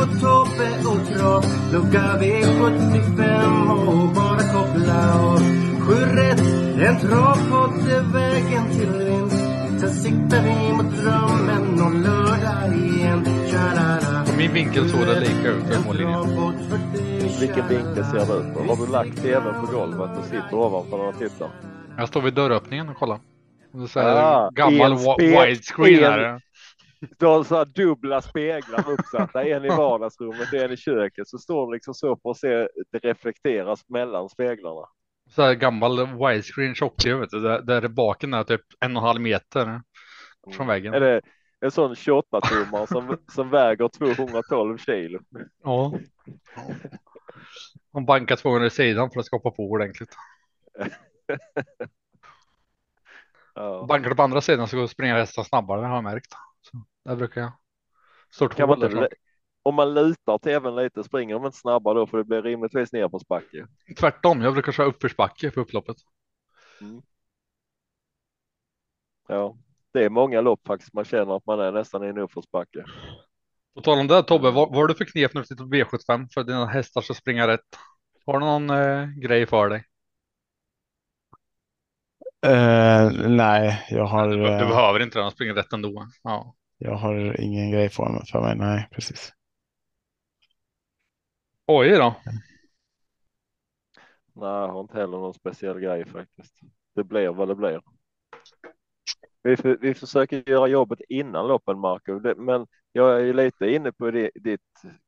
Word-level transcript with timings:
Marco, 0.00 0.20
Tobbe 0.20 0.88
och 0.88 1.06
Trav 1.18 1.44
Lucka 1.72 2.18
V75 2.20 3.70
och 3.86 4.14
bara 4.14 4.38
koppla 4.38 5.20
av 5.20 5.38
Sju 5.80 5.94
rätt, 5.94 6.40
en 6.88 7.00
travpodd 7.00 7.88
är 7.90 8.12
vägen 8.12 8.70
till 8.70 9.04
vinst 9.04 9.36
Sen 9.80 9.90
siktar 9.90 10.42
vi 10.42 10.72
mot 10.72 10.96
drömmen 10.96 11.80
om 11.82 12.02
lördag 12.02 12.76
igen 12.76 13.24
Tja-la-la 13.50 14.24
Min 14.38 14.52
vinkel 14.52 14.88
såg 14.90 15.00
det 15.00 15.20
lika 15.20 15.48
ut 15.48 15.64
över 15.64 15.84
mållinjen. 15.86 16.20
Vilken 17.40 17.68
vinkel 17.68 18.04
ser 18.04 18.26
det 18.26 18.48
ut 18.48 18.54
på? 18.54 18.60
Har 18.74 18.86
du 18.86 18.92
lagt 18.92 19.22
tvn 19.22 19.54
på 19.66 19.72
golvet 19.72 20.18
och 20.18 20.24
sitter 20.24 20.54
ovanför 20.54 20.98
den 20.98 21.06
och 21.06 21.18
tittar? 21.18 21.50
Jag 21.98 22.08
står 22.08 22.20
vid 22.22 22.34
dörröppningen 22.34 22.88
och 22.88 22.96
kollar. 22.96 23.18
Det 23.72 23.82
är 23.82 23.86
så 23.86 24.00
här 24.00 24.16
Ah, 24.16 24.50
gammal 24.50 24.96
widescreen. 25.18 26.40
Du 27.18 27.26
har 27.26 27.44
så 27.44 27.64
dubbla 27.64 28.22
speglar 28.22 28.90
uppsatta, 28.90 29.44
en 29.44 29.64
i 29.64 29.68
vardagsrummet, 29.68 30.52
en 30.52 30.72
i 30.72 30.76
köket. 30.76 31.28
Så 31.28 31.38
står 31.38 31.66
det 31.66 31.72
liksom 31.76 31.94
så 31.94 32.16
för 32.16 32.30
att 32.30 32.38
se 32.38 32.68
det 32.92 32.98
reflekteras 32.98 33.88
mellan 33.88 34.28
speglarna. 34.28 34.86
Så 35.30 35.42
här 35.42 35.54
gammal 35.54 36.18
widescreen 36.18 36.74
tjock-tv 36.74 37.26
där, 37.26 37.62
där 37.62 37.88
baken 37.88 38.34
är 38.34 38.44
typ 38.44 38.60
en 38.80 38.96
och 38.96 39.02
en 39.02 39.06
halv 39.06 39.20
meter 39.20 39.82
från 40.52 40.66
väggen. 40.66 40.94
Är 40.94 41.00
det 41.00 41.20
en 41.60 41.70
sån 41.70 41.94
28 41.96 42.40
tummar 42.40 42.86
som, 42.86 43.16
som 43.34 43.50
väger 43.50 43.88
212 43.88 44.78
kilo? 44.78 45.20
Ja. 45.64 45.92
Han 47.92 48.04
bankar 48.04 48.36
två 48.36 48.50
gånger 48.50 48.66
i 48.66 48.70
sidan 48.70 49.10
för 49.10 49.20
att 49.20 49.26
skapa 49.26 49.50
på 49.50 49.70
ordentligt. 49.70 50.14
Ja. 53.54 53.86
Bankar 53.88 54.10
du 54.10 54.16
på 54.16 54.22
andra 54.22 54.40
sidan 54.40 54.68
så 54.68 54.88
springer 54.88 55.14
hästen 55.14 55.44
snabbare 55.44 55.86
har 55.86 55.94
jag 55.94 56.04
märkt. 56.04 56.34
Där 57.10 57.16
brukar 57.16 57.40
jag. 57.40 57.52
Stort 58.30 58.54
Kan 58.54 58.68
man 58.68 58.84
inte, 58.84 59.08
om 59.62 59.74
man 59.74 59.94
lutar 59.94 60.38
tvn 60.38 60.76
lite, 60.76 61.04
springer 61.04 61.34
de 61.34 61.46
inte 61.46 61.58
snabbare 61.58 61.94
då? 61.94 62.06
För 62.06 62.18
det 62.18 62.24
blir 62.24 62.42
rimligtvis 62.42 62.92
nerförsbacke. 62.92 63.66
Tvärtom, 63.98 64.40
jag 64.40 64.52
brukar 64.52 64.72
köra 64.72 64.86
uppförsbacke 64.86 65.50
på 65.50 65.60
upploppet. 65.60 65.96
Ja, 69.28 69.56
det 69.92 70.04
är 70.04 70.10
många 70.10 70.40
lopp 70.40 70.60
faktiskt. 70.66 70.94
Man 70.94 71.04
känner 71.04 71.36
att 71.36 71.46
man 71.46 71.60
är 71.60 71.72
nästan 71.72 72.04
i 72.04 72.06
en 72.06 72.18
uppförsbacke. 72.18 72.84
På 73.74 73.80
tal 73.80 73.98
om 73.98 74.06
det 74.06 74.22
Tobbe, 74.22 74.50
vad, 74.50 74.68
vad 74.68 74.76
har 74.76 74.86
du 74.86 74.94
för 74.94 75.04
knep 75.04 75.34
när 75.34 75.40
du 75.40 75.46
sitter 75.46 75.64
på 75.64 75.70
V75 75.70 76.28
för 76.34 76.40
att 76.40 76.46
dina 76.46 76.66
hästar 76.66 77.00
ska 77.00 77.14
springa 77.14 77.48
rätt? 77.48 77.78
Har 78.26 78.40
du 78.40 78.46
någon 78.46 78.70
eh, 78.70 79.06
grej 79.06 79.46
för 79.46 79.68
dig? 79.68 79.84
Eh, 82.46 83.10
nej, 83.28 83.86
jag 83.90 84.04
har, 84.04 84.28
Du, 84.28 84.36
du 84.36 84.46
eh, 84.46 84.68
behöver 84.68 85.02
inte 85.02 85.18
den, 85.18 85.24
de 85.24 85.30
springer 85.30 85.54
rätt 85.54 85.72
ändå. 85.72 86.06
Ja. 86.22 86.54
Jag 86.82 86.94
har 86.94 87.40
ingen 87.40 87.70
grej 87.70 87.88
för 87.88 88.08
mig, 88.08 88.22
för 88.32 88.40
mig. 88.40 88.56
Nej, 88.56 88.88
precis. 88.90 89.32
Oj 91.66 91.90
då. 91.90 92.14
Nej, 94.34 94.48
jag 94.48 94.68
har 94.68 94.80
inte 94.80 94.98
heller 94.98 95.18
någon 95.18 95.34
speciell 95.34 95.80
grej 95.80 96.06
faktiskt. 96.06 96.54
Det 96.94 97.04
blir 97.04 97.28
vad 97.28 97.48
det 97.48 97.54
blir. 97.54 97.80
Vi, 99.42 99.56
för, 99.56 99.78
vi 99.80 99.94
försöker 99.94 100.50
göra 100.50 100.66
jobbet 100.66 101.00
innan 101.08 101.48
loppen, 101.48 101.78
Marco, 101.78 102.34
men 102.36 102.66
jag 102.92 103.20
är 103.20 103.24
ju 103.24 103.32
lite 103.32 103.66
inne 103.66 103.92
på 103.92 104.10
ditt 104.34 104.60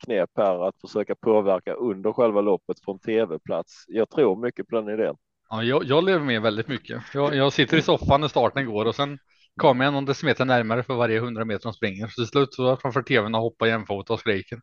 knep 0.04 0.30
här 0.36 0.68
att 0.68 0.80
försöka 0.80 1.14
påverka 1.14 1.72
under 1.72 2.12
själva 2.12 2.40
loppet 2.40 2.84
från 2.84 2.98
tv-plats. 2.98 3.84
Jag 3.88 4.10
tror 4.10 4.42
mycket 4.42 4.68
på 4.68 4.80
den 4.80 4.88
idén. 4.88 5.16
Ja, 5.48 5.62
jag, 5.62 5.84
jag 5.84 6.04
lever 6.04 6.24
med 6.24 6.42
väldigt 6.42 6.68
mycket. 6.68 7.02
Jag, 7.14 7.34
jag 7.34 7.52
sitter 7.52 7.76
i 7.76 7.82
soffan 7.82 8.20
när 8.20 8.28
starten 8.28 8.66
går 8.66 8.84
och 8.84 8.94
sen 8.94 9.18
kommer 9.60 9.84
jag 9.84 9.92
någon 9.92 10.04
decimeter 10.04 10.44
närmare 10.44 10.82
för 10.82 10.94
varje 10.94 11.20
hundra 11.20 11.44
meter 11.44 11.62
de 11.62 11.72
springer. 11.72 12.08
Så 12.08 12.14
till 12.14 12.26
slut 12.26 12.54
så 12.54 12.76
framför 12.76 13.02
tvn 13.02 13.34
och 13.34 13.40
hoppar 13.40 13.66
jämfota 13.66 14.12
och 14.12 14.20
skriker. 14.20 14.60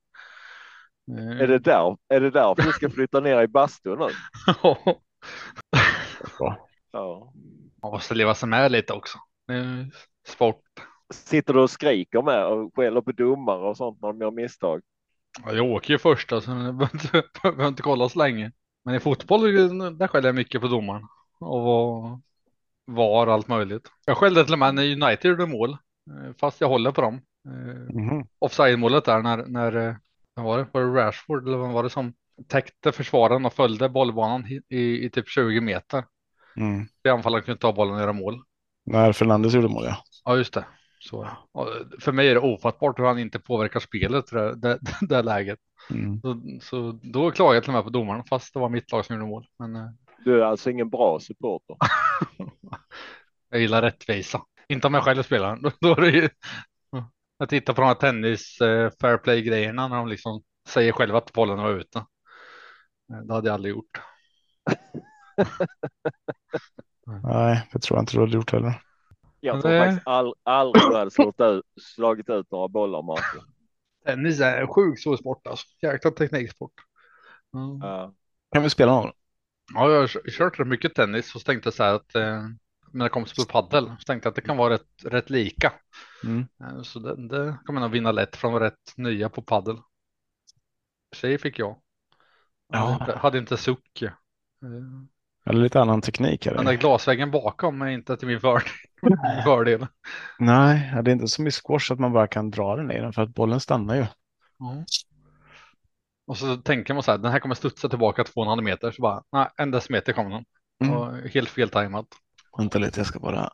Är 1.39 1.47
det 1.47 1.59
där? 1.59 1.97
Är 2.09 2.19
det 2.21 2.31
därför 2.31 2.63
du 2.63 2.71
ska 2.71 2.89
flytta 2.89 3.19
ner 3.19 3.41
i 3.41 3.47
bastun 3.47 3.99
nu? 3.99 4.07
Ja. 6.91 7.33
Man 7.81 7.91
måste 7.91 8.15
leva 8.15 8.35
sig 8.35 8.49
med 8.49 8.71
lite 8.71 8.93
också. 8.93 9.17
Sport. 10.27 10.63
Sitter 11.13 11.53
du 11.53 11.59
och 11.59 11.69
skriker 11.69 12.21
med 12.21 12.45
och 12.45 12.75
skäller 12.75 13.01
på 13.01 13.11
domare 13.11 13.69
och 13.69 13.77
sånt 13.77 14.01
när 14.01 14.07
de 14.07 14.21
gör 14.21 14.31
misstag? 14.31 14.81
Ja, 15.45 15.53
Jag 15.53 15.65
åker 15.65 15.93
ju 15.93 15.97
först 15.97 16.29
så 16.29 16.35
jag 16.35 16.45
behöver 16.45 16.89
inte, 16.93 17.23
behöver 17.43 17.67
inte 17.67 17.81
kolla 17.83 18.09
så 18.09 18.19
länge. 18.19 18.51
Men 18.85 18.95
i 18.95 18.99
fotboll 18.99 19.41
där 19.97 20.07
skäller 20.07 20.27
jag 20.27 20.35
mycket 20.35 20.61
på 20.61 20.67
domaren. 20.67 21.07
Och 21.39 22.19
var, 22.95 23.27
allt 23.27 23.47
möjligt. 23.47 23.87
Jag 24.05 24.17
skällde 24.17 24.43
till 24.43 24.53
och 24.53 24.59
med 24.59 24.75
när 24.75 24.83
United 25.03 25.29
gjorde 25.29 25.45
mål. 25.45 25.69
eh, 25.71 26.33
Fast 26.39 26.61
jag 26.61 26.67
håller 26.67 26.91
på 26.91 27.01
dem. 27.01 27.21
Mhm. 27.93 28.25
Offside-målet 28.39 29.05
där 29.05 29.21
när, 29.21 29.45
när, 29.45 29.75
eh, 29.87 29.95
vad 30.33 30.45
var 30.45 30.57
det? 30.57 30.67
Var 30.73 30.81
det 30.81 31.01
Rashford 31.01 31.47
eller 31.47 31.57
vad 31.57 31.71
var 31.73 31.83
det 31.83 31.89
som 31.89 32.13
täckte 32.47 32.91
försvararen 32.91 33.45
och 33.45 33.53
följde 33.53 33.89
bollbanan 33.89 34.45
i, 34.47 34.61
i, 34.77 35.05
i 35.05 35.09
typ 35.09 35.27
20 35.29 35.61
meter. 35.61 36.03
Mm. 36.57 36.87
Det 37.03 37.09
anfallaren 37.09 37.43
kunde 37.43 37.59
ta 37.61 37.73
bollen 37.73 37.93
och 37.95 38.01
göra 38.01 38.13
mål. 38.13 38.41
När 38.85 39.13
Fernandes 39.13 39.53
gjorde 39.53 39.67
mål, 39.67 39.85
ja. 39.85 39.97
Ja, 40.25 40.37
just 40.37 40.53
det. 40.53 40.65
Så, 40.99 41.27
för 41.99 42.11
mig 42.11 42.27
är 42.29 42.33
det 42.33 42.39
ofattbart 42.39 42.99
hur 42.99 43.03
han 43.05 43.19
inte 43.19 43.39
påverkar 43.39 43.79
spelet 43.79 44.31
i 44.33 44.35
det, 44.35 44.55
det, 44.55 44.79
det 45.01 45.15
här 45.15 45.23
läget. 45.23 45.59
Mm. 45.91 46.21
Så, 46.21 46.41
så 46.61 46.99
då 47.03 47.31
klagade 47.31 47.55
jag 47.55 47.63
till 47.63 47.69
och 47.69 47.73
med 47.75 47.83
på 47.83 47.89
domaren 47.89 48.23
fast 48.23 48.53
det 48.53 48.59
var 48.59 48.69
mitt 48.69 48.91
lag 48.91 49.05
som 49.05 49.15
gjorde 49.15 49.27
mål. 49.27 49.45
Men 49.59 49.97
Du 50.25 50.41
är 50.41 50.45
alltså 50.45 50.69
ingen 50.69 50.89
bra 50.89 51.19
supporter. 51.19 51.75
jag 53.49 53.61
gillar 53.61 53.81
rättvisa. 53.81 54.41
Inte 54.67 54.87
om 54.87 54.93
jag 54.93 55.03
själv 55.03 55.23
spelar. 55.23 55.55
Då, 55.55 55.71
då 55.81 55.91
är 55.91 56.01
det 56.01 56.09
ju... 56.11 56.29
Jag 57.37 57.49
tittar 57.49 57.73
på 57.73 57.81
de 57.81 57.87
här 57.87 57.95
tennis 57.95 58.61
eh, 58.61 58.91
fair 59.01 59.17
play 59.17 59.41
grejerna 59.41 59.87
när 59.87 59.95
de 59.95 60.07
liksom 60.07 60.43
säger 60.67 60.91
själva 60.91 61.17
att 61.17 61.33
bollen 61.33 61.57
var 61.57 61.69
ute. 61.71 61.99
Eh, 63.13 63.17
Det 63.27 63.33
hade 63.33 63.47
jag 63.47 63.53
aldrig 63.53 63.75
gjort. 63.75 64.01
Nej, 67.23 67.67
det 67.73 67.79
tror 67.79 67.97
jag 67.97 68.01
inte 68.01 68.13
du 68.13 68.19
hade 68.19 68.33
gjort 68.35 68.51
heller. 68.51 68.81
Jag 69.39 69.61
tror 69.61 69.71
Nej. 69.71 69.79
faktiskt 69.87 70.07
all, 70.07 70.33
aldrig 70.43 70.83
du 70.89 70.95
hade 70.97 71.11
slagit 71.11 71.39
ut, 71.39 71.63
slagit 71.81 72.29
ut 72.29 72.51
några 72.51 72.67
bollar, 72.67 73.01
Marco. 73.01 73.39
Tennis 74.05 74.39
är 74.39 74.61
en 74.61 74.67
sjukt 74.67 75.01
svår 75.01 75.17
sport 75.17 75.47
alltså. 75.47 75.65
Jäkla 75.81 76.11
tekniksport. 76.11 76.73
Mm. 77.55 77.79
Ja. 77.81 78.13
Kan 78.51 78.63
vi 78.63 78.69
spela 78.69 78.91
någon? 78.91 79.11
Ja, 79.73 79.91
jag 79.91 79.99
har 79.99 80.07
kört- 80.07 80.29
rätt 80.59 80.65
mycket 80.65 80.95
tennis 80.95 81.35
och 81.35 81.41
så 81.41 81.45
tänkte 81.45 81.67
jag 81.67 81.73
så 81.73 81.83
här 81.83 81.93
att 81.93 82.15
eh, 82.15 82.43
när 82.91 83.05
det 83.05 83.09
kommer 83.09 83.27
till 83.27 83.45
paddel 83.45 83.85
så 83.85 84.03
tänkte 84.05 84.27
jag 84.27 84.31
att 84.31 84.35
det 84.35 84.41
kan 84.41 84.57
vara 84.57 84.73
rätt, 84.73 84.87
rätt 85.05 85.29
lika. 85.29 85.73
Mm. 86.23 86.47
Eh, 86.63 86.81
Så 86.81 86.99
det, 86.99 87.27
det 87.27 87.57
kommer 87.65 87.81
nog 87.81 87.91
vinna 87.91 88.11
lätt 88.11 88.35
var 88.51 88.59
rätt 88.59 88.93
nya 88.97 89.29
på 89.29 89.41
paddel. 89.41 89.77
Tjej 91.15 91.37
fick 91.37 91.59
jag. 91.59 91.77
Jag 92.73 92.79
hade 92.79 92.91
Ja. 92.91 92.99
inte, 93.05 93.17
hade 93.17 93.37
inte 93.37 93.57
suck. 93.57 94.01
Eh, 94.01 94.11
Eller 95.45 95.61
lite 95.61 95.81
annan 95.81 96.01
teknik. 96.01 96.43
Den 96.43 96.65
där 96.65 96.73
glasväggen 96.73 97.31
bakom 97.31 97.81
är 97.81 97.87
inte 97.87 98.17
till 98.17 98.27
min 98.27 98.39
fördel. 98.39 98.67
fördel. 99.43 99.87
Nej, 100.39 100.91
ja, 100.95 101.01
det 101.01 101.11
är 101.11 101.13
inte 101.13 101.27
som 101.27 101.47
i 101.47 101.51
squash 101.51 101.91
att 101.91 101.99
man 101.99 102.13
bara 102.13 102.27
kan 102.27 102.51
dra 102.51 102.75
den 102.75 102.91
i 102.91 102.99
den 102.99 103.13
för 103.13 103.21
att 103.21 103.33
bollen 103.35 103.59
stannar 103.59 103.95
ju. 103.95 104.05
Ja. 104.59 104.85
Och 106.29 106.37
så 106.37 106.57
tänker 106.57 106.93
man 106.93 107.03
så 107.03 107.11
här, 107.11 107.17
den 107.17 107.31
här 107.31 107.39
kommer 107.39 107.55
studsa 107.55 107.89
tillbaka 107.89 108.23
2,5 108.23 108.61
meter. 108.61 108.91
Så 108.91 109.01
bara, 109.01 109.23
nej, 109.31 109.47
en 109.57 109.71
decimeter 109.71 110.13
kom 110.13 110.29
den. 110.29 110.45
Mm. 110.83 110.97
Och 110.97 111.17
helt 111.17 111.49
fel 111.49 111.69
tajmat. 111.69 112.05
Vänta 112.57 112.79
lite, 112.79 112.99
jag 112.99 113.07
ska 113.07 113.19
bara 113.19 113.49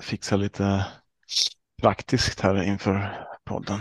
fixa 0.00 0.36
lite 0.36 0.86
praktiskt 1.82 2.40
här 2.40 2.62
inför 2.62 3.26
podden. 3.44 3.80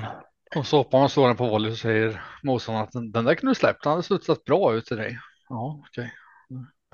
Och 0.55 0.67
så 0.67 0.77
hoppar 0.77 0.99
man 0.99 1.09
slår 1.09 1.27
den 1.27 1.37
på 1.37 1.47
volley 1.47 1.71
och 1.71 1.77
säger 1.77 2.21
motståndaren 2.43 2.87
att 2.87 2.91
den, 2.91 3.11
den 3.11 3.25
där 3.25 3.35
kunde 3.35 3.51
du 3.51 3.55
släppt, 3.55 3.83
den 3.83 3.91
hade 3.91 4.03
studsat 4.03 4.43
bra 4.43 4.73
ut 4.73 4.85
till 4.85 4.97
dig. 4.97 5.19
Ja, 5.49 5.83
okej. 5.87 6.13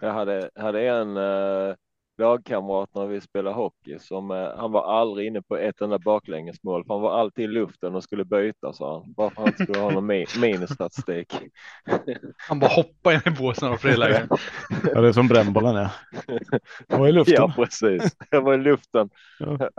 Jag 0.02 0.14
hade, 0.14 0.50
hade 0.56 0.88
en 0.88 1.18
eh, 1.18 1.76
lagkamrat 2.18 2.90
när 2.96 3.06
vi 3.06 3.22
spelade 3.22 3.56
hockey 3.56 4.00
som 4.00 4.32
eh, 4.32 4.58
han 4.58 4.72
var 4.72 5.00
aldrig 5.00 5.28
inne 5.28 5.42
på 5.42 5.58
ett 5.58 5.82
enda 5.82 6.00
baklängesmål 6.00 6.86
för 6.86 6.94
han 6.94 7.02
var 7.04 7.20
alltid 7.20 7.46
i 7.46 7.48
luften 7.48 7.96
och 7.96 8.04
skulle 8.04 8.26
byta 8.26 8.74
sa 8.74 8.94
han. 8.94 9.14
Bara 9.14 9.30
för 9.30 9.34
att 9.34 9.38
han 9.38 9.48
inte 9.48 9.64
skulle 9.64 9.80
ha 9.80 9.90
någon 9.92 10.12
mi- 10.12 10.40
minusstatistik. 10.42 11.34
Han 12.50 12.60
bara 12.60 12.72
hoppar 12.72 13.12
in 13.14 13.22
i 13.26 13.30
båsen 13.38 13.72
och 13.74 13.80
friläge. 13.80 14.28
Ja, 14.94 15.02
det 15.02 15.08
är 15.08 15.12
som 15.12 15.28
brännbollen 15.28 15.76
är. 15.76 15.90
Jag 16.88 16.98
var 16.98 17.08
i 17.08 17.12
luften. 17.12 17.36
Ja 17.38 17.54
precis, 17.56 18.16
jag 18.32 18.42
var 18.42 18.54
i 18.54 18.58
luften. 18.58 19.10
Ja. 19.40 19.70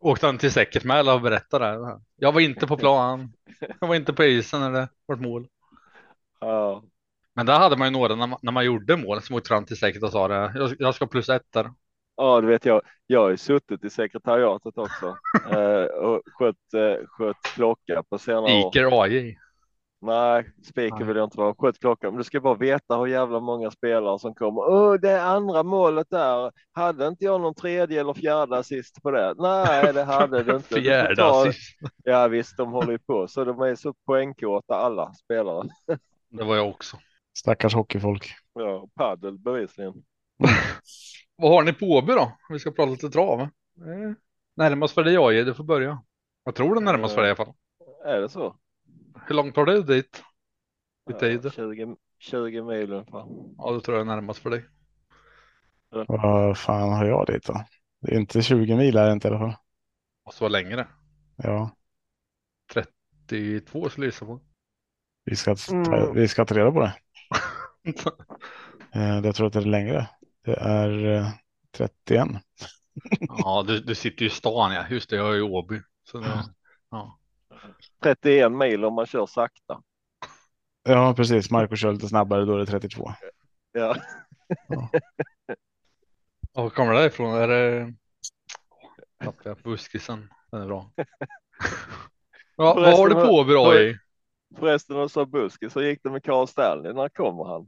Åkte 0.00 0.26
han 0.26 0.38
till 0.38 0.52
Säkertmäla 0.52 1.14
och 1.14 1.20
berättade 1.20 1.64
det. 1.64 1.86
här. 1.86 2.00
Jag 2.16 2.32
var 2.32 2.40
inte 2.40 2.66
på 2.66 2.76
plan. 2.76 3.32
Jag 3.80 3.88
var 3.88 3.94
inte 3.94 4.12
på 4.12 4.24
isen 4.24 4.60
när 4.60 4.70
det 4.70 4.88
var 5.06 5.16
mål. 5.16 5.46
Ja, 6.40 6.82
Men 7.36 7.46
där 7.46 7.58
hade 7.58 7.76
man 7.76 7.86
ju 7.88 7.92
några 7.92 8.14
när 8.14 8.26
man, 8.26 8.38
när 8.42 8.52
man 8.52 8.64
gjorde 8.64 8.96
mål 8.96 9.22
som 9.22 9.36
åkte 9.36 9.48
fram 9.48 9.64
till 9.64 9.76
säkert 9.78 10.02
och 10.02 10.12
sa 10.12 10.28
det. 10.28 10.52
Jag, 10.54 10.74
jag 10.78 10.94
ska 10.94 11.06
plus 11.06 11.28
ett 11.28 11.52
där. 11.52 11.70
ja, 12.16 12.40
du 12.40 12.46
vet 12.46 12.64
jag. 12.64 12.82
Jag 13.06 13.20
har 13.20 13.30
ju 13.30 13.36
suttit 13.36 13.84
i 13.84 13.90
sekretariatet 13.90 14.78
också 14.78 15.06
eh, 15.50 15.82
och 15.84 16.22
skött, 16.26 16.74
eh, 16.74 17.06
skött 17.06 17.42
klocka 17.54 18.02
på 18.10 18.18
senare 18.18 18.64
år. 18.64 18.68
Iker 18.68 19.02
AJ. 19.02 19.38
Nej, 20.00 20.50
speaker 20.64 21.04
vill 21.04 21.16
jag 21.16 21.26
inte 21.26 21.38
vara. 21.38 21.54
Skött 21.54 21.78
klocka. 21.80 22.10
Men 22.10 22.18
du 22.18 22.24
ska 22.24 22.40
bara 22.40 22.54
veta 22.54 22.96
hur 22.96 23.06
jävla 23.06 23.40
många 23.40 23.70
spelare 23.70 24.18
som 24.18 24.34
kommer. 24.34 24.60
Åh, 24.60 24.94
det 24.94 25.22
andra 25.22 25.62
målet 25.62 26.06
där. 26.10 26.52
Hade 26.72 27.06
inte 27.08 27.24
jag 27.24 27.40
någon 27.40 27.54
tredje 27.54 28.00
eller 28.00 28.14
fjärde 28.14 28.58
assist 28.58 29.02
på 29.02 29.10
det? 29.10 29.34
Nej, 29.38 29.92
det 29.92 30.04
hade 30.04 30.42
du 30.42 30.56
inte. 30.56 30.80
Fjärde 30.80 31.24
assist. 31.24 31.78
Ja, 32.04 32.28
visst, 32.28 32.56
de 32.56 32.72
håller 32.72 32.92
ju 32.92 32.98
på 32.98 33.28
så 33.28 33.44
de 33.44 33.60
är 33.60 33.74
så 33.74 33.94
poängkåta 34.06 34.74
alla 34.74 35.14
spelare. 35.14 35.68
Det 36.28 36.44
var 36.44 36.56
jag 36.56 36.68
också. 36.68 36.96
Stackars 37.36 37.74
hockeyfolk. 37.74 38.30
Ja, 38.54 38.88
paddel 38.94 39.38
bevisligen. 39.38 39.94
Vad 41.36 41.50
har 41.52 41.62
ni 41.62 41.72
på 41.72 41.86
Åby 41.86 42.12
då? 42.12 42.36
Vi 42.48 42.58
ska 42.58 42.70
prata 42.70 42.90
lite 42.90 43.10
trav. 43.10 43.40
Eh, 43.40 43.48
Närmast 44.56 44.94
för 44.94 45.04
dig 45.04 45.16
AJ, 45.16 45.44
du 45.44 45.54
får 45.54 45.64
börja. 45.64 46.02
Jag 46.44 46.54
tror 46.54 46.74
det 46.74 46.80
är 46.80 46.84
närmast 46.84 47.14
för 47.14 47.22
dig 47.22 47.28
i 47.28 47.30
alla 47.30 47.44
fall. 47.46 47.54
Är 48.04 48.20
det 48.20 48.28
så? 48.28 48.56
Hur 49.26 49.34
långt 49.34 49.54
tar 49.54 49.66
det 49.66 49.82
dit? 49.82 50.22
Ditt 51.06 51.16
Ja, 51.16 51.18
tid? 51.18 51.52
20, 51.52 51.96
20 52.18 52.62
mil 52.62 52.92
ungefär. 52.92 53.24
Ja, 53.58 53.72
det 53.72 53.80
tror 53.80 53.96
jag 53.96 54.00
är 54.00 54.14
närmast 54.14 54.38
för 54.38 54.50
dig. 54.50 54.64
Vad 56.08 56.58
fan 56.58 56.92
har 56.92 57.04
jag 57.06 57.26
dit 57.26 57.46
då? 57.46 57.64
Det 58.00 58.12
är 58.14 58.18
inte 58.18 58.42
20 58.42 58.76
mil 58.76 58.96
är 58.96 59.06
det 59.06 59.12
inte 59.12 59.28
i 59.28 59.30
alla 59.30 59.40
fall. 59.40 59.56
Och 60.24 60.34
så 60.34 60.48
längre. 60.48 60.88
Ja, 61.36 61.70
32 63.28 63.88
skulle 63.88 64.06
jag 64.06 64.12
gissa 64.12 64.26
på. 64.26 64.40
vi 65.24 65.36
ska, 65.36 65.54
ta, 65.56 65.72
Mm. 65.74 66.14
vi 66.14 66.28
ska 66.28 66.44
ta 66.44 66.54
reda 66.54 66.72
på 66.72 66.80
det. 66.80 66.94
Eh, 68.94 69.18
Jag 69.24 69.34
tror 69.34 69.46
att 69.46 69.52
det 69.52 69.58
är 69.58 69.62
längre. 69.64 70.08
Det 70.44 70.54
är 70.54 71.06
eh, 71.14 71.28
31. 71.76 72.28
Ja, 73.20 73.64
du, 73.66 73.80
du 73.80 73.94
sitter 73.94 74.22
ju 74.22 74.26
i 74.26 74.30
stan 74.30 74.72
ja. 74.72 74.84
Just 74.90 75.10
det, 75.10 75.16
jag 75.16 75.34
är 75.34 75.38
i 75.38 75.42
Åby. 75.42 75.80
Så 76.04 76.18
det, 76.18 76.44
ja. 76.90 77.18
31 78.02 78.52
mil 78.52 78.84
om 78.84 78.94
man 78.94 79.06
kör 79.06 79.26
sakta. 79.26 79.82
Ja, 80.82 81.14
precis. 81.16 81.50
Marco 81.50 81.76
kör 81.76 81.92
lite 81.92 82.08
snabbare, 82.08 82.44
då 82.44 82.54
är 82.54 82.58
det 82.58 82.66
32. 82.66 83.12
Ja, 83.72 83.96
Och 86.52 86.62
var 86.62 86.70
kommer 86.70 86.94
det 86.94 87.06
ifrån? 87.06 87.34
Är 87.34 87.48
det 87.48 87.94
tappade 89.18 89.48
jag 89.50 89.58
buskisen? 89.58 90.28
Den 90.50 90.62
är 90.62 90.66
bra. 90.66 90.90
Ja, 92.58 92.74
vad 92.74 92.98
har 92.98 93.08
du 93.08 93.14
på 93.14 93.44
då 93.44 93.70
AJ? 93.70 93.98
Förresten 94.54 94.96
du 94.96 95.08
sa 95.08 95.26
buske 95.26 95.70
så 95.70 95.82
gick 95.82 96.02
det 96.02 96.10
med 96.10 96.22
Carl 96.24 96.46
Stanley. 96.46 96.92
När 96.92 97.08
kommer 97.08 97.44
han? 97.44 97.66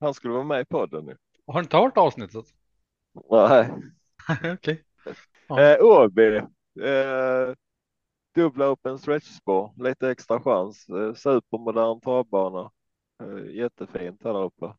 Han 0.00 0.14
skulle 0.14 0.34
vara 0.34 0.44
med 0.44 0.60
i 0.60 0.64
podden 0.64 1.04
nu. 1.04 1.16
Har 1.46 1.54
du 1.54 1.60
inte 1.60 1.76
hört 1.76 1.96
avsnittet? 1.96 2.44
Nej. 3.30 3.74
Okej. 4.54 4.84
Ja. 5.48 5.60
Eh, 5.60 5.84
Åby. 5.84 6.36
Eh, 6.80 7.54
dubbla 8.34 8.64
upp 8.64 8.86
en 8.86 8.98
stretchspår, 8.98 9.72
lite 9.76 10.10
extra 10.10 10.40
chans. 10.40 10.88
Eh, 10.88 11.14
supermodern 11.14 12.00
travbana. 12.00 12.70
Eh, 13.22 13.54
jättefint 13.54 14.24
här 14.24 14.42
uppe. 14.42 14.74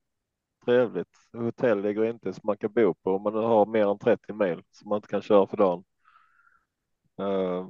Trevligt. 0.65 1.07
Hotell 1.33 1.81
ligger 1.81 2.05
inte 2.05 2.33
som 2.33 2.41
man 2.43 2.57
kan 2.57 2.73
bo 2.73 2.93
på 2.93 3.15
om 3.15 3.23
man 3.23 3.33
har 3.33 3.65
mer 3.65 3.87
än 3.91 3.99
30 3.99 4.33
mil 4.33 4.63
som 4.71 4.89
man 4.89 4.95
inte 4.97 5.07
kan 5.07 5.21
köra 5.21 5.47
för 5.47 5.57
dagen. 5.57 5.83
Eh, 7.19 7.67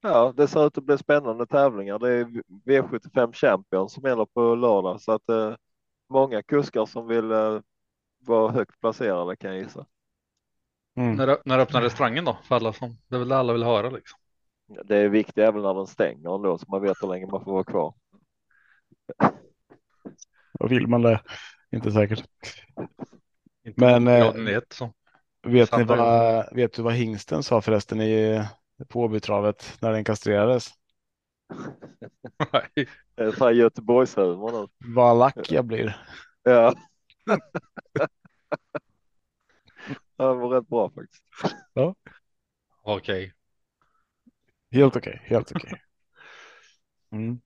ja, 0.00 0.32
det 0.36 0.48
ser 0.48 0.66
ut 0.66 0.78
att 0.78 0.84
bli 0.84 0.98
spännande 0.98 1.46
tävlingar. 1.46 1.98
Det 1.98 2.12
är 2.12 2.24
V75 2.64 3.32
Champion 3.32 3.88
som 3.88 4.02
gäller 4.02 4.26
på 4.26 4.54
lördag 4.54 5.00
så 5.00 5.12
att 5.12 5.28
eh, 5.28 5.54
många 6.08 6.42
kuskar 6.42 6.86
som 6.86 7.06
vill 7.06 7.32
eh, 7.32 7.60
vara 8.20 8.52
högt 8.52 8.80
placerade 8.80 9.36
kan 9.36 9.50
jag 9.50 9.62
gissa. 9.62 9.86
Mm. 10.96 11.16
När, 11.16 11.38
när 11.44 11.58
öppnar 11.58 11.82
restaurangen 11.82 12.24
då? 12.24 12.38
För 12.44 12.54
alla 12.54 12.72
som, 12.72 12.98
det 13.08 13.14
är 13.16 13.18
väl 13.18 13.28
det 13.28 13.36
alla 13.36 13.52
vill 13.52 13.62
höra 13.62 13.90
liksom. 13.90 14.20
Det 14.84 14.96
är 14.96 15.08
viktigt 15.08 15.38
även 15.38 15.62
när 15.62 15.74
den 15.74 15.86
stänger 15.86 16.34
ändå 16.34 16.58
så 16.58 16.66
man 16.68 16.82
vet 16.82 16.96
hur 17.02 17.08
länge 17.08 17.26
man 17.26 17.44
får 17.44 17.52
vara 17.52 17.64
kvar. 17.64 17.94
Och 20.60 20.72
vill 20.72 20.86
man 20.86 21.02
det? 21.02 21.22
Inte 21.70 21.92
säkert. 21.92 22.24
Inte 23.64 24.00
Men, 24.00 24.08
eh, 24.08 24.60
så. 24.70 24.92
Vet, 25.42 25.76
ni 25.76 25.84
vad, 25.84 26.54
vet 26.54 26.72
du 26.72 26.82
vad 26.82 26.92
hingsten 26.92 27.42
sa 27.42 27.60
förresten 27.60 28.00
i 28.00 28.44
på 28.88 29.00
Åbytravet 29.00 29.78
när 29.82 29.92
den 29.92 30.04
kastrerades? 30.04 30.70
Nej. 32.52 32.68
Det 33.14 33.22
är 33.24 33.32
så 33.32 33.44
här 33.44 33.52
Göteborgshumor. 33.52 34.68
Vad 34.78 35.18
lack 35.18 35.52
jag 35.52 35.64
blir. 35.64 36.06
Ja. 36.42 36.74
det 40.16 40.24
var 40.34 40.48
rätt 40.48 40.68
bra 40.68 40.90
faktiskt. 40.90 41.24
Okej. 42.82 43.34
Helt 44.70 44.96
okej, 44.96 45.22
helt 45.24 45.52
okej. 45.52 45.82
Mm. 47.12 47.40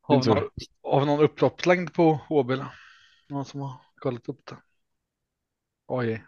Har, 0.00 0.22
vi 0.22 0.28
någon- 0.34 0.50
har 0.82 1.00
vi 1.00 1.06
någon 1.06 1.24
upploppslängd 1.24 1.94
på 1.94 2.20
eller? 2.52 2.66
Någon 3.28 3.44
som 3.44 3.60
har 3.60 3.80
kollat 3.96 4.28
upp 4.28 4.46
det? 4.46 4.56
Oj. 5.86 6.24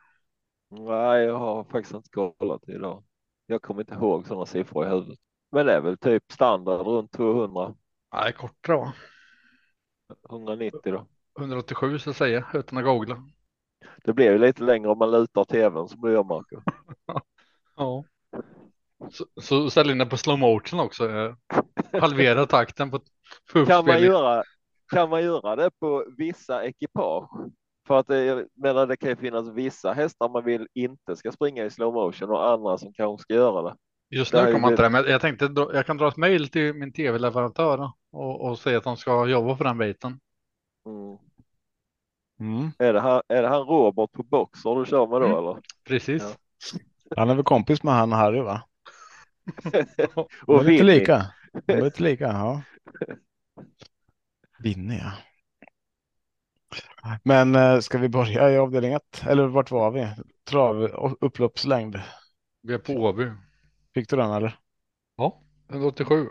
Nej, 0.70 1.25
jag 1.25 1.38
har 1.38 1.65
faktiskt 1.65 1.94
inte 1.94 2.11
kollat 2.11 2.69
idag. 2.69 3.05
Jag 3.47 3.62
kommer 3.62 3.81
inte 3.81 3.94
ihåg 3.94 4.26
sådana 4.26 4.47
siffror 4.47 4.87
i 4.87 4.88
huvudet. 4.88 5.19
Men 5.53 5.67
det 5.67 5.73
är 5.73 5.81
väl 5.81 5.99
typ 5.99 6.32
standard 6.32 6.87
runt 6.87 7.12
200, 7.12 7.75
Nej, 8.12 8.32
kortare 8.32 8.76
va? 8.76 8.93
190 10.31 10.93
då. 10.93 11.06
187 11.38 11.99
så 11.99 12.11
att 12.11 12.17
säga 12.17 12.47
utan 12.55 12.79
att 12.79 12.85
googla. 12.85 13.23
Det 14.05 14.12
blir 14.12 14.32
ju 14.32 14.38
lite 14.38 14.62
längre 14.62 14.88
om 14.88 14.99
man 14.99 15.11
lutar 15.11 15.45
tvn 15.45 15.88
som 15.88 16.00
du 16.00 16.12
gör 16.12 16.25
Marco. 16.25 16.61
Ja. 17.76 18.04
Så, 19.11 19.26
så 19.40 19.71
ställ 19.71 19.90
in 19.90 19.99
det 19.99 20.07
på 20.07 20.16
slow 20.16 20.38
motion 20.38 20.81
också. 20.81 21.11
eh, 21.11 21.35
Halvera 22.00 22.47
takten 22.47 22.90
på 22.90 23.00
Kan 23.66 23.87
man, 23.87 24.02
göra, 24.02 24.42
kan 24.92 25.11
man 25.11 25.23
göra 25.23 25.57
det 25.57 25.71
på 25.81 26.04
vissa 26.16 26.64
ekipage? 26.64 27.28
För 27.88 27.99
att 27.99 28.07
det, 28.07 28.25
jag 28.25 28.47
menar, 28.54 28.87
det 28.87 28.97
kan 28.97 29.09
ju 29.09 29.16
finnas 29.16 29.49
vissa 29.49 29.92
hästar 29.92 30.28
man 30.28 30.45
vill 30.45 30.68
inte 30.75 31.16
ska 31.16 31.33
springa 31.33 31.64
i 31.64 31.71
slow 31.71 31.95
motion 31.95 32.30
och 32.30 32.50
andra 32.50 32.78
som 32.78 32.92
kanske 32.92 33.23
ska 33.23 33.35
göra 33.35 33.62
det. 33.62 33.76
Just 34.11 34.33
nu 34.33 34.52
kommer 34.52 34.71
inte 34.71 34.83
det, 34.83 34.88
men 34.88 35.04
jag 35.04 35.21
tänkte 35.21 35.50
jag 35.73 35.87
kan 35.87 35.97
dra 35.97 36.09
ett 36.09 36.16
mejl 36.16 36.49
till 36.49 36.75
min 36.75 36.92
tv-leverantör 36.92 37.90
och, 38.12 38.40
och 38.45 38.59
säga 38.59 38.78
att 38.78 38.85
de 38.85 38.97
ska 38.97 39.26
jobba 39.26 39.57
på 39.57 39.64
den 39.64 39.78
biten. 39.78 40.21
Mm. 40.87 41.18
Mm. 42.40 42.71
Är, 42.78 42.92
det 42.92 43.00
här, 43.00 43.23
är 43.28 43.42
det 43.42 43.49
han 43.49 43.62
Robert 43.62 44.12
på 44.12 44.23
Boxer 44.23 44.75
du 44.78 44.87
kör 44.87 45.07
med 45.07 45.21
då 45.21 45.26
Mm. 45.26 45.38
eller? 45.38 45.57
Precis. 45.85 46.23
Ja. 46.23 47.16
Han 47.16 47.30
är 47.30 47.35
väl 47.35 47.45
kompis 47.45 47.83
med 47.83 47.95
han 47.95 48.12
Harry 48.12 48.40
va? 48.40 48.62
De 49.73 49.78
är 49.78 50.28
Och 50.47 50.68
Vinny. 50.68 50.83
lika. 50.83 51.26
De 51.66 51.73
är 51.73 51.83
lite 51.83 52.02
lika, 52.02 52.25
ja. 52.25 52.62
Vinner 54.59 54.99
ja. 54.99 55.12
Men 57.25 57.55
eh, 57.55 57.79
ska 57.81 57.99
vi 57.99 58.09
börja 58.09 58.50
i 58.50 58.59
avdelning 58.59 58.93
ett? 58.93 59.23
Eller 59.27 59.47
vart 59.47 59.71
var 59.71 59.91
vi? 59.91 60.09
Trav, 60.45 60.83
upploppslängd. 61.21 62.00
Vi 62.62 62.75
är 62.75 62.79
på 62.79 62.93
Åby. 62.93 63.31
Fick 63.95 64.09
du 64.09 64.17
den 64.17 64.31
eller? 64.31 64.59
Ja, 65.17 65.43
187 65.69 66.29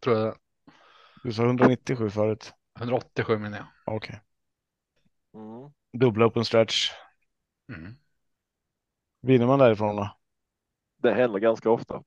tror 0.00 0.18
jag. 0.18 0.34
Du 1.22 1.32
sa 1.32 1.44
197 1.44 2.10
förut. 2.10 2.52
187 2.78 3.38
menar 3.38 3.58
jag. 3.58 3.94
Okej. 3.94 4.20
Mm. 5.34 5.72
Dubbla 5.92 6.26
open 6.26 6.44
stretch. 6.44 6.90
Mm. 7.72 7.96
Vinner 9.22 9.46
man 9.46 9.58
därifrån 9.58 9.96
då? 9.96 10.16
Det 11.02 11.14
händer 11.14 11.38
ganska 11.38 11.70
ofta. 11.70 12.02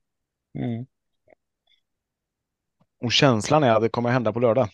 Och 3.00 3.12
känslan 3.12 3.62
är 3.62 3.74
att 3.74 3.82
det 3.82 3.88
kommer 3.88 4.10
hända 4.10 4.32
på 4.32 4.40
lördag. 4.40 4.68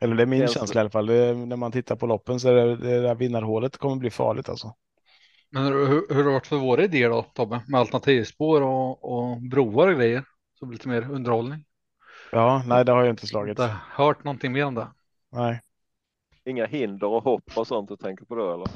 Eller 0.00 0.16
det 0.16 0.22
är 0.22 0.26
min 0.26 0.40
Känsla- 0.40 0.60
känsla 0.60 0.78
i 0.78 0.82
alla 0.82 0.90
fall. 0.90 1.06
Det 1.06 1.14
är, 1.14 1.34
när 1.34 1.56
man 1.56 1.72
tittar 1.72 1.96
på 1.96 2.06
loppen 2.06 2.40
så 2.40 2.48
är 2.48 2.54
det, 2.54 2.76
det 2.76 3.00
där 3.00 3.14
vinnarhålet 3.14 3.76
kommer 3.76 3.96
bli 3.96 4.10
farligt 4.10 4.48
alltså. 4.48 4.74
Men 5.50 5.64
hur, 5.64 5.86
hur, 5.86 6.14
har 6.14 6.22
det 6.24 6.30
varit 6.30 6.46
för 6.46 6.56
våra 6.56 6.84
idéer 6.84 7.10
då 7.10 7.22
Tobbe? 7.22 7.60
Med 7.68 7.80
alternativspår 7.80 8.60
och, 8.62 9.04
och 9.04 9.42
broar 9.42 9.88
och 9.88 9.94
grejer. 9.94 10.24
Så 10.58 10.66
det 10.66 10.72
lite 10.72 10.88
mer 10.88 11.10
underhållning. 11.10 11.64
Ja, 12.32 12.62
nej 12.66 12.84
det 12.84 12.92
har 12.92 13.00
jag 13.04 13.10
inte 13.12 13.26
slagit. 13.26 13.50
Inte 13.50 13.76
hört 13.90 14.24
någonting 14.24 14.52
mer 14.52 14.64
om 14.64 14.74
det. 14.74 14.88
Nej. 15.32 15.60
Inga 16.44 16.66
hinder 16.66 17.06
och 17.06 17.24
hopp 17.24 17.50
och 17.56 17.66
sånt 17.66 17.88
du 17.88 17.96
tänker 17.96 18.24
på 18.24 18.34
då 18.34 18.54
eller? 18.54 18.68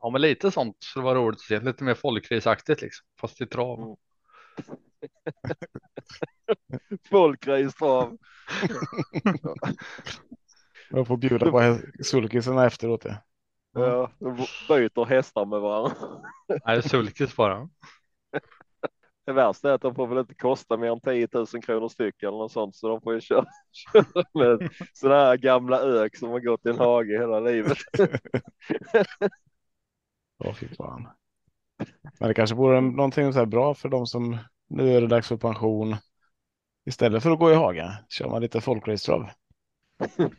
Ja, 0.00 0.10
men 0.10 0.20
lite 0.20 0.50
sånt 0.50 0.76
skulle 0.80 1.04
vara 1.04 1.18
roligt 1.18 1.36
att 1.38 1.40
se. 1.40 1.60
Lite 1.60 1.84
mer 1.84 1.94
folkraceaktigt 1.94 2.82
liksom. 2.82 3.06
Fast 3.20 3.40
i 3.40 3.46
trav. 3.46 3.82
Mm. 3.82 3.96
Folkrace 7.10 7.78
trav. 7.78 8.16
Jag 10.90 11.06
får 11.06 11.16
bjuda 11.16 11.50
på 11.50 11.78
sulkisarna 12.02 12.66
efteråt. 12.66 13.04
Ja. 13.04 13.16
Ja, 13.74 14.10
de 14.18 14.36
byter 14.68 15.04
hästar 15.04 15.46
med 15.46 15.60
varandra. 15.60 15.92
Nej, 16.66 16.82
sulkis 16.82 17.36
bara. 17.36 17.68
Det 19.26 19.32
värsta 19.32 19.70
är 19.70 19.74
att 19.74 19.80
de 19.80 19.94
får 19.94 20.06
väl 20.06 20.18
inte 20.18 20.34
kosta 20.34 20.76
mer 20.76 20.90
än 20.90 21.00
10 21.00 21.28
000 21.32 21.46
kronor 21.46 21.88
styck 21.88 22.22
eller 22.22 22.38
något 22.38 22.52
sånt 22.52 22.76
så 22.76 22.88
de 22.88 23.00
får 23.00 23.14
ju 23.14 23.20
köra, 23.20 23.44
köra 23.92 24.24
med 24.34 24.70
sådana 24.92 25.20
här 25.24 25.36
gamla 25.36 25.80
ök 25.80 26.16
som 26.16 26.28
har 26.30 26.40
gått 26.40 26.66
i 26.66 26.68
en 26.68 26.78
hage 26.78 27.18
hela 27.18 27.40
livet. 27.40 27.78
Ja, 30.38 30.54
fy 30.54 30.68
fan. 30.68 31.08
Men 32.20 32.28
det 32.28 32.34
kanske 32.34 32.56
vore 32.56 32.80
någonting 32.80 33.32
så 33.32 33.38
här 33.38 33.46
bra 33.46 33.74
för 33.74 33.88
de 33.88 34.06
som 34.06 34.38
nu 34.68 34.96
är 34.96 35.00
det 35.00 35.06
dags 35.06 35.28
för 35.28 35.36
pension. 35.36 35.96
Istället 36.84 37.22
för 37.22 37.30
att 37.30 37.38
gå 37.38 37.50
i 37.50 37.54
hagen 37.54 37.90
kör 38.08 38.28
man 38.28 38.42
lite 38.42 38.60
folkracetrav. 38.60 39.28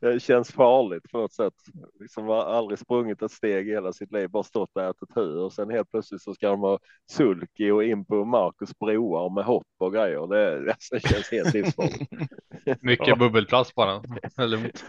Det 0.00 0.22
känns 0.22 0.52
farligt 0.52 1.02
på 1.12 1.18
något 1.18 1.32
sätt. 1.32 1.54
Liksom 2.00 2.26
har 2.26 2.44
aldrig 2.44 2.78
sprungit 2.78 3.22
ett 3.22 3.32
steg 3.32 3.68
i 3.68 3.70
hela 3.70 3.92
sitt 3.92 4.12
liv, 4.12 4.30
bara 4.30 4.42
stått 4.42 4.70
där 4.74 4.88
och 4.88 4.90
ätit 4.96 5.14
hö 5.14 5.22
och 5.22 5.52
sen 5.52 5.70
helt 5.70 5.90
plötsligt 5.90 6.22
så 6.22 6.34
ska 6.34 6.48
de 6.48 6.60
ha 6.60 6.78
sulky 7.10 7.70
och 7.70 7.84
in 7.84 8.04
på 8.04 8.24
Marcus 8.24 8.78
broar 8.78 9.30
med 9.30 9.44
hopp 9.44 9.66
och 9.78 9.92
grejer. 9.92 10.26
Det, 10.26 10.72
alltså, 10.72 10.94
det 10.94 11.00
känns 11.08 11.30
helt 11.30 11.54
livsfarligt. 11.54 12.12
Mycket 12.82 13.08
Ja. 13.08 13.16
bubbelplast 13.16 13.74
bara. 13.74 14.02
Lugnt. 14.46 14.84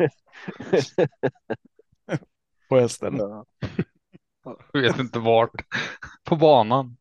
På 2.70 2.80
hästen. 2.80 3.18
Ja. 3.18 3.46
Jag 4.74 4.82
vet 4.82 5.00
inte 5.00 5.20
vart. 5.20 5.52
På 6.24 6.36
banan. 6.36 6.98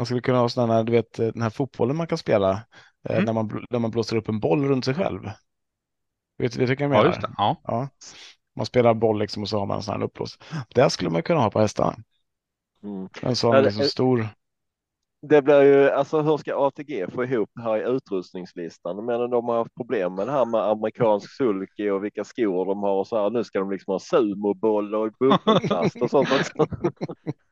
Man 0.00 0.06
skulle 0.06 0.20
kunna 0.20 0.38
ha 0.38 0.48
sådana 0.48 0.74
här, 0.74 0.84
du 0.84 0.92
vet, 0.92 1.12
den 1.12 1.42
här 1.42 1.50
fotbollen 1.50 1.96
man 1.96 2.06
kan 2.06 2.18
spela 2.18 2.50
eh, 3.08 3.12
Mm. 3.14 3.24
när, 3.24 3.32
man, 3.32 3.66
när 3.70 3.78
man 3.78 3.90
blåser 3.90 4.16
upp 4.16 4.28
en 4.28 4.40
boll 4.40 4.68
runt 4.68 4.84
sig 4.84 4.94
själv. 4.94 5.20
Vet 6.38 6.52
du 6.52 6.66
vilka 6.66 6.84
jag 6.84 6.88
Ja, 6.92 6.96
menar? 6.96 7.06
just 7.06 7.20
det. 7.20 7.30
Ja. 7.36 7.56
Ja. 7.64 7.88
Man 8.56 8.66
spelar 8.66 8.94
boll 8.94 9.18
liksom 9.18 9.42
och 9.42 9.48
så 9.48 9.58
har 9.58 9.66
man 9.66 9.76
en 9.76 9.82
sån 9.82 9.94
här 9.94 10.02
uppblås. 10.06 10.38
Det 10.74 10.90
skulle 10.90 11.10
man 11.10 11.22
kunna 11.22 11.40
ha 11.40 11.50
på 11.50 11.60
hästarna. 11.60 11.96
Mm. 12.82 13.08
En 13.22 13.36
sån 13.36 13.50
Ja, 13.54 13.60
det- 13.60 13.66
liksom 13.66 13.84
stor. 13.84 14.28
Det 15.22 15.42
blir 15.42 15.62
ju, 15.62 15.90
alltså 15.90 16.20
hur 16.22 16.36
ska 16.36 16.66
ATG 16.66 17.06
få 17.14 17.24
ihop 17.24 17.50
det 17.54 17.62
här 17.62 17.76
i 17.78 17.96
utrustningslistan? 17.96 19.04
Menar 19.04 19.28
de 19.28 19.44
har 19.48 19.56
haft 19.58 19.74
problem 19.74 20.14
med 20.14 20.26
det 20.26 20.32
här 20.32 20.44
med 20.46 20.60
amerikansk 20.60 21.36
sulky 21.36 21.90
och 21.90 22.04
vilka 22.04 22.24
skor 22.24 22.66
de 22.66 22.82
har 22.82 22.92
och 22.94 23.06
så 23.06 23.22
här. 23.22 23.30
Nu 23.30 23.44
ska 23.44 23.58
de 23.58 23.70
liksom 23.70 23.92
ha 23.92 23.98
sumoboll 23.98 24.94
och 24.94 25.12
bubbelplast 25.20 25.96
och 26.02 26.10
sånt 26.10 26.28
också. 26.32 26.66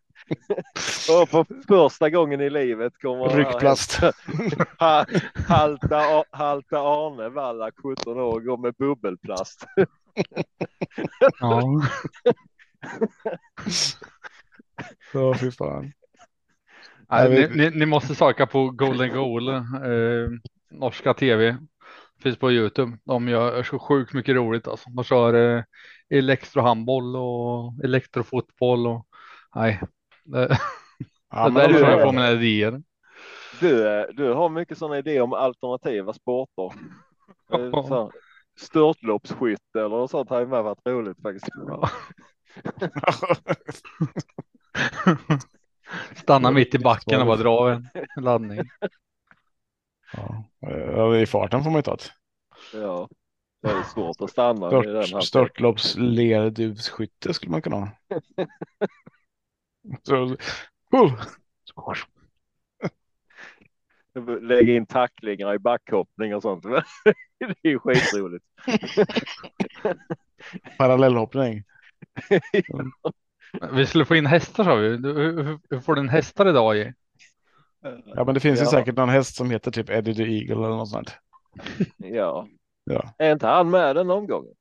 och 1.11 1.29
för 1.29 1.47
första 1.69 2.11
gången 2.11 2.41
i 2.41 2.51
livet 2.51 2.93
kommer 3.03 3.29
Ryggplast. 3.29 4.01
Ha, 4.79 5.07
halta, 5.49 6.25
halta 6.31 6.79
Arne 6.79 7.29
Wallach 7.29 7.75
17 7.83 8.21
år 8.21 8.41
går 8.41 8.57
med 8.57 8.75
bubbelplast. 8.75 9.65
ja. 11.41 11.63
Ja, 15.13 15.35
fy 15.35 15.51
fan. 15.51 15.93
Nej, 17.11 17.31
ni, 17.31 17.57
ni, 17.57 17.71
ni 17.71 17.87
måste 17.87 18.15
söka 18.15 18.47
på 18.47 18.71
Golden 18.71 19.13
Goal. 19.13 19.49
Eh, 19.49 20.31
norska 20.71 21.15
tv. 21.15 21.57
Finns 22.23 22.39
på 22.39 22.53
Youtube. 22.53 22.99
De 23.05 23.29
gör 23.29 23.63
så 23.63 23.79
sjukt 23.79 24.13
mycket 24.13 24.35
roligt 24.35 24.69
alltså. 24.69 24.91
De 24.91 25.05
kör 25.05 25.35
eh, 25.35 25.65
elektrohandboll 26.11 27.17
och 27.17 27.85
elektrofotboll 27.85 28.87
och 28.87 29.07
nej. 29.55 29.81
Det, 30.33 30.59
Ja, 31.31 31.45
det 31.49 31.53
men 31.53 31.55
där 31.55 31.69
är 31.69 31.73
de 31.73 31.79
så 31.79 31.85
är- 31.85 31.91
jag 31.91 32.03
får 32.03 32.13
mina 32.13 32.31
idéer. 32.33 32.83
Du, 33.61 34.07
du 34.17 34.33
har 34.33 34.49
mycket 34.49 34.79
sådana 34.79 34.99
idéer 34.99 35.23
om 35.23 35.33
alternativa 35.33 36.13
sporter. 36.13 36.73
Ja. 37.51 37.85
så 37.89 38.03
här, 38.03 38.11
Störtloppsskytte 38.61 39.79
eller 39.81 39.89
något 39.89 40.11
sånt 40.11 40.31
hade 40.31 40.47
med 40.47 40.65
varit 40.65 40.87
roligt 40.87 41.23
faktiskt. 41.23 41.49
Ja. 41.67 41.91
Stanna 46.17 46.51
mitt 46.51 46.75
i 46.75 46.79
backen 46.79 47.21
och 47.21 47.27
bara 47.27 47.37
dra 47.37 47.71
en 47.73 47.89
laddning. 48.25 48.61
ja. 50.61 51.17
I 51.17 51.27
farten 51.27 51.63
får 51.65 51.71
man 51.71 51.79
ju 51.79 51.83
ta 51.83 51.97
det. 51.97 52.05
Ja, 52.79 53.09
det 53.63 53.69
är 53.69 53.83
svårt 53.83 54.21
att 54.21 54.31
stanna 54.31 54.69
Stört, 54.69 54.87
hastigheten. 54.87 55.23
störtlopps 55.23 55.95
lerduvsskytte 55.97 57.35
skulle 57.35 57.51
man 57.53 57.63
kunna 57.63 57.77
ha. 57.77 57.89
Så. 60.03 60.37
Lägga 64.41 64.75
in 64.75 64.87
tacklingar 64.87 65.55
i 65.55 65.59
backhoppning 65.59 66.35
och 66.35 66.43
sånt. 66.43 66.65
Det 67.39 67.55
är 67.63 67.69
ju 67.69 67.79
skitroligt. 67.79 68.45
Parallellhoppning. 70.79 71.65
Vi 73.73 73.87
skulle 73.87 74.05
få 74.05 74.17
in 74.17 74.27
hästar 74.27 74.65
sa 74.65 74.75
vi. 74.75 74.97
Du, 74.97 75.13
hur, 75.71 75.81
får 75.81 75.95
du 75.95 76.01
en 76.01 76.09
hästar 76.09 76.49
idag 76.49 76.77
i? 76.77 76.93
Ja, 78.05 78.25
men 78.25 78.35
det 78.35 78.41
finns 78.41 78.61
ju 78.61 78.65
Ja. 78.65 78.71
säkert 78.71 78.97
någon 78.97 79.09
häst 79.09 79.37
som 79.37 79.51
heter 79.51 79.71
typ 79.71 79.91
Eddie 79.91 80.15
the 80.15 80.23
Eagle 80.23 80.67
eller 80.67 80.77
något 80.77 80.89
sånt. 80.89 81.17
Ja. 81.97 82.49
Ja. 82.85 83.15
Är 83.19 83.33
inte 83.33 83.47
han 83.47 83.71
med 83.71 83.97
den 83.97 84.11
omgången? 84.11 84.55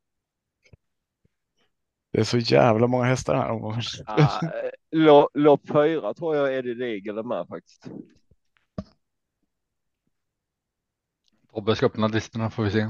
Det 2.17 2.21
är 2.21 2.25
så 2.25 2.37
jävla 2.37 2.87
många 2.87 3.03
hästar 3.03 3.35
här 3.35 3.49
omgången. 3.49 3.81
Ah, 4.05 4.39
eh, 4.45 4.49
lo- 4.91 5.29
Lopp 5.33 5.61
fyra 5.67 6.13
tror 6.13 6.35
jag 6.35 6.55
Eddie 6.55 6.73
Deagle 6.73 7.19
är 7.19 7.23
med 7.23 7.47
faktiskt. 7.47 7.87
Tobbe 11.53 11.75
ska 11.75 11.85
öppna 11.85 12.07
listorna 12.07 12.49
får 12.49 12.63
vi 12.63 12.71
se. 12.71 12.87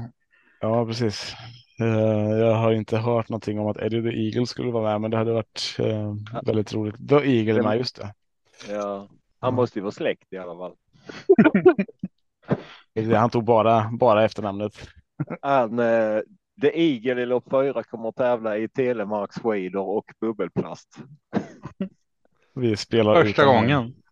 Ja, 0.60 0.86
precis. 0.86 1.34
Eh, 1.80 2.38
Jag 2.38 2.54
har 2.54 2.72
inte 2.72 2.98
hört 2.98 3.28
någonting 3.28 3.58
om 3.60 3.66
att 3.66 3.76
Eddie 3.76 4.02
the 4.02 4.08
Eagle 4.26 4.46
skulle 4.46 4.70
vara 4.70 4.90
med, 4.90 5.00
men 5.00 5.10
det 5.10 5.16
hade 5.16 5.32
varit 5.32 5.76
eh, 5.78 6.14
väldigt 6.46 6.72
roligt. 6.74 7.08
The 7.08 7.14
Eagle 7.14 7.58
är 7.58 7.62
med, 7.62 7.78
just 7.78 7.96
det. 7.96 8.14
Ja. 8.68 8.96
Han 8.98 9.08
Ja. 9.40 9.50
måste 9.50 9.78
ju 9.78 9.82
vara 9.82 9.92
släkt 9.92 10.32
i 10.32 10.36
alla 10.38 10.56
fall. 10.56 10.74
Det 12.94 13.00
är 13.00 13.06
det, 13.08 13.18
Han 13.18 13.30
tog 13.30 13.44
bara, 13.44 13.90
bara 13.92 14.24
efternamnet. 14.24 14.88
Han, 15.42 15.78
The 16.60 16.80
Eagle 16.80 17.22
i 17.22 17.26
lopp 17.26 17.44
fyra 17.50 17.82
kommer 17.82 18.08
att 18.08 18.16
tävla 18.16 18.56
i 18.58 18.68
telemarksskidor 18.68 19.86
och 19.88 20.04
bubbelplast. 20.20 20.98
Vi 22.54 22.76
spelar 22.76 23.22
Första 23.22 23.42
utan- 23.42 23.54
gången. 23.54 23.94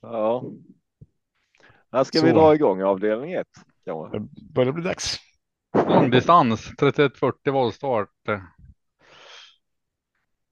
Ja. 0.00 0.44
Här 1.92 2.04
ska 2.04 2.20
vi 2.22 2.30
Så. 2.30 2.36
dra 2.36 2.54
igång 2.54 2.82
avdelning 2.82 3.32
ett. 3.32 3.48
kanske. 3.84 4.18
Det 4.18 4.28
börjar 4.54 4.72
bli 4.72 4.82
dags. 4.84 5.18
Långdistans 5.88 6.76
3140 6.76 7.52
voltstart. 7.52 8.08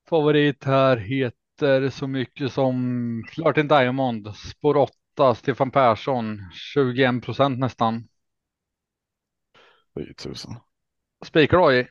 Favorit 0.09 0.64
här 0.64 0.97
heter 0.97 1.88
så 1.90 2.07
mycket 2.07 2.52
som 2.52 3.25
Flirting 3.31 3.69
Diamond, 3.69 4.37
spår 4.37 4.76
8, 4.76 5.35
Stefan 5.35 5.71
Persson, 5.71 6.38
21 6.52 7.25
procent 7.25 7.59
nästan. 7.59 8.09
Fy 9.94 10.14
tusen. 10.14 10.54
Spikar 11.25 11.58
du 11.58 11.64
AJ? 11.64 11.88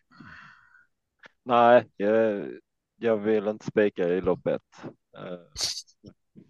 Nej, 1.43 1.85
jag, 1.97 2.47
jag 2.95 3.17
vill 3.17 3.47
inte 3.47 3.65
spika 3.65 4.09
i 4.09 4.21
lopp 4.21 4.47
ett. 4.47 4.83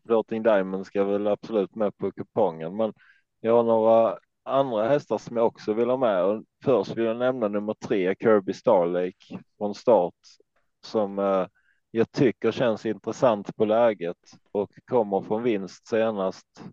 Floating 0.05 0.43
Diamond 0.43 0.85
ska 0.85 1.03
väl 1.03 1.27
absolut 1.27 1.75
med 1.75 1.97
på 1.97 2.11
kupongen, 2.11 2.75
men 2.77 2.93
jag 3.39 3.55
har 3.55 3.63
några 3.63 4.17
andra 4.43 4.89
hästar 4.89 5.17
som 5.17 5.37
jag 5.37 5.45
också 5.45 5.73
vill 5.73 5.89
ha 5.89 5.97
med. 5.97 6.23
Och 6.23 6.43
först 6.63 6.97
vill 6.97 7.05
jag 7.05 7.17
nämna 7.17 7.47
nummer 7.47 7.73
tre, 7.73 8.15
Kirby 8.19 8.53
Starlake 8.53 9.39
från 9.57 9.75
start 9.75 10.13
som 10.85 11.19
eh, 11.19 11.47
jag 11.91 12.11
tycker 12.11 12.51
känns 12.51 12.85
intressant 12.85 13.55
på 13.55 13.65
läget 13.65 14.17
och 14.51 14.71
kommer 14.85 15.21
från 15.21 15.43
vinst 15.43 15.87
senast. 15.87 16.63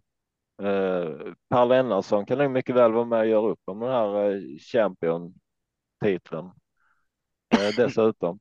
Eh, 0.63 1.33
per 1.49 1.67
Lennartsson 1.67 2.27
kan 2.27 2.39
nog 2.39 2.51
mycket 2.51 2.75
väl 2.77 2.93
vara 2.93 3.05
med 3.05 3.21
och 3.21 3.27
göra 3.27 3.49
upp 3.49 3.61
om 3.65 3.81
den 3.81 3.91
här 3.91 4.31
eh, 4.31 4.41
champion-titeln 4.73 6.47
eh, 7.51 7.77
dessutom. 7.77 8.41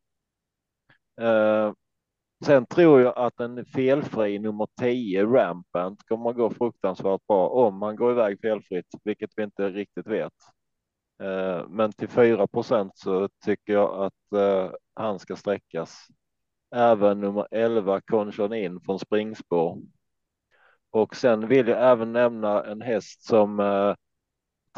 Eh, 1.22 1.74
sen 2.46 2.66
tror 2.66 3.02
jag 3.02 3.18
att 3.18 3.40
en 3.40 3.66
felfri 3.66 4.40
nummer 4.40 4.68
10 4.82 5.26
Rampant 5.26 6.04
kommer 6.08 6.30
att 6.30 6.36
gå 6.36 6.50
fruktansvärt 6.50 7.28
bra 7.28 7.50
om 7.50 7.82
han 7.82 7.96
går 7.96 8.12
iväg 8.12 8.40
felfritt, 8.42 8.88
vilket 9.04 9.32
vi 9.36 9.44
inte 9.44 9.70
riktigt 9.70 10.08
vet. 10.08 10.34
Eh, 11.24 11.68
men 11.70 11.92
till 11.94 12.10
4 12.10 12.48
procent 12.48 12.92
så 12.98 13.30
tycker 13.46 13.74
jag 13.74 14.06
att 14.06 14.34
eh, 14.34 14.72
han 14.96 15.20
ska 15.20 15.36
sträckas. 15.36 16.08
Även 16.76 17.22
nummer 17.22 17.48
11 17.52 18.02
Conchon 18.02 18.54
In 18.54 18.82
från 18.82 19.00
springspår. 19.00 19.78
Och 20.92 21.16
sen 21.16 21.48
vill 21.48 21.68
jag 21.68 21.92
även 21.92 22.14
nämna 22.14 22.64
en 22.64 22.82
häst 22.82 23.22
som 23.24 23.60
eh, 23.60 23.96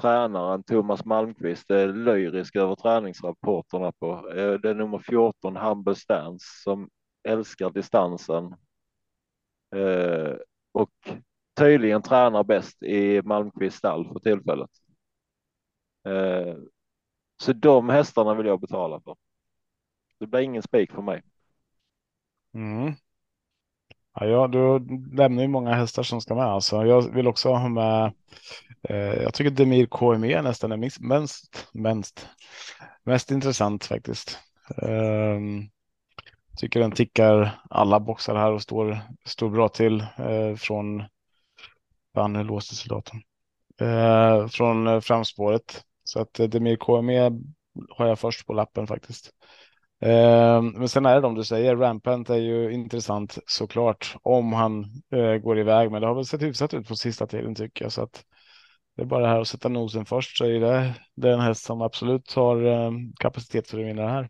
tränaren 0.02 0.64
Thomas 0.64 1.06
Malmqvist 1.06 1.72
är 1.72 1.88
lyrisk 1.94 2.56
över 2.56 2.76
träningsrapporterna 2.76 3.92
på. 3.92 4.32
Eh, 4.32 4.54
Det 4.54 4.70
är 4.70 4.74
nummer 4.76 5.00
14 5.00 5.58
Humble 5.58 5.96
Stance 5.96 6.46
som 6.64 6.90
älskar 7.24 7.70
distansen. 7.70 8.56
Eh, 9.76 10.36
och 10.72 10.92
tydligen 11.56 12.02
tränar 12.02 12.44
bäst 12.44 12.84
i 12.84 13.22
Malmqvists 13.22 13.78
stall 13.80 14.08
för 14.08 14.20
tillfället. 14.20 14.70
Eh, 16.06 16.56
Så 17.42 17.54
de 17.54 17.90
hästarna 17.90 18.34
vill 18.36 18.46
jag 18.48 18.62
betala 18.62 19.02
för. 19.02 19.16
Det 20.20 20.28
blir 20.28 20.40
ingen 20.42 20.64
spik 20.64 20.92
för 20.92 21.02
mig. 21.02 21.22
Mm. 22.54 22.96
Ja, 24.14 24.26
ja, 24.26 24.48
du 24.48 24.80
lämnar 25.16 25.42
ju 25.42 25.48
många 25.48 25.74
hästar 25.74 26.04
som 26.04 26.22
ska 26.22 26.36
med. 26.36 26.46
Alltså. 26.46 26.86
Jag 26.86 27.14
vill 27.14 27.28
också 27.28 27.50
ha 27.50 27.70
med. 27.70 28.14
Eh, 28.84 28.98
jag 28.98 29.34
tycker 29.34 29.52
Demir 29.52 29.86
KME 29.86 30.42
nästan 30.42 30.72
är 30.72 30.78
mest, 30.78 31.00
mest, 31.02 31.68
mest, 31.74 32.28
mest 33.04 33.32
intressant 33.32 33.86
faktiskt. 33.86 34.40
Eh, 34.78 35.40
tycker 36.58 36.80
den 36.80 36.92
tickar 36.92 37.60
alla 37.70 38.00
boxar 38.00 38.36
här 38.36 38.52
och 38.52 38.62
står, 38.62 39.00
står 39.26 39.50
bra 39.50 39.70
till 39.70 40.02
eh, 40.02 40.56
från. 40.56 41.04
Fan, 42.16 42.34
nu 42.34 42.44
låste 42.44 42.76
sig 42.76 42.90
datorn. 42.90 43.22
Eh, 43.82 44.48
från 44.48 45.02
framspåret. 45.02 45.84
Så 46.04 46.20
att 46.20 46.34
Demir 46.34 46.76
KME 46.76 47.32
har 47.90 48.08
jag 48.08 48.20
först 48.20 48.48
på 48.48 48.54
lappen 48.54 48.88
faktiskt. 48.88 49.32
Eh, 50.02 50.62
men 50.62 50.90
sen 50.90 51.06
är 51.06 51.16
det 51.16 51.22
de 51.22 51.36
du 51.36 51.44
säger, 51.44 51.76
Rampant 51.76 52.30
är 52.30 52.38
ju 52.38 52.72
intressant 52.72 53.38
såklart 53.46 54.16
om 54.22 54.54
han 54.54 54.86
eh, 55.14 55.36
går 55.36 55.60
iväg, 55.60 55.92
men 55.92 56.02
det 56.02 56.08
har 56.08 56.16
väl 56.16 56.26
sett 56.26 56.42
hyfsat 56.42 56.74
ut 56.74 56.88
på 56.88 56.96
sista 56.96 57.28
tiden 57.28 57.56
tycker 57.56 57.86
jag. 57.86 57.92
Så 57.92 58.02
att 58.02 58.24
det 58.96 59.02
är 59.02 59.06
bara 59.06 59.22
det 59.22 59.28
här 59.28 59.42
att 59.42 59.48
sätta 59.48 59.70
nosen 59.70 60.06
först 60.06 60.38
så 60.38 60.46
är 60.46 60.60
det, 60.60 60.94
den 61.16 61.40
häst 61.40 61.64
som 61.64 61.82
absolut 61.82 62.34
har 62.34 62.66
eh, 62.66 62.92
kapacitet 63.20 63.68
för 63.70 63.80
att 63.80 63.86
vinna 63.86 64.02
det 64.02 64.10
här. 64.10 64.30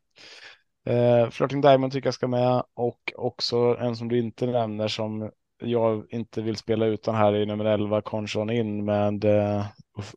Eh, 0.86 1.30
Flirting 1.30 1.62
Diamond 1.62 1.94
tycker 1.94 2.08
jag 2.08 2.14
ska 2.14 2.28
med 2.28 2.64
och 2.74 3.14
också 3.16 3.78
en 3.80 3.96
som 3.96 4.08
du 4.08 4.20
inte 4.20 4.46
nämner 4.46 4.88
som 4.88 5.32
jag 5.62 6.06
inte 6.10 6.42
vill 6.42 6.56
spela 6.56 6.86
utan 6.86 7.16
här 7.16 7.36
i 7.36 7.46
nummer 7.46 7.66
11, 7.66 8.02
Conchon 8.02 8.50
in 8.50 8.86
med 8.86 9.26
uh, 9.26 9.66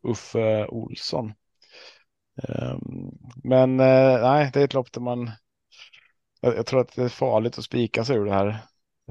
Uffe 0.03 0.65
Olsson. 0.65 1.33
Um, 2.47 3.11
men 3.43 3.79
uh, 3.79 4.21
nej, 4.21 4.49
det 4.53 4.59
är 4.59 4.63
ett 4.65 4.73
lopp 4.73 4.91
där 4.91 5.01
man 5.01 5.31
jag, 6.43 6.57
jag, 6.57 6.65
tror 6.65 6.81
att 6.81 6.95
det 6.95 7.03
är 7.03 7.09
farligt 7.09 7.57
att 7.57 7.63
spika 7.63 8.03
sig 8.03 8.17
ur 8.17 8.25
det 8.25 8.33
här. 8.33 8.47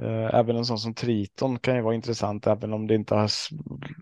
Uh, 0.02 0.34
även 0.34 0.56
en 0.56 0.64
sån 0.64 0.78
som 0.78 0.94
Triton 0.94 1.58
kan 1.58 1.76
ju 1.76 1.82
vara 1.82 1.94
intressant, 1.94 2.46
även 2.46 2.72
om 2.72 2.86
det 2.86 2.94
inte 2.94 3.14
har 3.14 3.30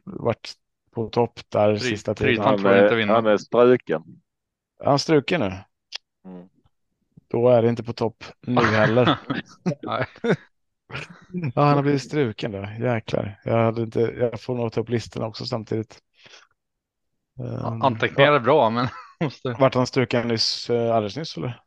varit 0.04 0.52
på 0.90 1.08
topp 1.08 1.40
där 1.48 1.76
Tri 1.76 1.88
sista 1.88 2.14
tiden. 2.14 2.44
Han 2.44 2.66
är, 2.66 3.06
han 3.06 3.26
är 3.26 3.36
struken. 3.36 4.02
Är 4.80 4.86
han 4.86 4.98
struken 4.98 5.40
nu? 5.40 5.52
Mm. 6.24 6.48
Då 7.28 7.48
är 7.48 7.62
det 7.62 7.68
inte 7.68 7.84
på 7.84 7.92
topp 7.92 8.24
nu 8.40 8.60
heller. 8.60 9.18
Ja, 11.54 11.62
han 11.62 11.76
har 11.76 11.82
blivit 11.82 12.02
struken 12.02 12.52
då. 12.52 12.68
Jäklar. 12.80 13.40
Jag, 13.44 13.64
hade 13.64 13.82
inte, 13.82 14.00
jag 14.00 14.40
får 14.40 14.54
nog 14.54 14.72
ta 14.72 14.80
upp 14.80 14.88
listorna 14.88 15.26
också 15.26 15.44
samtidigt. 15.44 15.98
Um, 17.38 17.82
Anteckningar 17.82 18.32
är 18.32 18.40
bra, 18.40 18.70
men 18.70 18.88
måste... 19.20 19.56
Vart 19.58 19.74
han 19.74 19.86
struken 19.86 20.28
nyss, 20.28 20.70
eh, 20.70 20.94
alldeles 20.94 21.16
nyss 21.16 21.36
eller? 21.36 21.60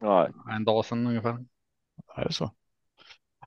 Nej. 0.00 0.30
En 0.52 0.64
dag 0.64 0.84
sedan 0.84 1.06
ungefär. 1.06 1.38
Är 2.16 2.24
det 2.24 2.32
så? 2.32 2.50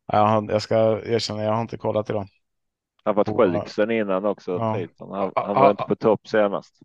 Ja, 0.06 0.26
han, 0.26 0.48
jag 0.48 0.62
ska 0.62 0.76
erkänna, 1.06 1.44
jag 1.44 1.54
har 1.54 1.62
inte 1.62 1.78
kollat 1.78 2.10
idag. 2.10 2.28
Han 3.04 3.16
var 3.16 3.30
Och- 3.30 3.38
sjuk 3.62 3.68
sen 3.70 3.92
innan 3.92 4.26
också. 4.26 4.52
Ja. 4.52 4.76
Triton. 4.76 5.12
Han, 5.12 5.32
han 5.36 5.56
var 5.56 5.70
inte 5.72 5.84
ja. 5.84 5.88
på 5.88 5.96
topp 5.96 6.28
senast. 6.28 6.80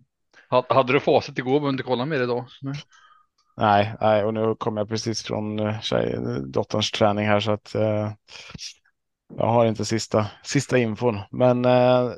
Ha- 0.51 0.67
Hade 0.69 0.93
du 0.93 1.01
facit 1.01 1.39
igår 1.39 1.51
behöver 1.51 1.67
du 1.67 1.71
inte 1.71 1.83
kolla 1.83 2.05
mer 2.05 2.23
idag. 2.23 2.45
Nu- 2.63 2.73
Nej, 3.57 3.95
nej, 4.01 4.25
och 4.25 4.35
nu 4.35 4.55
kommer 4.55 4.81
jag 4.81 4.89
precis 4.89 5.23
från 5.23 5.59
eh, 5.59 5.81
tjej, 5.81 6.19
dotterns 6.47 6.91
träning 6.91 7.27
här 7.27 7.41
så 7.41 7.53
att 7.53 7.75
eh, 7.75 8.13
jag 9.37 9.47
har 9.47 9.67
inte 9.67 9.85
sista, 9.85 10.27
sista 10.43 10.79
infon. 10.79 11.19
Men 11.31 11.65
eh, 11.65 12.11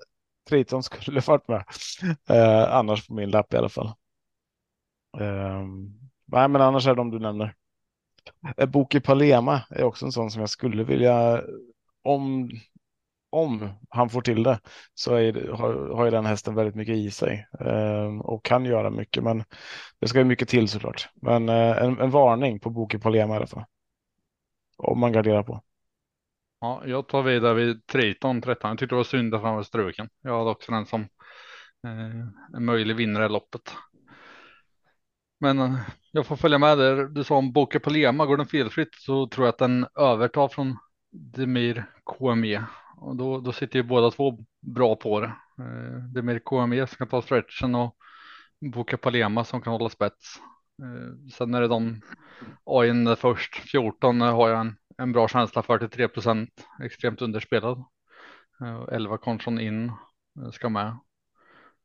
Triton 0.49 0.83
skulle 0.83 1.21
varit 1.27 1.49
med. 1.49 1.65
Eh, 2.29 2.75
annars 2.75 3.07
på 3.09 3.15
min 3.15 3.31
lapp 3.31 3.55
i 3.55 3.57
alla 3.57 3.69
fall. 3.69 3.93
Nej, 6.35 6.49
men 6.49 6.63
annars 6.63 6.87
är 6.87 6.95
de 6.95 7.11
du 7.11 7.19
nämner. 7.19 7.55
Boke 8.57 8.67
Boki 8.67 9.01
Palema 9.01 9.61
är 9.71 9.85
också 9.85 10.07
en 10.07 10.13
sån 10.13 10.31
som 10.31 10.41
jag 10.41 10.51
skulle 10.51 10.85
vilja 10.85 11.43
om 12.03 12.51
om 13.31 13.69
han 13.89 14.11
får 14.11 14.23
till 14.23 14.43
det 14.43 14.61
så 14.95 15.15
är, 15.15 15.49
har, 15.53 15.97
har 15.97 16.05
ju 16.05 16.11
den 16.11 16.27
hästen 16.27 16.55
väldigt 16.55 16.75
mycket 16.75 16.97
i 16.97 17.11
sig 17.11 17.47
eh, 17.61 18.19
och 18.21 18.45
kan 18.45 18.65
göra 18.65 18.91
mycket. 18.91 19.23
Men 19.25 19.45
det 20.01 20.09
ska 20.09 20.19
ju 20.19 20.25
mycket 20.25 20.49
till 20.49 20.69
såklart. 20.69 21.09
Men 21.15 21.49
eh, 21.49 21.83
en, 21.83 22.01
en 22.01 22.11
varning 22.11 22.61
på 22.61 22.71
Boki 22.71 22.99
Palema 22.99 23.35
i 23.35 23.37
alla 23.37 23.47
fall. 23.47 23.65
Om 24.77 24.99
man 24.99 25.13
garderar 25.13 25.43
på. 25.43 25.63
Ja, 26.61 26.83
jag 26.87 27.09
tar 27.09 27.23
vidare 27.23 27.55
vid 27.55 27.87
Triton 27.87 28.43
13. 28.43 28.69
Jag 28.69 28.79
tyckte 28.79 28.95
det 28.95 28.97
var 28.97 29.05
synd 29.05 29.35
att 29.35 29.43
han 29.43 29.57
var 29.57 29.63
struken. 29.63 30.09
Jag 30.23 30.39
hade 30.39 30.51
också 30.51 30.73
den 30.73 30.87
som 30.87 31.01
eh, 31.87 32.57
en 32.57 32.65
möjlig 32.65 32.97
vinnare 32.97 33.27
i 33.27 33.29
loppet. 33.29 33.73
Men 35.45 35.59
eh, 35.59 35.81
jag 36.13 36.27
får 36.27 36.37
följa 36.37 36.59
med 36.59 36.79
där. 36.79 37.05
Du 37.05 37.25
sa 37.25 37.37
om 37.37 37.53
Boke 37.53 37.81
Polema, 37.81 38.27
går 38.27 38.37
den 38.37 38.47
felfritt 38.47 38.95
så 38.95 39.27
tror 39.29 39.47
jag 39.47 39.53
att 39.53 39.59
den 39.59 39.87
övertar 39.95 40.49
från 40.49 40.77
Demir 41.13 41.87
KME. 42.05 42.65
Och 42.97 43.17
då, 43.17 43.41
då 43.41 43.53
sitter 43.53 43.79
ju 43.79 43.83
båda 43.83 44.11
två 44.11 44.39
bra 44.61 44.97
på 44.97 45.21
det. 45.21 45.33
Eh, 45.59 45.99
Demir 46.15 46.39
KME 46.39 46.87
som 46.87 46.97
kan 46.97 47.09
ta 47.09 47.23
stretchen 47.23 47.75
och 47.75 47.97
Boke 48.61 48.97
Polema 48.97 49.45
som 49.45 49.61
kan 49.61 49.73
hålla 49.73 49.89
spets. 49.89 50.37
Eh, 50.83 51.31
sen 51.33 51.55
är 51.55 51.61
det 51.61 51.69
de 51.69 52.01
AIN 52.65 53.17
först, 53.17 53.57
14 53.57 54.21
har 54.21 54.49
jag 54.49 54.61
en, 54.61 54.77
en 54.99 55.13
bra 55.13 55.29
känsla 55.29 55.63
för, 55.63 55.79
43 55.79 56.09
procent, 56.09 56.67
extremt 56.83 57.23
underspelad. 57.23 57.85
11 58.93 59.19
Conchon 59.19 59.61
in 59.61 59.93
ska 60.53 60.69
med. 60.69 60.99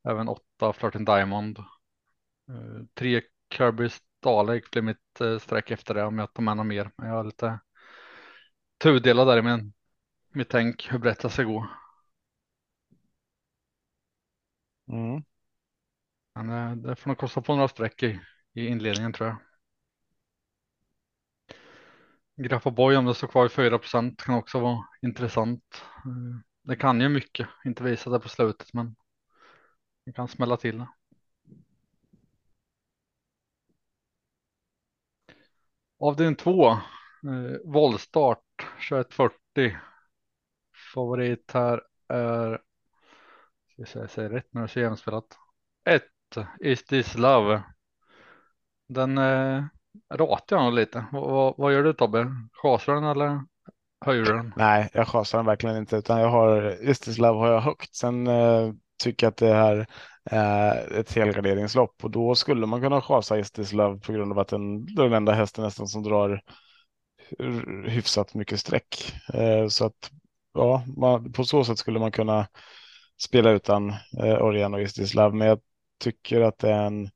Även 0.10 0.30
8 0.30 0.74
Flirting 0.74 1.06
Diamond. 1.06 1.60
3 3.00 3.22
Kirby 3.54 3.90
Starlake 3.90 4.68
blir 4.72 4.82
mitt 4.82 5.22
eh, 5.22 5.40
streck 5.40 5.72
efter 5.72 5.94
det 5.94 6.04
om 6.04 6.20
jag 6.20 6.34
tar 6.34 6.44
med 6.44 6.58
något 6.58 6.66
mer. 6.66 6.92
Men 6.98 7.10
jag 7.10 7.20
är 7.20 7.24
lite 7.24 7.60
tudelad 8.84 9.28
där 9.28 9.38
i 9.38 9.42
min, 9.42 9.74
mitt 10.34 10.50
tänk 10.50 10.88
hur 10.92 11.00
brett 11.00 11.24
jag 11.24 11.32
ska 11.32 11.44
gå. 11.44 11.68
Mm. 14.88 15.24
Men 16.36 16.50
eh, 16.50 16.76
det 16.76 16.96
får 16.96 17.10
nog 17.10 17.18
kosta 17.18 17.42
på 17.42 17.56
några 17.56 17.68
streck 17.68 18.04
i, 18.04 18.20
i 18.54 18.68
inledningen 18.68 19.14
tror 19.14 19.30
jag. 19.30 19.38
Graffa 22.38 22.72
Boy 22.72 22.96
om 22.96 23.06
det 23.06 23.16
står 23.16 23.28
kvar 23.28 23.46
i 23.46 23.50
4 23.50 23.80
procent 23.80 24.24
kan 24.24 24.36
också 24.36 24.60
vara 24.60 24.84
intressant. 25.02 25.82
Eh, 26.06 26.40
Det 26.64 26.76
kan 26.76 27.02
ju 27.02 27.10
mycket, 27.10 27.48
inte 27.66 27.84
visa 27.84 28.10
det 28.10 28.20
på 28.20 28.30
slutet 28.30 28.74
men 28.74 28.96
det 30.06 30.14
kan 30.14 30.28
smälla 30.28 30.58
till. 30.58 30.86
Avdelning 36.02 36.36
2, 36.36 36.72
eh, 36.72 36.78
våldstart 37.66 38.44
2140. 38.90 39.78
Favorit 40.94 41.52
här 41.54 41.82
är, 42.10 42.62
ska 43.74 43.86
se, 43.86 44.00
jag 44.00 44.10
säger 44.10 44.30
rätt 44.30 44.48
när 44.52 44.62
jag 44.62 44.70
ser 44.70 44.82
jämspelat. 44.82 45.26
1, 45.86 46.04
Is 46.60 46.86
this 46.86 47.18
love. 47.18 47.64
Den 48.90 49.18
eh, 49.18 49.64
ratar 50.14 50.56
jag 50.56 50.64
nog 50.64 50.74
lite. 50.74 51.06
Vad, 51.12 51.54
vad, 51.58 51.74
gör 51.74 51.84
du 51.84 51.94
Tobbe? 51.94 52.28
Chasar 52.54 52.94
den 52.94 53.04
eller 53.04 53.42
höjer 54.06 54.26
du 54.26 54.34
den? 54.34 54.54
Nej, 54.56 54.90
jag 54.94 55.08
chasar 55.08 55.38
den 55.38 55.46
verkligen 55.46 55.78
inte 55.78 55.98
utan 55.98 56.20
jag 56.20 56.30
har 56.30 56.84
Is 56.90 57.00
this 57.00 57.18
love 57.18 57.40
har 57.40 57.52
jag 57.52 57.62
högt. 57.62 57.96
Sen 57.96 58.28
eh, 58.28 58.74
tycker 59.04 59.26
jag 59.26 59.32
att 59.32 59.38
det 59.38 59.54
här 59.54 59.88
Eh, 60.32 60.72
ett 61.00 61.14
helgarderingslopp 61.14 62.04
och 62.04 62.12
då 62.12 62.36
skulle 62.36 62.66
man 62.66 62.82
kunna 62.82 63.02
chasa 63.02 63.44
Love 63.72 64.00
på 64.00 64.14
grund 64.14 64.32
av 64.32 64.40
att 64.40 64.48
den, 64.48 64.86
det 64.86 65.02
är 65.02 65.04
den 65.04 65.14
enda 65.14 65.32
hästen 65.32 65.64
nästan 65.64 65.88
som 65.88 66.04
drar 66.04 66.42
hyfsat 67.88 68.34
mycket 68.34 68.60
streck. 68.60 69.14
Eh, 69.34 69.68
så 69.68 69.86
att 69.86 70.12
ja, 70.54 70.84
man, 70.98 71.32
på 71.32 71.44
så 71.44 71.64
sätt 71.64 71.78
skulle 71.78 72.00
man 72.00 72.12
kunna 72.12 72.48
spela 73.22 73.52
utan 73.52 73.90
eh, 73.90 74.42
Orion 74.42 74.74
och 74.74 74.80
Love, 75.16 75.38
Men 75.38 75.48
jag 75.48 75.60
tycker 76.00 76.42
att 76.42 76.60
det 76.60 76.70
är 76.72 76.84
en 76.84 77.10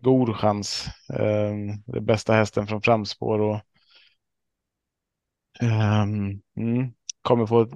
god 0.00 0.36
chans. 0.36 0.86
Eh, 1.14 1.54
det 1.86 2.00
bästa 2.00 2.32
hästen 2.32 2.66
från 2.66 2.82
framspår 2.82 3.40
och 3.40 3.60
um, 5.62 6.42
mm, 6.56 6.92
kommer 7.22 7.46
få 7.46 7.60
ett 7.60 7.70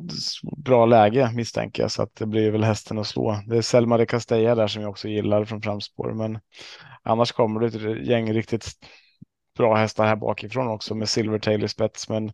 bra 0.57 0.87
läge 0.87 1.31
misstänker 1.35 1.83
jag 1.83 1.91
så 1.91 2.03
att 2.03 2.15
det 2.15 2.27
blir 2.27 2.51
väl 2.51 2.65
hästen 2.65 2.99
att 2.99 3.07
slå. 3.07 3.41
Det 3.47 3.57
är 3.57 3.63
Selma 3.63 3.97
de 3.97 4.07
Castella 4.07 4.55
där 4.55 4.67
som 4.67 4.83
jag 4.83 4.91
också 4.91 5.09
gillar 5.09 5.45
från 5.45 5.63
framspår 5.63 6.13
men 6.13 6.39
annars 7.03 7.33
kommer 7.33 7.61
det 7.61 7.67
ett 7.67 8.07
gäng 8.07 8.33
riktigt 8.33 8.71
bra 9.57 9.75
hästar 9.75 10.07
här 10.07 10.17
bakifrån 10.17 10.69
också 10.69 10.95
med 10.95 11.09
Silvertail 11.09 11.65
i 11.65 11.69
spets 11.69 12.09
men 12.09 12.33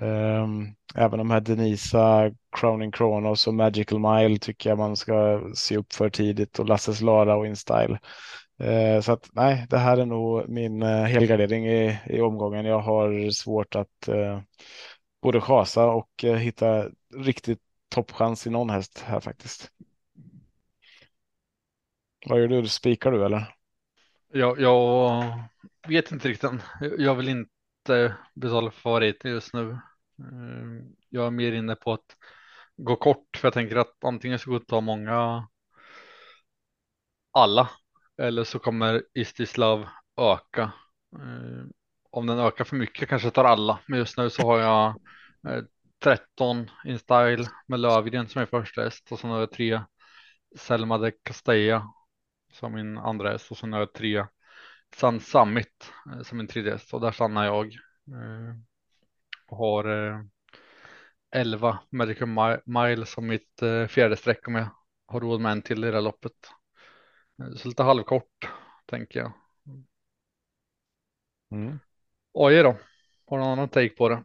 um, 0.00 0.74
även 0.94 1.18
de 1.18 1.30
här 1.30 1.40
Denisa, 1.40 2.30
Crowning 2.56 2.92
Kronos 2.92 3.46
och 3.46 3.54
Magical 3.54 3.98
Mile 3.98 4.38
tycker 4.38 4.70
jag 4.70 4.78
man 4.78 4.96
ska 4.96 5.42
se 5.54 5.76
upp 5.76 5.92
för 5.92 6.10
tidigt 6.10 6.58
och 6.58 6.68
Lasses 6.68 7.00
Lara 7.00 7.36
och 7.36 7.46
InStyle. 7.46 7.98
Uh, 8.62 9.00
Så 9.00 9.12
att 9.12 9.28
nej, 9.32 9.66
det 9.70 9.78
här 9.78 9.96
är 9.96 10.06
nog 10.06 10.48
min 10.48 10.82
uh, 10.82 11.04
helgardering 11.04 11.66
i, 11.66 11.98
i 12.06 12.20
omgången. 12.20 12.64
Jag 12.64 12.80
har 12.80 13.30
svårt 13.30 13.74
att 13.74 14.08
uh, 14.08 14.40
både 15.22 15.40
chasa 15.40 15.86
och 15.86 16.24
eh, 16.24 16.36
hitta 16.36 16.88
riktigt 17.14 17.60
toppchans 17.88 18.46
i 18.46 18.50
någon 18.50 18.70
häst 18.70 19.04
här 19.06 19.20
faktiskt. 19.20 19.70
Vad 22.26 22.40
gör 22.40 22.48
du? 22.48 22.68
Spikar 22.68 23.12
du 23.12 23.24
eller? 23.24 23.54
Jag, 24.32 24.60
jag 24.60 25.22
vet 25.88 26.12
inte 26.12 26.28
riktigt. 26.28 26.50
Jag 26.98 27.14
vill 27.14 27.28
inte 27.28 28.16
betala 28.34 28.70
för 28.70 28.80
favoriten 28.80 29.30
just 29.30 29.54
nu. 29.54 29.78
Ehm, 30.18 30.96
jag 31.08 31.26
är 31.26 31.30
mer 31.30 31.52
inne 31.52 31.74
på 31.76 31.92
att 31.92 32.16
gå 32.76 32.96
kort 32.96 33.36
för 33.36 33.46
jag 33.46 33.54
tänker 33.54 33.76
att 33.76 34.04
antingen 34.04 34.38
så 34.38 34.50
går 34.50 34.58
det 34.58 34.62
att 34.62 34.68
ta 34.68 34.80
många 34.80 35.48
alla 37.32 37.70
eller 38.22 38.44
så 38.44 38.58
kommer 38.58 39.02
Istislav 39.14 39.86
öka. 40.20 40.72
Ehm, 41.16 41.72
om 42.16 42.26
den 42.26 42.38
ökar 42.38 42.64
för 42.64 42.76
mycket 42.76 43.08
kanske 43.08 43.26
jag 43.26 43.34
tar 43.34 43.44
alla, 43.44 43.78
men 43.88 43.98
just 43.98 44.18
nu 44.18 44.30
så 44.30 44.42
har 44.42 44.58
jag 44.58 44.88
eh, 45.48 45.64
13 46.04 46.70
in 46.84 46.98
style 46.98 47.46
med 47.66 47.80
Lövgren 47.80 48.28
som 48.28 48.42
är 48.42 48.46
första 48.46 48.82
häst 48.82 49.12
och 49.12 49.18
sen 49.18 49.30
har 49.30 49.40
jag 49.40 49.52
tre 49.52 49.80
Selma 50.56 50.98
de 50.98 51.12
Castella 51.22 51.92
som 52.52 52.74
min 52.74 52.98
andra 52.98 53.30
häst 53.32 53.50
och 53.50 53.58
sen 53.58 53.72
har 53.72 53.80
jag 53.80 53.92
tre 53.94 54.26
Sun 54.96 55.20
Summit 55.20 55.92
eh, 56.12 56.22
som 56.22 56.38
min 56.38 56.46
tredje 56.46 56.72
häst 56.72 56.94
och 56.94 57.00
där 57.00 57.12
stannar 57.12 57.44
jag. 57.44 57.66
Eh, 58.08 58.54
Och 59.48 59.56
har 59.56 60.08
eh, 60.10 60.20
11 61.30 61.78
Medical 61.90 62.60
Mile 62.66 63.06
som 63.06 63.26
mitt 63.26 63.62
eh, 63.62 63.86
fjärde 63.86 64.16
streck 64.16 64.48
om 64.48 64.54
jag 64.54 64.68
har 65.06 65.20
råd 65.20 65.40
med 65.40 65.52
en 65.52 65.62
till 65.62 65.84
i 65.84 65.86
det 65.86 65.94
här 65.96 66.02
loppet. 66.02 66.50
Eh, 67.42 67.56
så 67.56 67.68
lite 67.68 67.82
halvkort 67.82 68.48
tänker 68.86 69.20
jag. 69.20 69.32
Mm. 71.50 71.80
Oj 72.38 72.62
då, 72.62 72.76
har 73.26 73.38
du 73.38 73.44
någon 73.44 73.52
annan 73.52 73.68
take 73.68 73.88
på 73.88 74.08
det? 74.08 74.24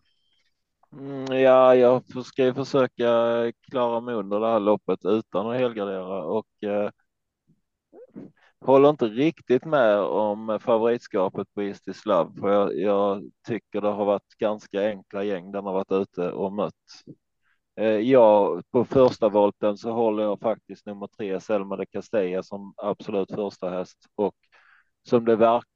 Mm, 0.93 1.41
ja, 1.41 1.75
jag 1.75 2.25
ska 2.25 2.43
ju 2.43 2.53
försöka 2.53 3.05
klara 3.71 3.99
mig 3.99 4.15
under 4.15 4.39
det 4.39 4.47
här 4.47 4.59
loppet 4.59 4.99
utan 5.05 5.49
att 5.49 5.57
helgardera 5.57 6.23
och 6.23 6.63
eh, 6.63 6.89
håller 8.59 8.89
inte 8.89 9.05
riktigt 9.05 9.65
med 9.65 9.97
om 9.99 10.59
favoritskapet 10.61 11.53
på 11.53 11.63
Istislav 11.63 12.35
för 12.39 12.49
jag, 12.49 12.75
jag 12.75 13.23
tycker 13.47 13.81
det 13.81 13.87
har 13.87 14.05
varit 14.05 14.35
ganska 14.37 14.87
enkla 14.89 15.23
gäng 15.23 15.51
den 15.51 15.65
har 15.65 15.73
varit 15.73 15.91
ute 15.91 16.31
och 16.31 16.53
mött. 16.53 16.73
Eh, 17.75 17.85
ja, 17.85 18.61
på 18.71 18.85
första 18.85 19.29
volten 19.29 19.77
så 19.77 19.91
håller 19.91 20.23
jag 20.23 20.39
faktiskt 20.39 20.85
nummer 20.85 21.07
tre 21.07 21.39
Selma 21.39 21.75
de 21.75 21.85
Castella 21.85 22.43
som 22.43 22.73
absolut 22.77 23.31
första 23.31 23.69
häst 23.69 23.97
och 24.15 24.35
som 25.09 25.25
det 25.25 25.35
verkar 25.35 25.70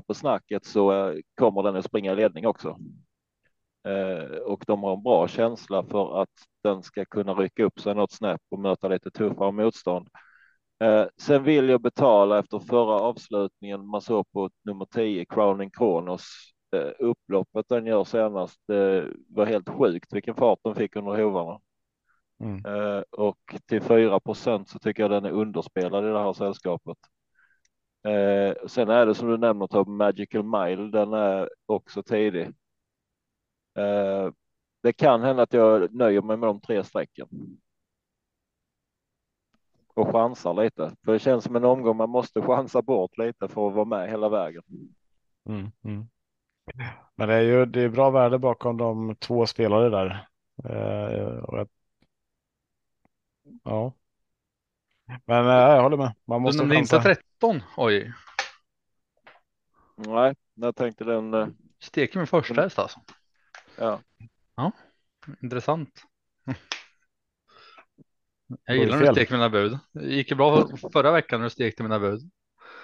på 0.00 0.14
snacket 0.14 0.64
så 0.64 0.92
eh, 0.92 1.16
kommer 1.34 1.62
den 1.62 1.76
att 1.76 1.84
springa 1.84 2.12
i 2.12 2.16
ledning 2.16 2.46
också. 2.46 2.78
Eh, 3.88 4.36
och 4.36 4.64
de 4.66 4.82
har 4.82 4.96
en 4.96 5.02
bra 5.02 5.28
känsla 5.28 5.84
för 5.84 6.22
att 6.22 6.30
den 6.62 6.82
ska 6.82 7.04
kunna 7.04 7.34
rycka 7.34 7.64
upp 7.64 7.80
sig 7.80 7.94
något 7.94 8.12
snäpp 8.12 8.40
och 8.50 8.58
möta 8.58 8.88
lite 8.88 9.10
tuffare 9.10 9.52
motstånd. 9.52 10.08
Eh, 10.84 11.06
sen 11.16 11.42
vill 11.44 11.68
jag 11.68 11.80
betala 11.80 12.38
efter 12.38 12.58
förra 12.58 13.00
avslutningen 13.00 13.86
man 13.86 14.00
såg 14.00 14.32
på 14.32 14.50
nummer 14.64 14.84
10 14.84 15.24
Crowning 15.24 15.70
Kronos. 15.70 16.24
Upploppet 16.98 17.68
den 17.68 17.86
gör 17.86 18.04
senast 18.04 18.60
var 19.28 19.46
helt 19.46 19.68
sjukt 19.68 20.12
vilken 20.12 20.34
fart 20.34 20.58
den 20.64 20.74
fick 20.74 20.96
under 20.96 21.22
hovarna. 21.22 21.60
Mm. 22.40 22.62
Och 23.10 23.38
till 23.68 23.82
4 23.82 24.20
procent 24.20 24.68
så 24.68 24.78
tycker 24.78 25.02
jag 25.02 25.10
den 25.10 25.24
är 25.24 25.30
underspelad 25.30 26.04
i 26.04 26.08
det 26.08 26.18
här 26.18 26.32
sällskapet. 26.32 26.98
Eh, 28.08 28.66
sen 28.66 28.88
är 28.88 29.06
det 29.06 29.14
som 29.14 29.28
du 29.28 29.38
nämner 29.38 29.66
Tobbe, 29.66 29.90
Magical 29.90 30.42
Mile, 30.42 30.90
den 30.90 31.12
är 31.12 31.50
också 31.66 32.02
tidig. 32.02 32.46
Eh, 33.78 34.30
det 34.82 34.92
kan 34.92 35.22
hända 35.22 35.42
att 35.42 35.52
jag 35.52 35.94
nöjer 35.94 36.22
mig 36.22 36.36
med 36.36 36.48
de 36.48 36.60
tre 36.60 36.84
strecken. 36.84 37.28
Och 39.94 40.12
chansar 40.12 40.54
lite, 40.54 40.96
för 41.04 41.12
det 41.12 41.18
känns 41.18 41.44
som 41.44 41.56
en 41.56 41.64
omgång 41.64 41.96
man 41.96 42.10
måste 42.10 42.42
chansa 42.42 42.82
bort 42.82 43.18
lite 43.18 43.48
för 43.48 43.68
att 43.68 43.74
vara 43.74 43.84
med 43.84 44.10
hela 44.10 44.28
vägen. 44.28 44.62
Mm. 45.48 45.72
Mm. 45.84 46.06
Men 47.14 47.28
det 47.28 47.34
är 47.34 47.40
ju 47.40 47.66
det 47.66 47.82
är 47.82 47.88
bra 47.88 48.10
värde 48.10 48.38
bakom 48.38 48.76
de 48.76 49.16
två 49.16 49.46
spelare 49.46 49.88
där. 49.88 50.28
Eh, 50.64 51.38
och 51.38 51.58
jag, 51.58 51.68
ja. 53.62 53.92
Men 55.24 55.46
eh, 55.46 55.52
jag 55.52 55.82
håller 55.82 55.96
med. 55.96 56.14
Man 56.24 56.40
Du 56.40 56.42
måste 56.42 56.64
chansa. 56.68 57.14
13? 57.44 57.62
Oj, 57.76 58.12
Nej, 59.96 60.34
jag 60.54 60.76
tänkte 60.76 61.04
den. 61.04 61.34
eh, 61.34 61.48
steker 61.78 62.18
min 62.18 62.26
första 62.26 62.62
häst 62.62 62.78
alltså. 62.78 63.00
Ja, 63.76 64.72
Intressant. 65.42 66.02
Jag 68.64 68.76
gillar 68.76 68.98
när 68.98 69.06
du 69.06 69.12
steker 69.12 69.34
mina 69.34 69.50
bud. 69.50 69.78
Det 69.92 70.04
gick 70.06 70.30
ju 70.30 70.36
bra 70.36 70.68
förra 70.92 71.12
veckan 71.12 71.40
när 71.40 71.44
du 71.46 71.50
stekte 71.50 71.82
mina 71.82 72.00
bud. 72.00 72.30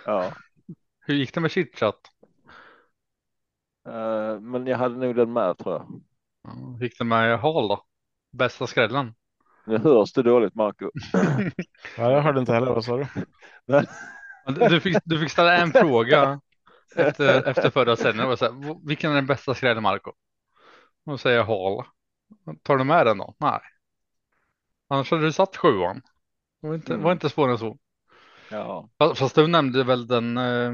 ja. 0.07 0.33
Hur 1.01 1.14
gick 1.14 1.35
det 1.35 1.40
med 1.40 1.51
chitchat? 1.51 2.01
Eh, 3.88 4.40
men 4.40 4.66
jag 4.66 4.79
hade 4.79 4.96
nog 4.96 5.16
den 5.16 5.33
med 5.33 5.59
tror 5.59 5.75
jag. 5.75 6.03
Ja, 6.42 6.51
Hur 6.79 6.85
gick 6.85 6.99
det 6.99 7.05
med 7.05 7.38
Hall 7.40 7.68
då? 7.68 7.85
Bästa 8.33 8.66
skrällen? 8.66 9.14
Nu 9.66 9.79
hörs 9.79 10.12
det 10.12 10.23
dåligt 10.23 10.55
Marco. 10.55 10.90
Ja, 11.96 12.12
jag 12.12 12.23
hörde 12.23 12.40
inte 12.40 12.53
heller. 12.53 12.66
Vad 12.75 12.85
sa 12.85 12.96
du? 12.96 13.07
Du 14.46 14.81
fick, 14.81 14.96
du 15.05 15.18
fick 15.20 15.31
ställa 15.31 15.57
en 15.57 15.70
fråga 15.72 16.40
efter, 16.96 17.48
efter 17.48 17.70
förra 17.70 17.96
sändningen. 17.96 18.22
Det 18.22 18.29
var 18.29 18.37
så 18.37 18.44
här, 18.44 18.53
"V- 18.53 18.81
Vilken 18.85 19.11
är 19.11 19.14
den 19.14 19.26
bästa 19.26 19.55
skrällen 19.55 19.83
Marco? 19.83 20.11
Och 21.05 21.12
då 21.12 21.18
säger 21.18 21.37
jag 21.37 21.44
Hall. 21.44 21.85
Tar 22.62 22.76
du 22.76 22.85
med 22.85 23.07
den 23.07 23.18
då? 23.18 23.35
Nej. 23.38 23.61
Annars 24.88 25.11
hade 25.11 25.22
du 25.22 25.33
satt 25.33 25.57
sjuan. 25.57 26.03
Det 26.61 26.68
var 26.68 26.74
inte, 26.74 26.92
Mm. 26.92 27.05
var 27.05 27.12
inte 27.12 27.29
svårare 27.31 27.53
än 27.53 27.59
så. 27.59 27.79
Ja, 28.50 28.88
Fast 28.98 29.18
fast 29.18 29.35
du 29.35 29.46
nämnde 29.46 29.85
väl 29.85 30.07
den 30.07 30.37
eh, 30.37 30.72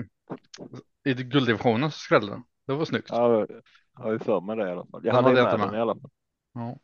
i 1.05 1.15
gulddivisionen 1.15 1.91
så 1.91 1.99
skrällde 1.99 2.33
den. 2.33 2.43
Det 2.67 2.73
var 2.75 2.85
snyggt. 2.85 3.09
ja 3.11 3.47
jag 3.97 4.03
har 4.05 4.13
ju 4.13 4.19
för 4.19 4.41
mig 4.41 4.57
det 4.57 4.69
i 4.69 4.71
alla 4.73 4.87
fall. 4.87 4.91
Jag 4.93 5.03
Den 5.03 5.15
hade 5.15 5.29
hade 5.29 5.41
jag 5.41 5.45
med 5.45 5.53
inte 5.55 5.63
den 5.65 5.71
med. 5.71 5.79
i 5.79 5.81
alla 5.83 5.95
fall. 5.95 6.11
Ja. 6.55 6.79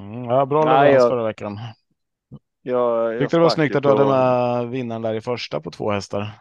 Mm, 0.00 0.24
ja, 0.24 0.46
bra 0.46 0.64
leverans 0.64 0.94
jag- 0.94 1.10
förra 1.10 1.24
veckan. 1.24 1.58
Jag, 2.64 3.18
jag 3.18 3.18
Tyckte 3.20 3.36
det 3.36 3.40
var 3.40 3.50
snyggt 3.50 3.76
att 3.76 3.82
du 3.82 3.88
hade 3.88 4.04
med 4.04 4.68
vinnaren 4.70 5.02
där 5.02 5.14
i 5.14 5.20
första 5.20 5.60
på 5.60 5.70
två 5.70 5.90
hästar. 5.90 6.32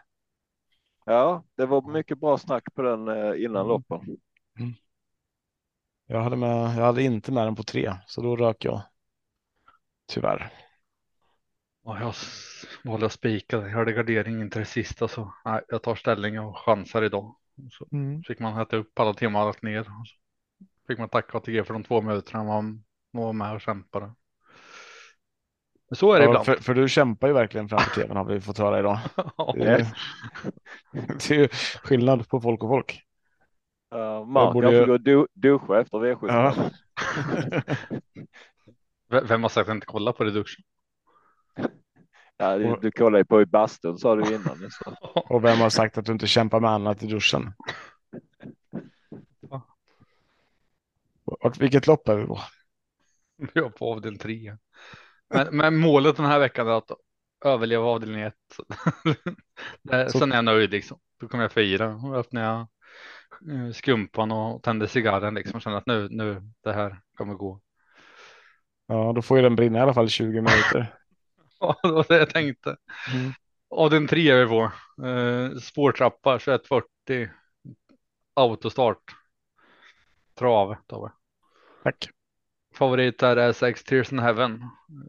Ja, 1.06 1.44
det 1.56 1.66
var 1.66 1.82
mycket 1.92 2.20
bra 2.20 2.38
snack 2.38 2.74
på 2.76 2.82
den 2.82 3.08
eh, 3.08 3.44
innan 3.46 3.62
Mm. 3.62 3.68
loppen. 3.68 4.02
Jag 6.06 6.22
hade, 6.24 6.36
med, 6.36 6.78
jag 6.78 6.86
hade 6.86 7.04
inte 7.04 7.32
med 7.32 7.48
den 7.48 7.56
på 7.56 7.64
tre, 7.64 7.96
så 8.08 8.22
då 8.22 8.36
rök 8.36 8.66
jag. 8.66 8.82
Tyvärr. 10.08 10.52
Och 11.84 11.98
jag 11.98 12.14
valde 12.84 13.06
att 13.06 13.12
spika. 13.12 13.58
Jag 13.58 13.70
hade 13.70 13.94
gardering 13.94 14.42
in 14.42 14.50
till 14.50 14.60
det 14.60 14.66
sista 14.66 15.08
så 15.08 15.34
nej, 15.46 15.62
jag 15.68 15.82
tar 15.84 15.96
ställning 15.96 16.40
och 16.40 16.58
chansar 16.58 17.04
idag. 17.04 17.36
Så 17.72 17.88
fick 18.28 18.40
man 18.40 18.62
äta 18.62 18.78
upp 18.78 19.00
alla 19.00 19.14
timmar 19.14 19.40
och 19.42 19.46
lagt 19.48 19.64
ner. 19.64 19.80
Och 19.80 20.08
så 20.08 20.16
fick 20.88 21.00
man 21.00 21.10
tacka 21.10 21.38
ATG 21.38 21.64
för 21.64 21.74
de 21.74 21.84
två 21.84 22.02
minuterna 22.02 22.44
man 22.44 22.84
var 23.12 23.34
med 23.34 23.54
och 23.54 23.62
kämpade. 23.62 24.14
Men 25.94 25.98
så 25.98 26.14
är 26.14 26.20
det 26.20 26.26
Ja, 26.26 26.30
ibland. 26.30 26.46
för, 26.46 26.56
för 26.56 26.74
du 26.74 26.90
kämpar 26.90 27.28
ju 27.28 27.34
verkligen 27.34 27.70
framför 27.70 27.96
tvn 28.02 28.18
har 28.18 28.26
vi 28.26 28.42
fått 28.42 28.58
höra 28.58 28.80
idag. 28.80 29.00
Det 29.56 29.64
är, 29.64 29.88
det 31.28 31.32
är 31.32 31.40
ju 31.40 31.48
skillnad 31.84 32.28
på 32.30 32.42
folk 32.42 32.64
och 32.64 32.70
folk. 32.70 33.02
Uh, 33.96 34.26
Mark, 34.26 34.54
borde 34.54 34.68
jag 34.68 34.74
ju- 34.74 34.80
får 34.80 34.88
gå 34.88 34.94
och 34.94 35.02
du, 35.02 35.28
duscha 35.34 35.82
efter 35.82 35.98
V75. 35.98 36.72
Ja. 39.10 39.22
Vem 39.28 39.44
har 39.44 39.50
sagt 39.50 39.62
att 39.62 39.68
jag 39.68 39.78
inte 39.78 39.86
kollar 39.86 40.12
på 40.12 40.24
Reduction? 40.24 40.64
Ja, 42.38 42.58
du, 42.58 42.78
du 42.82 42.92
kollade 42.92 43.18
ju 43.18 43.26
på 43.26 43.42
i 43.42 43.46
bastun 43.46 43.98
sa 43.98 44.16
du 44.16 44.36
innan. 44.36 44.70
Så. 44.72 44.96
Och 45.30 45.44
vem 45.44 45.58
har 45.58 45.70
sagt 45.70 45.98
att 45.98 46.06
du 46.06 46.12
inte 46.12 46.28
kämpar 46.28 46.60
med 46.60 46.72
annat 46.72 47.04
i 47.04 47.08
duschen? 47.08 47.54
Vart, 51.24 51.58
vilket 51.58 51.88
lopp 51.88 52.08
är 52.08 52.16
vi 52.16 52.26
på? 52.26 52.40
Jag 53.54 53.66
är 53.66 53.70
på 53.70 53.92
avdelning 53.94 54.20
tre. 54.20 54.58
Men, 55.34 55.58
men 55.58 55.76
målet 55.78 56.18
den 56.18 56.26
här 56.26 56.40
veckan 56.40 56.68
är 56.68 56.72
att 56.72 56.92
överleva 57.46 57.86
avdelning 57.86 58.22
ett. 58.22 58.34
Det- 59.84 60.10
Så- 60.12 60.20
Sen 60.20 60.32
är 60.32 60.36
jag 60.36 60.46
nöjd 60.46 60.72
liksom. 60.72 61.00
Då 61.20 61.28
kommer 61.28 61.44
jag 61.44 61.52
fira. 61.52 61.88
Då 61.88 62.16
öppnar 62.16 62.42
jag 62.44 62.60
eh, 63.56 63.72
skumpan 63.74 64.32
och 64.32 64.64
tänder 64.64 64.88
cigarren 64.88 65.34
liksom. 65.34 65.60
Känner 65.60 65.78
att 65.78 65.86
nu, 65.88 66.08
nu, 66.12 66.42
det 66.64 66.74
här 66.74 67.02
kommer 67.18 67.34
gå. 67.34 67.62
Ja, 68.88 69.14
då 69.16 69.22
får 69.22 69.38
ju 69.38 69.44
den 69.44 69.56
brinna 69.56 69.80
i 69.80 69.82
alla 69.82 69.94
fall 69.94 70.10
20 70.10 70.42
minuter. 70.42 70.94
Ja, 71.60 71.80
det 71.84 71.92
var 71.92 72.06
det 72.10 72.18
jag 72.18 72.30
tänkte. 72.30 72.78
Mm. 73.14 73.32
Avdelning 73.70 74.08
tre 74.08 74.30
är 74.30 74.46
vi 74.46 74.50
på. 74.50 74.72
Eh, 75.08 75.58
spårtrappa 75.58 76.40
2140. 76.40 77.30
Autostart. 78.34 79.04
Trav. 80.36 80.76
vi. 80.90 81.08
Tack. 81.84 82.10
Favorit 82.74 83.20
där 83.20 83.38
är 83.38 83.52
sex 83.52 83.84
Tears 83.84 84.12
in 84.12 84.20
Heaven 84.20 84.64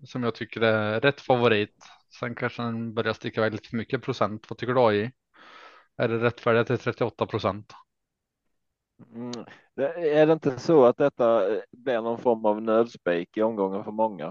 som 0.04 0.22
jag 0.22 0.34
tycker 0.34 0.60
är 0.60 1.00
rätt 1.00 1.20
favorit. 1.20 1.84
Sen 2.20 2.34
kanske 2.34 2.62
den 2.62 2.94
börjar 2.94 3.12
sticka 3.12 3.40
iväg 3.40 3.52
lite 3.52 3.68
för 3.68 3.76
mycket 3.76 4.02
procent. 4.02 4.50
Vad 4.50 4.58
tycker 4.58 4.74
du 4.74 4.80
AI? 4.80 5.12
Är 5.96 6.08
det 6.08 6.18
rättfärdigt 6.18 6.66
till 6.66 6.78
38 6.78 7.26
procent? 7.26 7.72
Mm. 9.14 9.44
Är 9.96 10.26
det 10.26 10.32
inte 10.32 10.58
så 10.58 10.84
att 10.84 10.96
detta 10.96 11.42
blir 11.72 12.00
någon 12.00 12.18
form 12.18 12.44
av 12.44 12.62
nödspik 12.62 13.36
i 13.36 13.42
omgången 13.42 13.84
för 13.84 13.92
många? 13.92 14.26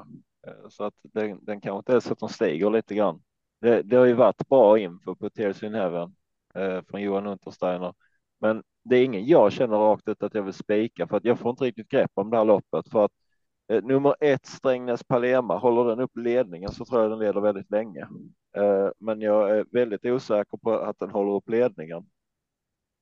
Eh, 0.48 0.70
så 0.70 0.84
att 0.84 0.94
den, 1.02 1.46
den 1.46 1.62
kanske 1.62 1.78
inte 1.78 1.94
är 1.94 2.00
så 2.00 2.14
att 2.14 2.20
de 2.20 2.30
stiger 2.30 2.70
lite 2.70 2.96
grann. 2.96 3.22
Det, 3.62 3.82
det 3.82 3.96
har 3.96 4.06
ju 4.06 4.14
varit 4.14 4.48
bra 4.50 4.80
info 4.80 5.16
på 5.16 5.30
Tears 5.30 5.64
in 5.64 5.74
Heaven 5.74 6.16
eh, 6.56 6.82
från 6.82 7.02
Johan 7.02 7.28
Untersteiner, 7.28 7.94
men 8.40 8.64
det 8.84 8.96
är 8.96 9.06
ingen 9.06 9.26
jag 9.26 9.52
känner 9.52 9.78
rakt 9.78 10.08
ut 10.08 10.24
att 10.24 10.34
jag 10.34 10.44
vill 10.44 10.54
spika 10.54 11.08
för 11.08 11.18
att 11.18 11.26
jag 11.26 11.40
får 11.40 11.50
inte 11.50 11.64
riktigt 11.64 11.90
grepp 11.90 12.12
om 12.14 12.30
det 12.30 12.38
här 12.38 12.46
loppet 12.46 12.90
för 12.92 13.06
att 13.06 13.12
nummer 13.82 14.16
ett 14.20 14.46
Strängnäs 14.46 15.04
Palema 15.04 15.58
håller 15.58 15.90
den 15.90 16.00
upp 16.00 16.18
ledningen 16.18 16.72
så 16.72 16.86
tror 16.86 17.02
jag 17.02 17.12
den 17.12 17.20
leder 17.20 17.42
väldigt 17.42 17.72
länge. 17.72 18.08
Eh, 18.56 18.90
men 19.00 19.22
jag 19.22 19.50
är 19.58 19.66
väldigt 19.72 20.06
osäker 20.06 20.58
på 20.58 20.74
att 20.80 21.00
den 21.00 21.10
håller 21.10 21.32
upp 21.32 21.50
ledningen. 21.50 22.06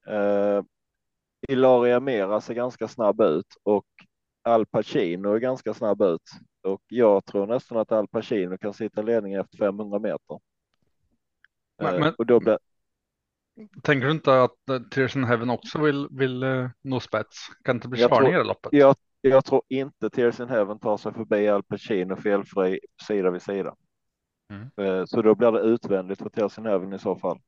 Eh, 0.07 0.63
Ilaria 1.47 1.99
Mera 1.99 2.41
ser 2.41 2.53
ganska 2.53 2.87
snabb 2.87 3.21
ut 3.21 3.47
och 3.63 3.85
Al 4.43 4.65
Pacino 4.65 5.33
är 5.33 5.39
ganska 5.39 5.73
snabb 5.73 6.01
ut 6.01 6.29
och 6.61 6.81
jag 6.87 7.25
tror 7.25 7.47
nästan 7.47 7.77
att 7.77 7.91
Al 7.91 8.07
Pacino 8.07 8.57
kan 8.57 8.73
sitta 8.73 9.01
ledning 9.01 9.33
efter 9.33 9.57
500 9.57 9.99
meter. 9.99 10.39
Men- 11.81 11.93
Eh, 11.93 11.99
men- 11.99 12.13
och 12.17 12.25
då 12.25 12.39
blir, 12.39 12.59
Tänker 13.83 14.05
du 14.05 14.11
inte 14.11 14.43
att 14.43 14.55
in 15.15 15.23
Heaven 15.23 15.49
också 15.49 15.81
vill, 15.81 16.07
vill 16.11 16.43
nå 16.81 16.99
spets? 16.99 17.47
Kan 17.63 17.75
det 17.75 17.77
inte 17.77 17.87
bli 17.87 18.01
tror- 18.01 18.41
i 18.41 18.43
loppet? 18.43 18.73
jag, 18.73 18.95
jag 19.21 19.45
tror 19.45 19.61
inte 19.69 20.09
Tears 20.09 20.39
in 20.39 20.49
Heaven 20.49 20.79
tar 20.79 20.97
sig 20.97 21.13
förbi 21.13 21.47
Al 21.49 21.63
Pacino 21.63 22.15
felfri 22.15 22.79
sida 23.07 23.31
vid 23.31 23.41
sida. 23.41 23.75
Mm. 24.49 24.69
Eh, 24.99 25.05
Så 25.05 25.21
då 25.21 25.35
blir 25.35 25.51
det 25.51 25.59
utvändigt 25.59 26.19
för 26.21 26.29
Tears 26.29 26.57
in 26.57 26.65
Heaven 26.65 26.93
i 26.93 26.99
så 26.99 27.15
fall. 27.15 27.39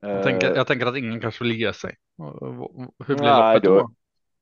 Jag 0.00 0.22
tänker, 0.22 0.50
Eh, 0.50 0.56
jag 0.56 0.66
tänker 0.66 0.86
att 0.86 0.96
ingen 0.96 1.20
kanske 1.20 1.44
vill 1.44 1.56
ge 1.60 1.72
sig. 1.72 1.96
Och- 2.18 2.42
och- 2.42 2.94
Hur 3.06 3.14
blir 3.16 3.26
Nej, 3.26 3.54
loppet 3.54 3.62
då? 3.62 3.78
då- 3.78 3.94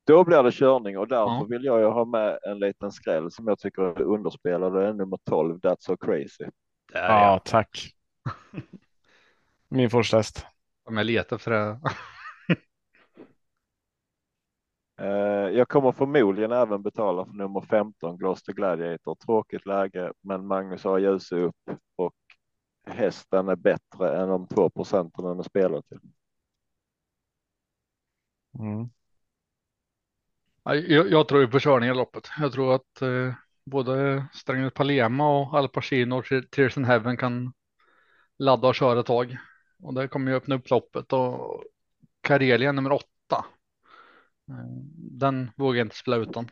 Då 0.07 0.25
blir 0.25 0.43
det 0.43 0.53
körning 0.53 0.99
och 0.99 1.09
därför 1.09 1.33
Ja. 1.33 1.47
vill 1.51 1.64
jag 1.64 1.79
ju 1.81 1.87
ha 1.87 2.05
med 2.05 2.38
en 2.43 2.59
liten 2.59 2.93
skräll 2.93 3.31
som 3.31 3.47
jag 3.49 3.59
tycker 3.59 3.83
är 3.83 4.03
underspelad. 4.03 4.73
Det 4.75 4.87
är 4.88 4.93
nummer 4.93 5.19
12, 5.25 5.59
That's 5.61 5.77
So 5.81 5.97
Crazy. 5.97 6.45
Där 6.93 7.09
Ja, 7.09 7.41
tack. 7.45 7.91
Min 9.69 9.91
första 9.91 10.17
häst. 10.17 10.47
Om 10.85 10.97
jag 10.97 11.07
letar 11.07 11.37
efter 11.37 11.51
det. 11.51 11.81
Eh, 14.99 15.07
Jag 15.57 15.69
kommer 15.69 15.93
förmodligen 15.93 16.53
även 16.53 16.83
betala 16.83 17.27
för 17.27 17.33
nummer 17.33 17.61
15, 17.61 18.17
Gloucester 18.19 18.53
Gladiator. 18.53 19.15
Tråkigt 19.15 19.67
läge, 19.67 20.13
men 20.21 20.47
Magnus 20.47 20.85
har 20.85 20.99
ljus 20.99 21.33
upp 21.33 21.57
och 21.97 22.15
hästen 22.87 23.49
är 23.49 23.57
bättre 23.57 24.23
än 24.23 24.29
de 24.29 24.49
2 24.49 24.71
procenten 24.71 25.25
den 25.25 25.39
är 25.39 25.43
spelad 25.43 25.87
till. 25.89 25.99
Mm. 28.59 28.91
Ja, 30.65 30.75
Jag, 30.75 31.11
jag 31.11 31.29
tror 31.29 31.41
ju 31.41 31.49
på 31.49 31.59
körning 31.61 31.91
i 31.91 31.95
loppet. 31.95 32.29
Jag 32.41 32.53
tror 32.53 32.75
att 32.75 33.03
eh, 33.03 33.35
både 33.65 34.25
Strängnäs 34.33 34.75
Palema 34.75 35.39
och 35.41 35.55
Al 35.55 35.69
Pacino 35.69 36.15
och 36.19 36.25
Tears 36.51 36.77
in 36.77 36.85
Heaven 36.85 37.17
kan 37.17 37.53
ladda 38.39 38.69
och 38.69 38.75
köra 38.75 39.01
ett 39.01 39.07
tag. 39.07 39.39
Och 39.83 39.95
det 39.95 40.09
kommer 40.09 40.31
ju 40.31 40.37
öppna 40.37 40.55
upp 40.55 40.71
loppet 40.71 41.13
och 41.13 41.65
Karelia 42.21 42.73
nummer 42.73 42.93
åtta. 42.93 43.17
Eh, 44.49 44.83
den 44.97 45.51
vågar 45.57 45.79
jag 45.79 45.87
inte 45.87 45.97
spela 45.97 46.17
utan. 46.17 46.51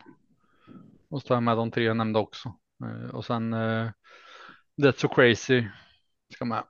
Och 1.09 1.21
så 1.21 1.27
tar 1.27 1.35
jag 1.35 1.43
med 1.43 1.57
de 1.57 1.71
tre 1.71 1.83
jag 1.83 1.97
nämnde 1.97 2.19
också. 2.19 2.53
Eh, 2.83 3.15
och 3.15 3.25
sen 3.25 3.53
eh, 3.53 3.91
That's 4.81 4.97
so 4.97 5.07
crazy 5.07 5.67
ska 6.33 6.45
med. 6.45 6.63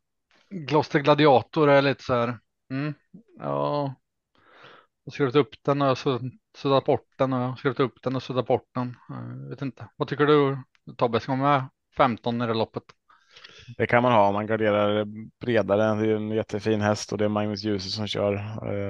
Gloster 0.49 0.99
Gladiator 0.99 1.69
är 1.69 1.81
lite 1.81 2.03
så 2.03 2.13
här. 2.13 2.39
Mm, 2.69 2.93
ja. 3.39 3.95
Jag 5.03 5.11
har 5.11 5.13
skrivit 5.13 5.35
upp 5.35 5.63
den 5.63 5.81
och 5.81 5.97
suddat 6.57 6.85
bort 6.85 7.07
den 7.17 7.33
och 7.33 7.39
jag 7.39 7.47
har 7.47 7.55
skrivit 7.55 7.79
upp 7.79 8.01
den 8.03 8.15
och 8.15 8.23
suddat 8.23 8.47
bort 8.47 8.69
den. 8.73 8.95
Jag 9.09 9.49
vet 9.49 9.61
inte. 9.61 9.89
Vad 9.95 10.07
tycker 10.07 10.25
du 10.25 10.57
Tobbe? 10.97 11.19
Ska 11.19 11.35
man 11.35 11.39
med 11.39 11.69
15 11.97 12.41
i 12.41 12.47
det 12.47 12.53
loppet? 12.53 12.83
Det 13.77 13.87
kan 13.87 14.03
man 14.03 14.11
ha 14.11 14.27
om 14.27 14.33
man 14.33 14.47
garderar 14.47 15.05
bredare. 15.41 16.01
Det 16.01 16.11
är 16.11 16.15
en 16.15 16.31
jättefin 16.31 16.81
häst 16.81 17.11
och 17.11 17.17
det 17.17 17.25
är 17.25 17.29
Magnus 17.29 17.63
Djuse 17.63 17.89
som 17.89 18.07
kör. 18.07 18.33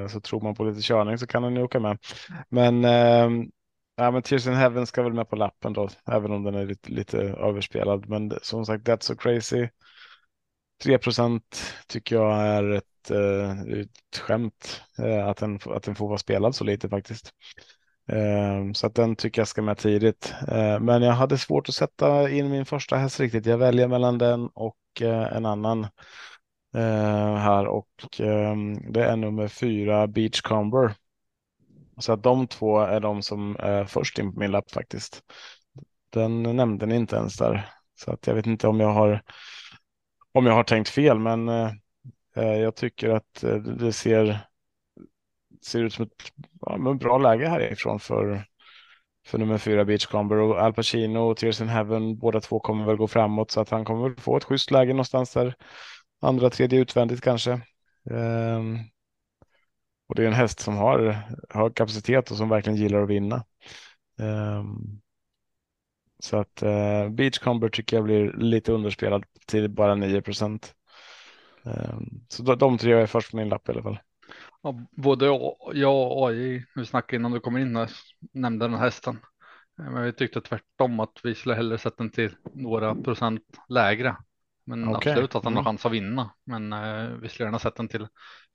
Eh, 0.04 0.08
så 0.08 0.22
tror 0.22 0.42
man 0.42 0.56
på 0.56 0.64
lite 0.64 0.82
körning 0.82 1.18
så 1.18 1.28
kan 1.28 1.44
den 1.44 1.56
ju 1.56 1.64
åka 1.64 1.80
med. 1.80 1.98
Men, 2.50 2.86
ehm, 2.86 3.52
ja, 3.96 4.12
men 4.12 4.22
Tears 4.22 4.48
in 4.48 4.54
Heaven 4.54 4.88
ska 4.88 5.04
väl 5.04 5.14
med 5.14 5.30
på 5.30 5.36
lappen 5.36 5.74
då, 5.74 5.90
även 6.12 6.32
om 6.32 6.44
den 6.44 6.56
är 6.56 6.66
lite, 6.66 6.92
lite 6.92 7.18
överspelad. 7.18 8.10
Men 8.10 8.32
som 8.42 8.66
sagt, 8.66 8.88
That's 8.88 9.02
So 9.02 9.16
Crazy. 9.16 9.70
3% 10.84 11.44
tycker 11.88 12.16
jag 12.16 12.48
är 12.48 12.72
ett, 12.72 13.12
eh, 13.12 13.62
ett 13.82 14.18
skämt 14.20 14.82
eh, 15.00 15.28
att, 15.28 15.38
den, 15.38 15.60
att 15.66 15.84
den 15.84 15.96
får 15.96 16.08
vara 16.08 16.18
spelad 16.18 16.56
så 16.56 16.64
lite 16.64 16.90
faktiskt. 16.90 17.32
Ehm, 18.08 18.74
så 18.74 18.88
att 18.88 18.96
den 18.96 19.16
tycker 19.16 19.42
jag 19.42 19.48
ska 19.48 19.62
med 19.62 19.78
tidigt. 19.78 20.34
Ehm, 20.48 20.86
men 20.86 21.02
jag 21.02 21.14
hade 21.14 21.38
svårt 21.38 21.70
att 21.70 21.76
sätta 21.76 22.30
in 22.30 22.50
min 22.50 22.66
första 22.66 22.96
häst 22.96 23.20
riktigt. 23.20 23.46
Jag 23.46 23.58
väljer 23.58 23.88
mellan 23.88 24.18
den 24.18 24.48
och 24.48 24.78
eh, 25.02 25.36
en 25.36 25.46
annan 25.46 25.84
eh, 26.76 27.36
här 27.36 27.66
och 27.68 28.20
ehm, 28.20 28.92
det 28.92 29.06
är 29.06 29.16
nummer 29.16 29.48
fyra 29.48 30.08
Beachcomber. 30.08 30.96
Så 31.98 32.14
att 32.14 32.24
de 32.24 32.48
två 32.48 32.80
är 32.80 33.00
de 33.00 33.22
som 33.22 33.56
är 33.60 33.86
först 33.86 34.20
in 34.20 34.34
på 34.34 34.40
min 34.40 34.52
lapp 34.52 34.72
faktiskt. 34.72 35.22
Den 36.10 36.44
nämnde 36.44 36.86
ni 36.86 36.96
inte 36.96 37.16
ens 37.16 37.38
där. 37.38 37.70
Så 37.96 38.12
att 38.12 38.28
jag 38.28 38.36
vet 38.36 38.46
inte 38.46 38.68
om 38.68 38.80
jag 38.80 38.94
har 38.94 39.22
om 40.32 40.46
jag 40.46 40.54
har 40.54 40.64
tänkt 40.64 40.90
fel, 40.90 41.20
men 41.20 41.50
eh, 41.50 41.72
jag 42.44 42.76
tycker 42.76 43.10
att 43.10 43.44
det 43.80 43.94
ser 43.94 44.48
ser 45.68 45.84
ut 45.84 45.94
som 45.94 46.06
ett 46.06 46.32
ja, 46.62 46.78
men 46.78 46.98
bra 46.98 47.18
läge 47.18 47.48
härifrån 47.48 48.00
för, 48.00 48.46
för 49.28 49.38
nummer 49.38 49.58
fyra 49.58 49.86
Beachcomber 49.86 50.36
och 50.36 50.60
Al 50.60 50.74
Pacino 50.74 51.20
och 51.20 51.38
Tears 51.38 51.62
in 51.62 51.68
Heaven. 51.68 52.18
Båda 52.18 52.42
två 52.42 52.60
kommer 52.60 52.86
väl 52.86 52.96
gå 52.96 53.08
framåt 53.08 53.52
så 53.52 53.62
att 53.62 53.70
han 53.70 53.86
kommer 53.86 54.10
väl 54.10 54.18
få 54.18 54.38
ett 54.38 54.44
schysst 54.44 54.72
läge 54.72 54.94
någonstans 54.94 55.34
där. 55.34 55.56
Andra, 56.22 56.50
tredje 56.50 56.80
utvändigt 56.80 57.22
kanske. 57.22 57.52
Um, 58.10 58.80
och 60.10 60.16
det 60.16 60.24
är 60.24 60.28
en 60.28 60.34
häst 60.34 60.60
som 60.60 60.78
har 60.78 61.18
hög 61.50 61.76
kapacitet 61.76 62.32
och 62.32 62.38
som 62.38 62.50
verkligen 62.50 62.78
gillar 62.78 63.02
att 63.02 63.10
vinna. 63.10 63.44
Um, 64.20 65.02
så 66.20 66.38
att 66.38 66.62
eh, 66.62 66.70
uh, 66.70 67.10
Beachcomber 67.10 67.70
tycker 67.70 67.98
jag 67.98 68.04
blir 68.04 68.34
lite 68.34 68.72
underspelad 68.72 69.26
till 69.48 69.70
bara 69.70 69.96
9 69.96 70.22
procent. 70.22 70.74
Um, 71.64 72.26
så 72.28 72.44
de, 72.44 72.58
de 72.58 72.78
tre 72.78 72.94
är 72.94 73.06
först 73.06 73.32
på 73.32 73.38
min 73.38 73.50
lapp 73.50 73.70
i 73.70 73.72
alla 73.72 73.84
fall. 73.84 74.00
Ja, 74.62 74.86
både 74.92 75.26
jag 75.74 76.12
och 76.12 76.30
AI, 76.30 76.66
vi 76.76 76.86
snackade 76.86 77.16
innan 77.20 77.32
du 77.32 77.40
kommer 77.40 77.60
in 77.60 77.76
här, 77.76 77.90
nämnde 78.34 78.66
den 78.66 78.74
här 78.74 78.82
hästen. 78.82 79.20
Eh, 79.80 79.92
Men 79.92 80.04
vi 80.04 80.14
tyckte 80.14 80.42
tvärtom 80.42 81.00
att 81.00 81.20
vi 81.24 81.36
skulle 81.36 81.56
hellre 81.56 81.78
sätta 81.78 81.96
den 81.98 82.10
till 82.10 82.36
några 82.54 82.96
procent 82.96 83.44
lägre. 83.70 84.16
Men 84.66 84.88
Okej. 84.96 85.12
absolut 85.12 85.36
att 85.36 85.44
han 85.44 85.54
har 85.54 85.62
Mm. 85.62 85.66
chans 85.66 85.86
att 85.86 85.92
vinna. 85.92 86.30
Men 86.46 86.74
eh, 86.74 87.08
vi 87.22 87.30
skulle 87.30 87.48
gärna 87.48 87.60
sätta 87.60 87.76
den 87.78 87.88
till 87.88 88.08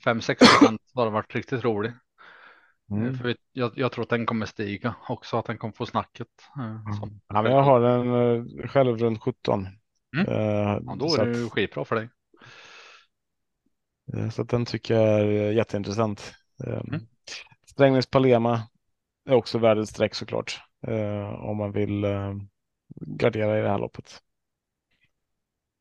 5-6 0.05 0.39
procent. 0.39 0.83
Det 0.95 1.01
hade 1.01 1.11
varit 1.11 1.35
riktigt 1.35 1.65
roligt. 1.65 1.95
Mm. 2.91 3.15
För 3.15 3.25
vi, 3.25 3.37
jag, 3.53 3.73
jag 3.77 3.93
tror 3.93 4.03
att 4.03 4.09
den 4.09 4.27
kommer 4.27 4.47
stiga 4.47 4.95
också, 5.09 5.37
att 5.39 5.45
den 5.47 5.59
kommer 5.59 5.73
få 5.75 5.87
snacket. 5.87 6.29
eh, 6.59 6.95
som- 7.01 7.21
Ja, 7.29 7.43
men 7.43 7.53
jag 7.53 7.63
har 7.63 7.81
den 7.81 8.07
eh, 8.63 8.69
själv 8.69 8.99
runt 8.99 9.21
17. 9.23 9.67
Mm. 10.17 10.27
Eh, 10.33 10.81
Ja, 10.87 10.97
då 10.99 11.15
är 11.15 11.27
det 11.27 11.39
ju 11.39 11.49
skitbra 11.49 11.85
för 11.85 11.97
dig. 11.97 12.09
Eh, 14.15 14.31
så 14.31 14.43
att 14.43 14.49
den 14.49 14.65
tycker 14.65 14.95
jag 14.95 15.21
är 15.21 15.53
jätteintressant. 15.53 16.35
Eh, 16.67 16.81
Mm. 16.89 17.01
Strängnäs 17.67 18.07
Palema 18.07 18.69
är 19.25 19.35
också 19.35 19.59
värd 19.59 19.79
ett 19.79 19.89
streck 19.89 20.15
såklart. 20.15 20.61
Eh, 20.87 21.45
om 21.45 21.57
man 21.57 21.73
vill 21.73 22.05
eh, 22.05 22.35
gardera 22.97 23.59
i 23.59 23.63
det 23.63 23.69
här 23.69 23.79
loppet. 23.79 24.23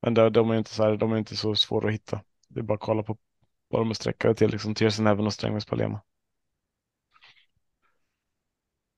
Men 0.01 0.13
de, 0.13 0.33
de 0.33 0.49
är 0.51 0.55
inte 0.55 0.69
så 0.69 0.83
här, 0.83 0.97
de 0.97 1.11
är 1.11 1.17
inte 1.17 1.35
så 1.35 1.55
svåra 1.55 1.87
att 1.87 1.93
hitta. 1.93 2.21
Det 2.47 2.59
är 2.59 2.63
bara 2.63 2.73
att 2.73 2.79
kolla 2.79 3.03
på 3.03 3.17
vad 3.67 3.81
de 3.81 3.89
är 3.89 3.93
sträckade 3.93 4.35
till, 4.35 4.49
liksom 4.51 4.75
Tears 4.75 4.99
in 4.99 5.05
Heaven 5.07 5.25
och 5.25 5.33
Strängnäs 5.33 5.65
Palema. 5.65 6.01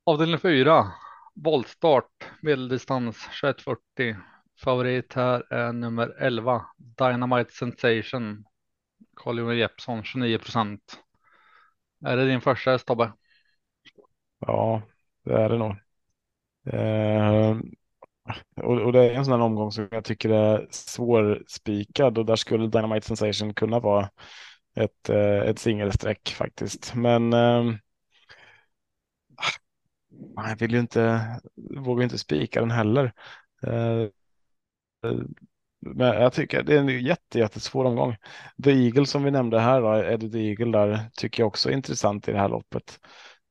Avdelning 0.05 0.39
4, 0.39 0.91
voltstart, 1.36 2.25
medeldistans 2.41 3.17
2140. 3.41 4.15
Favorit 4.63 5.13
här 5.13 5.53
är 5.53 5.73
nummer 5.73 6.15
11, 6.19 6.65
Dynamite 6.77 7.51
Sensation. 7.51 8.45
Carl-Johan 9.15 9.58
Jeppsson, 9.58 10.04
29 10.04 10.38
procent. 10.38 10.99
Är 12.06 12.17
det 12.17 12.28
din 12.28 12.41
första 12.41 12.71
häst 12.71 12.88
Tobbe? 12.88 13.13
Ja, 14.39 14.82
det 15.26 15.34
är 15.34 15.49
det 15.49 15.58
nog. 15.58 15.76
Eh, 16.65 17.58
och, 18.56 18.82
och 18.82 18.93
det 18.93 19.04
är 19.04 19.13
en 19.13 19.26
sån 19.26 19.34
här 19.34 19.41
omgång 19.41 19.71
som 19.71 19.88
jag 19.91 20.04
tycker 20.04 20.30
är 20.30 20.67
svårspikad 20.69 22.17
och 22.17 22.26
där 22.26 22.36
skulle 22.36 22.67
Dynamite 22.67 23.08
Sensation 23.08 23.54
kunna 23.54 23.80
vara 23.80 24.10
ett, 24.76 25.10
eh, 25.10 25.39
ett 25.39 25.60
singelsträck 25.60 26.30
faktiskt. 26.30 26.95
Men 26.95 27.34
eh, 27.34 27.76
jag 30.36 30.56
vill 30.60 30.71
ju 30.71 30.80
inte, 30.80 31.26
vågar 31.56 32.04
inte 32.04 32.17
spika 32.17 32.60
den 32.60 32.71
heller. 32.71 33.13
Eh, 33.67 34.02
eh 35.06 35.19
men 35.86 36.08
jag 36.08 36.34
tycker 36.34 36.63
det 36.63 36.76
är 36.76 36.80
en 36.80 37.06
jätte, 37.06 37.39
jättesvår 37.39 37.86
omgång. 37.86 38.15
The 38.63 38.72
Eagle 38.72 39.06
som 39.06 39.24
vi 39.24 39.32
nämnde 39.32 39.60
här, 39.60 39.82
då, 39.82 39.96
Eddie 39.96 40.32
the 40.32 40.50
Eagle 40.50 40.78
där, 40.78 41.00
tycker 41.17 41.43
jag 41.43 41.48
också 41.48 41.69
är 41.69 41.74
intressant 41.74 42.28
i 42.28 42.32
det 42.32 42.38
här 42.39 42.50
loppet. 42.50 43.00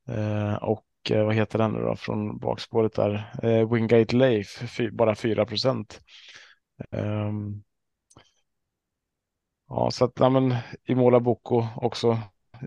Eh, 0.09 0.55
och 0.55 0.85
eh, 1.11 1.25
vad 1.25 1.35
heter 1.35 1.59
den 1.59 1.73
nu 1.73 1.81
då 1.81 1.97
från 1.97 2.38
bakspåret 2.38 2.95
där? 2.95 3.33
Eh, 3.42 3.73
Wingate 3.73 4.16
Leif, 4.16 4.62
fy, 4.77 4.90
bara 4.90 5.14
4 5.14 5.47
procent. 5.47 6.01
Eh, 6.90 7.33
Ja, 9.75 9.90
så 9.90 10.05
att 10.05 10.12
ja, 10.21 10.29
men, 10.29 10.55
Imola 10.85 11.21
Boko 11.21 11.66
också 11.77 12.18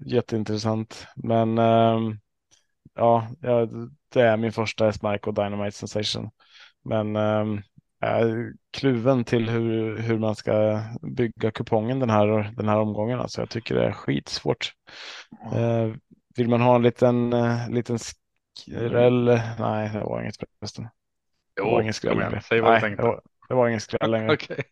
jätteintressant. 0.06 1.08
Men 1.16 1.58
ehm, 1.58 2.20
ja, 2.94 3.28
det 4.14 4.22
är 4.22 4.38
min 4.38 4.52
första 4.52 4.90
S-Mark 4.90 5.28
och 5.28 5.34
Dynamite 5.34 5.78
Sensation. 5.78 6.30
Men 6.84 7.16
ehm, 7.16 7.62
kluven 8.72 9.24
till 9.24 9.50
hur, 9.50 9.98
hur 9.98 10.20
man 10.20 10.36
ska 10.36 10.82
bygga 11.02 11.52
kupongen 11.52 12.00
den 12.00 12.10
här, 12.10 12.54
den 12.58 12.70
här 12.70 12.78
omgången. 12.78 13.20
Alltså 13.20 13.42
jag 13.42 13.50
tycker 13.50 13.76
det 13.76 13.86
är 13.86 13.92
skitsvårt. 13.92 14.74
Eh, 15.54 15.92
vill 16.36 16.50
man 16.50 16.62
ha 16.62 16.76
en 16.76 16.82
liten, 16.82 17.34
uh, 17.34 17.70
liten 17.70 18.00
skräll? 18.00 19.26
Nej, 19.60 19.90
det 19.94 20.00
var 20.00 20.22
inget 20.22 20.36
förresten. 20.60 20.88
Det 21.56 21.62
var 21.62 21.82
ingen 21.82 21.94
skräll 21.94 22.18
längre. 22.18 22.42
Säg 22.42 22.62
vad 22.62 22.72
Nej, 22.72 22.80
du 22.82 22.88
tänkte. 22.88 23.04
det 23.04 23.08
var, 23.08 23.22
det 23.48 23.54
var 23.54 23.68
ingen 23.68 23.82
skräll 23.82 24.12
längre. 24.12 24.34
Okej. 24.34 24.64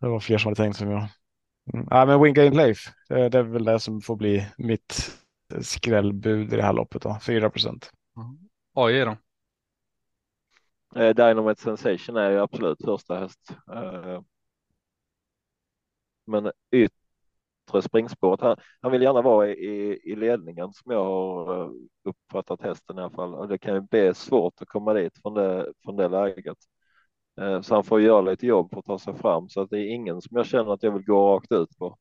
Det 0.00 0.08
var 0.08 0.20
fler 0.20 0.38
som 0.38 0.48
hade 0.48 0.62
tänkt 0.62 0.76
som 0.76 0.90
jag. 0.90 1.08
Mm. 1.72 1.86
Ja, 1.90 2.06
men 2.06 2.22
Wingate 2.22 2.56
Leif, 2.56 2.78
det, 3.08 3.28
det 3.28 3.38
är 3.38 3.42
väl 3.42 3.64
det 3.64 3.80
som 3.80 4.00
får 4.00 4.16
bli 4.16 4.46
mitt 4.56 5.18
skrällbud 5.60 6.52
i 6.52 6.56
det 6.56 6.62
här 6.62 6.72
loppet. 6.72 7.02
Då. 7.02 7.18
4 7.26 7.50
procent. 7.50 7.90
AJ 8.74 9.00
då? 9.00 9.16
Eh, 10.96 11.14
Dynamite 11.14 11.62
Sensation 11.62 12.16
är 12.16 12.30
ju 12.30 12.38
absolut 12.38 12.78
första 12.84 13.14
häst. 13.18 13.56
Eh, 13.72 14.20
men 16.26 16.52
yttre 16.70 17.82
springspåret, 17.82 18.40
han, 18.40 18.56
han 18.80 18.92
vill 18.92 19.02
gärna 19.02 19.22
vara 19.22 19.48
i, 19.48 20.00
i 20.04 20.16
ledningen 20.16 20.72
som 20.72 20.92
jag 20.92 21.04
har 21.04 21.64
eh, 21.64 21.70
uppfattat 22.04 22.62
hästen 22.62 22.98
i 22.98 23.00
alla 23.00 23.10
fall. 23.10 23.34
Och 23.34 23.48
det 23.48 23.58
kan 23.58 23.74
ju 23.74 23.80
bli 23.80 24.14
svårt 24.14 24.62
att 24.62 24.68
komma 24.68 24.94
dit 24.94 25.18
från 25.22 25.34
det, 25.34 25.72
från 25.84 25.96
det 25.96 26.08
läget. 26.08 26.58
Eh, 27.40 27.60
så 27.60 27.74
han 27.74 27.84
får 27.84 28.00
göra 28.00 28.20
lite 28.20 28.46
jobb 28.46 28.70
för 28.70 28.78
att 28.78 28.86
ta 28.86 28.98
sig 28.98 29.14
fram 29.14 29.48
så 29.48 29.60
att 29.60 29.70
det 29.70 29.78
är 29.78 29.94
ingen 29.94 30.20
som 30.22 30.36
jag 30.36 30.46
känner 30.46 30.72
att 30.74 30.82
jag 30.82 30.92
vill 30.92 31.04
gå 31.04 31.34
rakt 31.36 31.52
ut 31.52 31.78
på. 31.78 31.98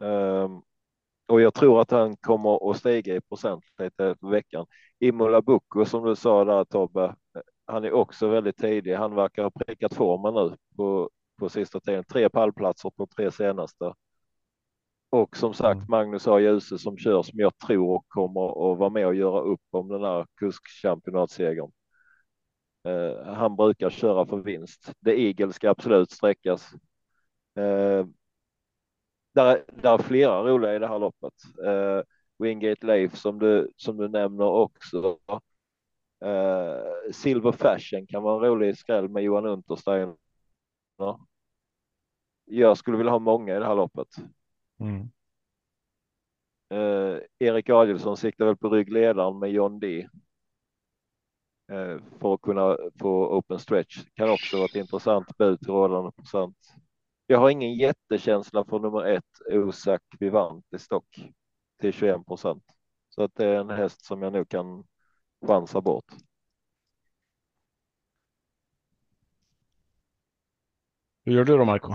Um, 0.00 0.62
och 1.26 1.40
jag 1.40 1.54
tror 1.54 1.80
att 1.80 1.90
han 1.90 2.16
kommer 2.16 2.70
att 2.70 2.76
stiga 2.76 3.16
i 3.16 3.20
procent 3.20 3.64
lite 3.78 4.16
på 4.20 4.28
veckan. 4.28 4.66
Imola 5.00 5.42
Bucco 5.42 5.84
som 5.84 6.04
du 6.04 6.16
sa 6.16 6.44
där 6.44 6.64
Tobbe, 6.64 7.14
han 7.68 7.84
är 7.84 7.92
också 7.92 8.28
väldigt 8.28 8.56
tidig. 8.56 8.94
Han 8.94 9.14
verkar 9.14 9.42
ha 9.42 9.50
prickat 9.50 9.94
formen 9.94 10.34
nu 10.34 10.56
på, 10.76 11.10
på 11.38 11.48
sista 11.48 11.80
tiden. 11.80 12.04
Tre 12.04 12.28
pallplatser 12.28 12.90
på 12.90 13.06
tre 13.06 13.30
senaste. 13.30 13.94
Och 15.10 15.36
som 15.36 15.54
sagt 15.54 15.76
Mm. 15.76 15.86
Magnus 15.88 16.28
A. 16.28 16.40
Djuse 16.40 16.78
som 16.78 16.98
kör 16.98 17.22
som 17.22 17.38
jag 17.40 17.58
tror 17.58 18.02
kommer 18.08 18.72
att 18.72 18.78
vara 18.78 18.90
med 18.90 19.06
och 19.06 19.14
göra 19.14 19.40
upp 19.40 19.60
om 19.70 19.88
den 19.88 20.02
här 20.04 20.26
kuskchampionatsegern. 20.36 21.70
Eh, 22.84 23.34
han 23.34 23.56
brukar 23.56 23.90
köra 23.90 24.26
för 24.26 24.36
vinst. 24.36 24.92
The 25.04 25.10
Eagle 25.10 25.52
ska 25.52 25.70
absolut 25.70 26.10
sträckas. 26.10 26.72
Eh, 27.56 28.06
där, 29.34 29.64
där 29.82 29.94
är 29.94 29.98
flera 29.98 30.42
roliga 30.42 30.74
i 30.74 30.78
det 30.78 30.88
här 30.88 30.98
loppet. 30.98 31.34
Eh, 31.66 32.02
Wingate 32.38 32.86
Leif 32.86 33.16
som 33.16 33.38
du, 33.38 33.72
som 33.76 33.96
du 33.96 34.08
nämner 34.08 34.44
också. 34.44 35.18
Eh, 36.20 37.12
Silver 37.12 37.52
Fashion 37.52 38.06
kan 38.06 38.22
vara 38.22 38.46
en 38.46 38.52
rolig 38.52 38.78
skräll 38.78 39.08
med 39.08 39.22
Johan 39.22 39.46
Untersteiner. 39.46 40.16
Jag 42.44 42.78
skulle 42.78 42.96
vilja 42.96 43.12
ha 43.12 43.18
många 43.18 43.56
i 43.56 43.58
det 43.58 43.66
här 43.66 43.74
loppet. 43.74 44.08
Mm. 44.80 45.10
Eh, 46.70 47.20
Erik 47.38 47.70
Adielsson 47.70 48.16
siktar 48.16 48.46
väl 48.46 48.56
på 48.56 48.70
ryggledaren 48.70 49.38
med 49.38 49.50
John 49.50 49.80
D. 49.80 50.08
Eh, 51.72 51.98
för 52.20 52.34
att 52.34 52.40
kunna 52.40 52.76
få 53.00 53.36
open 53.38 53.58
stretch. 53.58 54.04
Kan 54.14 54.30
också 54.30 54.56
vara 54.56 54.66
ett 54.66 54.74
intressant 54.74 55.36
bud 55.36 55.60
till 55.60 55.68
rådande 55.68 56.12
procent. 56.12 56.56
Jag 57.26 57.38
har 57.38 57.50
ingen 57.50 57.74
jättekänsla 57.74 58.64
för 58.64 58.78
nummer 58.78 59.04
ett, 59.04 59.40
Osak 59.52 60.02
Vivant 60.20 60.64
i 60.74 60.78
stock 60.78 61.32
till 61.80 61.92
21 61.92 62.26
procent. 62.26 62.64
Så 63.08 63.22
att 63.22 63.34
det 63.34 63.46
är 63.46 63.54
en 63.54 63.70
häst 63.70 64.04
som 64.04 64.22
jag 64.22 64.32
nog 64.32 64.48
kan 64.48 64.84
chansa 65.46 65.80
bort. 65.80 66.04
Hur 71.24 71.32
gör 71.32 71.44
du 71.44 71.56
då 71.56 71.64
Marco? 71.64 71.94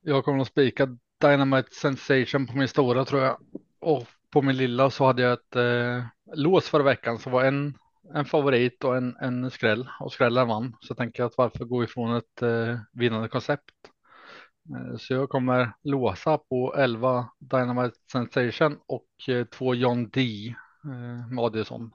Jag 0.00 0.24
kommer 0.24 0.40
att 0.40 0.46
spika 0.46 0.96
Dynamite 1.20 1.74
Sensation 1.74 2.46
på 2.46 2.56
min 2.56 2.68
stora 2.68 3.04
tror 3.04 3.22
jag. 3.22 3.36
Och 3.80 4.06
på 4.30 4.42
min 4.42 4.56
lilla 4.56 4.90
så 4.90 5.04
hade 5.04 5.22
jag 5.22 5.32
ett 5.32 5.56
eh, 5.56 6.04
lås 6.34 6.68
förra 6.68 6.82
veckan 6.82 7.18
som 7.18 7.32
var 7.32 7.44
en, 7.44 7.78
en 8.14 8.24
favorit 8.24 8.84
och 8.84 8.96
en, 8.96 9.16
en 9.16 9.50
skräll. 9.50 9.88
Och 10.00 10.12
skrällen 10.12 10.48
vann. 10.48 10.76
Så 10.80 10.90
jag 10.90 10.98
tänker 10.98 11.24
att 11.24 11.38
varför 11.38 11.64
gå 11.64 11.84
ifrån 11.84 12.16
ett 12.16 12.42
eh, 12.42 12.78
vinnande 12.92 13.28
koncept. 13.28 13.74
Eh, 14.74 14.96
så 14.96 15.14
jag 15.14 15.28
kommer 15.28 15.72
låsa 15.82 16.38
på 16.38 16.74
11 16.76 17.28
Dynamite 17.38 17.96
Sensation 18.12 18.78
och 18.86 19.28
eh, 19.28 19.44
två 19.44 19.74
John 19.74 20.10
D 20.10 20.54
eh, 20.84 21.28
med. 21.28 21.90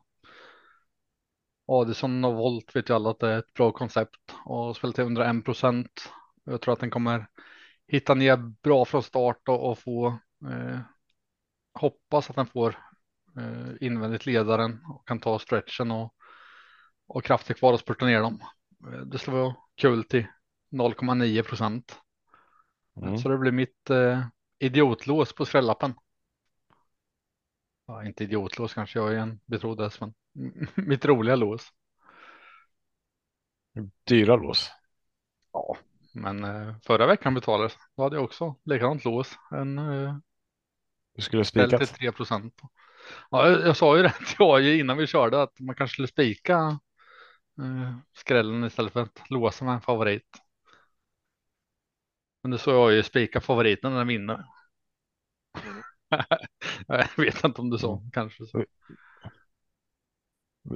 Adison 1.68 2.26
och 2.26 2.36
Volt 2.36 2.76
vet 2.76 2.90
ju 2.90 2.94
alla 2.94 3.10
att 3.10 3.20
det 3.20 3.30
är 3.30 3.40
ett 3.40 3.54
bra 3.54 3.72
koncept 3.72 4.36
och 4.46 4.76
spelar 4.76 4.94
till 4.94 5.04
under 5.04 5.38
1 5.40 5.46
procent. 5.46 6.12
Jag 6.44 6.62
tror 6.62 6.74
att 6.74 6.80
den 6.80 6.90
kommer 6.90 7.28
hitta 7.88 8.14
ner 8.14 8.38
bra 8.38 8.86
från 8.86 9.04
start 9.04 9.48
och, 9.48 9.72
och 9.72 9.80
få 9.80 10.08
eh, 10.52 10.80
hoppas 11.80 12.30
att 12.30 12.36
den 12.36 12.48
får 12.48 12.78
eh, 13.38 13.88
invändigt 13.88 14.26
ledaren 14.26 14.80
och 14.90 15.08
kan 15.08 15.20
ta 15.20 15.40
stretchen 15.40 15.92
och, 15.92 16.14
och 17.08 17.24
krafter 17.24 17.54
kvar 17.54 17.74
och 17.74 17.80
spurta 17.80 18.06
ner 18.06 18.22
dem. 18.22 18.40
Eh, 18.94 19.00
Det 19.00 19.18
skulle 19.18 19.38
vara 19.38 19.56
kul 19.76 20.04
till 20.04 20.28
0,9 20.72 21.44
procent. 21.44 22.00
Mm. 23.02 23.18
Så 23.18 23.30
det 23.30 23.38
blir 23.38 23.52
mitt 23.52 23.90
eh, 23.90 24.26
idiotlås 24.60 25.34
på 25.34 25.46
skrällappen. 25.46 25.94
Ja, 27.88 28.06
inte 28.06 28.24
idiotlås 28.24 28.74
kanske, 28.74 29.00
jag 29.00 29.14
är 29.14 29.18
en 29.18 29.40
betrodd 29.46 29.82
häst, 29.82 30.00
men 30.02 30.14
mitt 30.76 31.06
roliga 31.06 31.36
lås. 31.36 31.72
Dyra 34.08 34.36
lås. 34.36 34.72
Ja, 35.54 35.78
men 36.14 36.44
eh, 36.44 36.76
förra 36.84 37.08
veckan 37.08 37.34
betalades. 37.34 37.74
Då 37.98 38.04
hade 38.04 38.16
jag 38.16 38.26
också 38.26 38.56
likadant 38.66 39.06
lås. 39.06 39.36
En 39.52 39.78
eh, 39.80 40.18
Du 41.16 41.22
skulle 41.22 41.46
spikat. 41.46 41.96
3 42.00 42.12
procent. 42.12 42.62
Ja, 43.32 43.50
jag, 43.50 43.62
jag 43.68 43.78
sa 43.78 43.98
ju 43.98 44.04
det 44.04 44.14
till 44.28 44.38
AJ 44.40 44.80
innan 44.80 44.98
vi 44.98 45.08
körde 45.08 45.42
att 45.42 45.60
man 45.60 45.76
kanske 45.76 45.94
skulle 45.94 46.08
spika 46.08 46.80
eh, 47.60 47.98
skrällen 48.14 48.64
istället 48.64 48.94
för 48.94 49.02
att 49.02 49.30
låsa 49.30 49.66
med 49.66 49.74
en 49.74 49.82
favorit. 49.82 50.30
Men 52.42 52.52
det 52.52 52.58
så 52.58 52.72
jag 52.72 52.94
ju 52.94 53.04
spika 53.04 53.42
favoriten 53.42 53.92
när 53.92 53.98
den 53.98 54.08
vinner. 54.08 54.46
jag 57.18 57.26
vet 57.26 57.44
inte 57.44 57.62
om 57.62 57.70
du 57.70 57.78
sa 57.78 57.94
Mm. 57.94 58.12
kanske. 58.12 58.46
Så. 58.46 58.64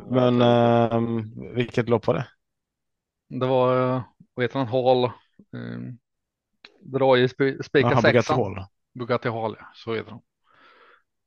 Men 0.10 0.42
ehm, 0.42 1.32
vilket 1.56 1.90
lopp 1.90 2.08
var 2.08 2.14
det? 2.14 2.28
Det 3.28 3.46
var, 3.46 3.96
eh, 3.96 4.04
vad 4.34 4.44
heter 4.44 4.60
han, 4.60 4.68
Hall. 4.68 5.04
Eh, 5.06 5.94
Jaha, 7.82 8.02
Bugatti 8.02 8.02
sexan. 8.02 8.66
Bugatti 8.94 9.30
Hall, 9.30 9.56
ja, 9.60 9.66
så 9.76 9.96
heter 9.96 10.12
de. 10.12 10.22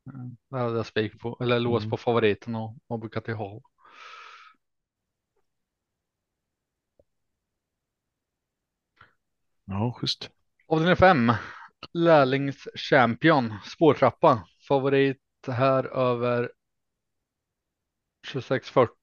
Eh, 0.06 0.26
Där 0.50 0.58
hade 0.58 0.76
jag 0.76 0.86
spik 0.86 1.20
på, 1.20 1.36
eller 1.40 1.60
lås 1.60 1.82
Mm. 1.82 1.90
på 1.90 1.96
favoriten 1.96 2.54
och, 2.54 2.76
och 2.86 2.98
Bugatti 2.98 3.32
Hall. 3.32 3.60
Ja, 9.64 9.92
schysst. 9.92 10.30
Avdelning 10.68 10.96
5. 10.96 11.32
Lärlingschampion. 11.92 13.54
Spårtrappa. 13.64 14.46
Favorit 14.68 15.18
här 15.48 15.84
över 15.84 16.52
2640. 18.32 18.96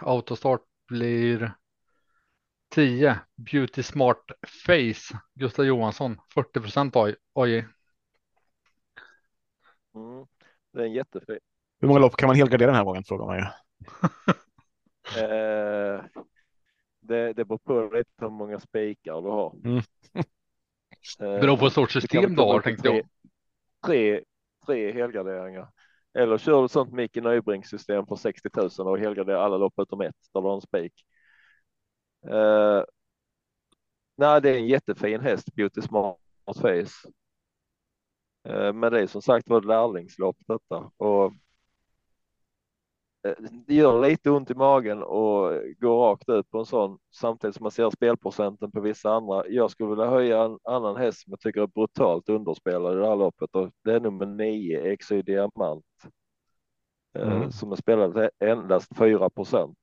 Autostart 0.00 0.62
blir 0.88 1.52
10. 2.68 3.18
Beauty 3.36 3.82
Smart 3.82 4.24
Face. 4.66 5.20
Gustav 5.34 5.64
Johansson. 5.64 6.16
40 6.34 6.60
procent 6.60 6.96
AJ. 6.96 7.64
Mm. 9.94 10.26
Det 10.72 10.80
är 10.80 10.84
en 10.84 10.92
jättefin. 10.92 11.38
Hur 11.80 11.88
många 11.88 12.00
lopp 12.00 12.16
kan 12.16 12.26
man 12.26 12.36
helgardera 12.36 12.66
den 12.66 12.76
här 12.76 12.84
gången? 12.84 13.04
Frågar 13.04 13.26
man 13.26 13.36
ju. 13.38 13.44
Eh, 15.06 16.04
det, 17.00 17.32
det 17.32 17.44
beror 17.44 17.58
på 17.58 17.96
lite 17.96 18.10
hur 18.18 18.30
många 18.30 18.60
spikar 18.60 19.22
du 19.22 19.28
har. 19.28 19.54
Mm. 19.64 19.76
Eh, 21.20 21.40
Beror 21.40 21.56
på 21.56 21.70
stort 21.70 21.92
du 21.92 22.00
system 22.00 22.34
du 22.34 22.42
har 22.42 22.60
tänkte 22.60 22.88
jag. 22.88 23.08
Tre, 23.86 24.20
tre 24.66 24.92
helgarderingar. 24.92 25.68
Eller 26.14 26.38
kör 26.38 26.62
du 26.62 26.68
sånt 26.68 26.92
Micke 26.92 27.16
Nybrink 27.16 27.66
system 27.66 28.06
på 28.06 28.16
60 28.16 28.48
000 28.78 28.88
och 28.88 28.98
helgarderar 28.98 29.38
alla 29.38 29.56
lopp 29.56 29.74
utom 29.78 30.00
ett 30.00 30.14
där 30.34 30.40
du 30.40 30.46
har 30.46 30.54
en 30.54 30.60
spik. 30.60 30.92
Uh, 32.26 32.82
nej, 34.16 34.40
det 34.40 34.50
är 34.50 34.54
en 34.54 34.66
jättefin 34.66 35.20
häst, 35.20 35.54
Beauty 35.54 35.82
Smart 35.82 36.18
Face. 36.60 37.08
Uh, 38.48 38.72
men 38.72 38.92
det 38.92 39.00
är 39.00 39.06
som 39.06 39.22
sagt 39.22 39.48
var 39.48 39.58
ett 39.58 39.64
lärlingslopp 39.64 40.36
detta 40.46 40.90
och 40.96 41.32
det 43.66 43.74
gör 43.74 44.08
lite 44.08 44.30
ont 44.30 44.50
i 44.50 44.54
magen 44.54 45.02
och 45.02 45.52
gå 45.80 46.04
rakt 46.04 46.28
ut 46.28 46.50
på 46.50 46.58
en 46.58 46.66
sån 46.66 46.98
samtidigt 47.14 47.56
som 47.56 47.62
man 47.62 47.70
ser 47.70 47.90
spelprocenten 47.90 48.70
på 48.70 48.80
vissa 48.80 49.10
andra. 49.10 49.48
Jag 49.48 49.70
skulle 49.70 49.90
vilja 49.90 50.06
höja 50.06 50.42
en 50.42 50.58
annan 50.64 50.96
häst 50.96 51.22
som 51.22 51.30
jag 51.30 51.40
tycker 51.40 51.62
är 51.62 51.66
brutalt 51.66 52.28
underspelad 52.28 52.94
i 52.94 52.96
det 52.96 53.06
här 53.06 53.16
loppet 53.16 53.54
och 53.54 53.70
det 53.84 53.92
är 53.92 54.00
nummer 54.00 54.26
nio 54.26 54.92
Exy 54.92 55.22
Diamant 55.22 55.84
mm. 57.18 57.50
som 57.50 57.72
är 57.72 57.76
spelad 57.76 58.30
endast 58.38 58.96
4 58.98 59.30
procent. 59.30 59.78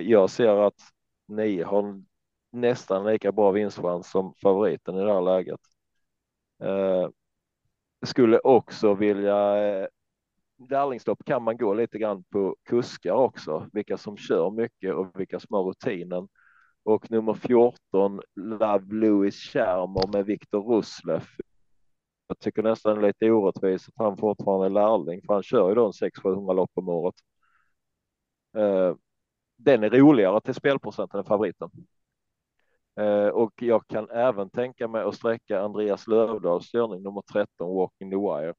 Jag 0.00 0.30
ser 0.30 0.56
att 0.66 0.80
nio 1.28 1.64
har 1.64 2.02
nästan 2.52 3.06
lika 3.06 3.32
bra 3.32 3.50
vinstchans 3.50 4.10
som 4.10 4.34
favoriten 4.42 4.96
i 4.96 5.04
det 5.04 5.12
här 5.12 5.22
läget. 5.22 5.60
Skulle 8.06 8.38
också 8.38 8.94
vilja 8.94 9.56
lärlingslopp 10.58 11.24
kan 11.24 11.42
man 11.42 11.56
gå 11.56 11.74
lite 11.74 11.98
grann 11.98 12.24
på 12.24 12.56
kuskar 12.64 13.12
också, 13.12 13.68
vilka 13.72 13.96
som 13.96 14.16
kör 14.16 14.50
mycket 14.50 14.94
och 14.94 15.20
vilka 15.20 15.40
som 15.40 15.54
har 15.54 15.62
rutinen. 15.62 16.28
Och 16.82 17.10
nummer 17.10 17.34
14, 17.34 18.20
Love 18.34 18.94
Louis 18.94 19.36
Schermer 19.36 20.12
med 20.12 20.26
Viktor 20.26 20.62
Rusleff. 20.62 21.36
Jag 22.26 22.38
tycker 22.38 22.62
nästan 22.62 23.02
lite 23.02 23.30
orättvist 23.30 23.88
att 23.88 23.94
han 23.96 24.16
fortfarande 24.16 24.66
är 24.66 24.70
lärling, 24.70 25.22
för 25.26 25.34
han 25.34 25.42
kör 25.42 25.68
ju 25.68 25.74
då 25.74 25.86
en 25.86 25.92
600-700 25.92 26.54
lopp 26.54 26.70
om 26.74 26.88
året. 26.88 27.14
Eh, 28.56 28.94
den 29.56 29.84
är 29.84 29.90
roligare 29.90 30.40
till 30.40 30.54
spelprocenten 30.54 31.18
än 31.20 31.24
favoriten. 31.24 31.70
Eh, 33.00 33.28
och 33.28 33.62
jag 33.62 33.86
kan 33.86 34.10
även 34.10 34.50
tänka 34.50 34.88
mig 34.88 35.02
att 35.02 35.14
sträcka 35.14 35.60
Andreas 35.60 36.06
Lövdahls 36.06 36.70
körning 36.70 37.02
nummer 37.02 37.22
13, 37.32 37.74
Walking 37.74 38.10
the 38.10 38.16
Wire 38.16 38.54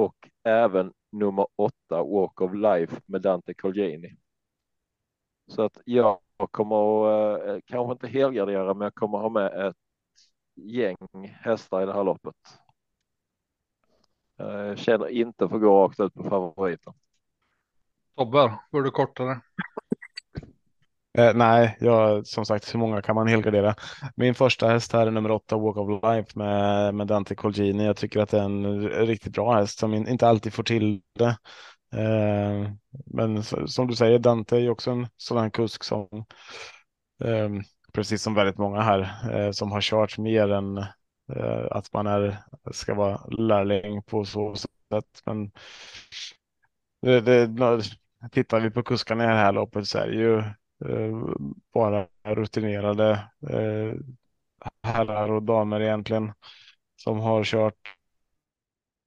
och 0.00 0.28
även 0.44 0.92
nummer 1.12 1.46
åtta 1.56 2.02
Walk 2.02 2.40
of 2.40 2.54
Life 2.54 3.00
med 3.06 3.22
Dante 3.22 3.54
Colgjini. 3.54 4.16
Så 5.46 5.62
att 5.62 5.78
jag 5.84 6.18
kommer 6.50 7.06
att, 7.06 7.46
eh, 7.48 7.58
kanske 7.66 7.92
inte 7.92 8.06
helgardera, 8.08 8.74
men 8.74 8.84
jag 8.84 8.94
kommer 8.94 9.18
ha 9.18 9.28
med 9.28 9.66
ett 9.68 9.76
gäng 10.54 10.96
hästar 11.40 11.82
i 11.82 11.86
det 11.86 11.92
här 11.92 12.04
loppet. 12.04 12.34
Eh, 14.38 14.46
jag 14.46 14.78
känner 14.78 15.08
inte 15.08 15.48
för 15.48 15.56
att 15.56 15.62
gå 15.62 15.84
rakt 15.84 16.00
ut 16.00 16.14
på 16.14 16.24
favoriten. 16.24 16.92
Tobbe, 18.16 18.58
går 18.70 18.82
du 18.82 18.90
kortare? 18.90 19.40
Eh, 21.18 21.34
nej, 21.34 21.76
jag, 21.80 22.26
som 22.26 22.46
sagt, 22.46 22.74
hur 22.74 22.78
många 22.78 23.02
kan 23.02 23.14
man 23.14 23.28
helgardera? 23.28 23.74
Min 24.16 24.34
första 24.34 24.68
häst 24.68 24.92
här 24.92 25.06
är 25.06 25.10
nummer 25.10 25.30
åtta, 25.30 25.56
Walk 25.56 25.76
of 25.76 26.02
Life 26.02 26.38
med, 26.38 26.94
med 26.94 27.06
Dante 27.06 27.34
Colgini. 27.34 27.84
Jag 27.84 27.96
tycker 27.96 28.20
att 28.20 28.28
det 28.28 28.38
är 28.38 28.44
en 28.44 28.88
riktigt 28.88 29.32
bra 29.32 29.54
häst 29.54 29.78
som 29.78 29.94
inte 29.94 30.28
alltid 30.28 30.52
får 30.52 30.62
till 30.62 31.00
det. 31.18 31.36
Eh, 31.94 32.72
men 33.06 33.42
som 33.66 33.86
du 33.86 33.94
säger, 33.96 34.18
Dante 34.18 34.56
är 34.56 34.60
ju 34.60 34.70
också 34.70 34.90
en 34.90 35.08
sådan 35.16 35.50
kusk 35.50 35.84
som, 35.84 36.08
eh, 37.24 37.48
precis 37.92 38.22
som 38.22 38.34
väldigt 38.34 38.58
många 38.58 38.80
här, 38.80 39.30
eh, 39.32 39.50
som 39.50 39.72
har 39.72 39.80
kört 39.80 40.18
mer 40.18 40.52
än 40.52 40.78
eh, 41.36 41.66
att 41.70 41.92
man 41.92 42.06
är, 42.06 42.36
ska 42.72 42.94
vara 42.94 43.20
lärling 43.26 44.02
på 44.02 44.24
så 44.24 44.54
sätt. 44.54 45.22
Men 45.26 45.50
det, 47.02 47.20
det, 47.20 47.82
tittar 48.32 48.60
vi 48.60 48.70
på 48.70 48.82
kuskarna 48.82 49.24
i 49.24 49.26
det 49.26 49.32
här 49.32 49.52
loppet 49.52 49.86
så 49.86 49.98
är 49.98 50.06
det 50.06 50.16
ju 50.16 50.42
Eh, 50.88 51.34
bara 51.74 52.08
rutinerade 52.24 53.10
eh, 53.50 53.94
herrar 54.82 55.32
och 55.32 55.42
damer 55.42 55.80
egentligen 55.80 56.32
som 56.96 57.20
har 57.20 57.44
kört. 57.44 57.96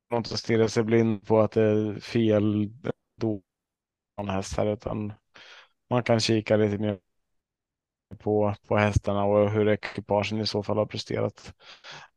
De 0.09 0.23
att 0.23 0.37
stirrar 0.37 0.67
sig 0.67 0.83
blind 0.83 1.27
på 1.27 1.39
att 1.41 1.51
det 1.51 1.61
är 1.63 1.99
fel 1.99 2.69
hästar 4.29 4.65
utan 4.65 5.13
man 5.89 6.03
kan 6.03 6.19
kika 6.19 6.57
lite 6.57 6.77
mer 6.77 6.99
på, 8.19 8.55
på 8.67 8.77
hästarna 8.77 9.23
och 9.25 9.49
hur 9.51 9.69
ekipagen 9.69 10.39
i 10.41 10.45
så 10.45 10.63
fall 10.63 10.77
har 10.77 10.85
presterat. 10.85 11.53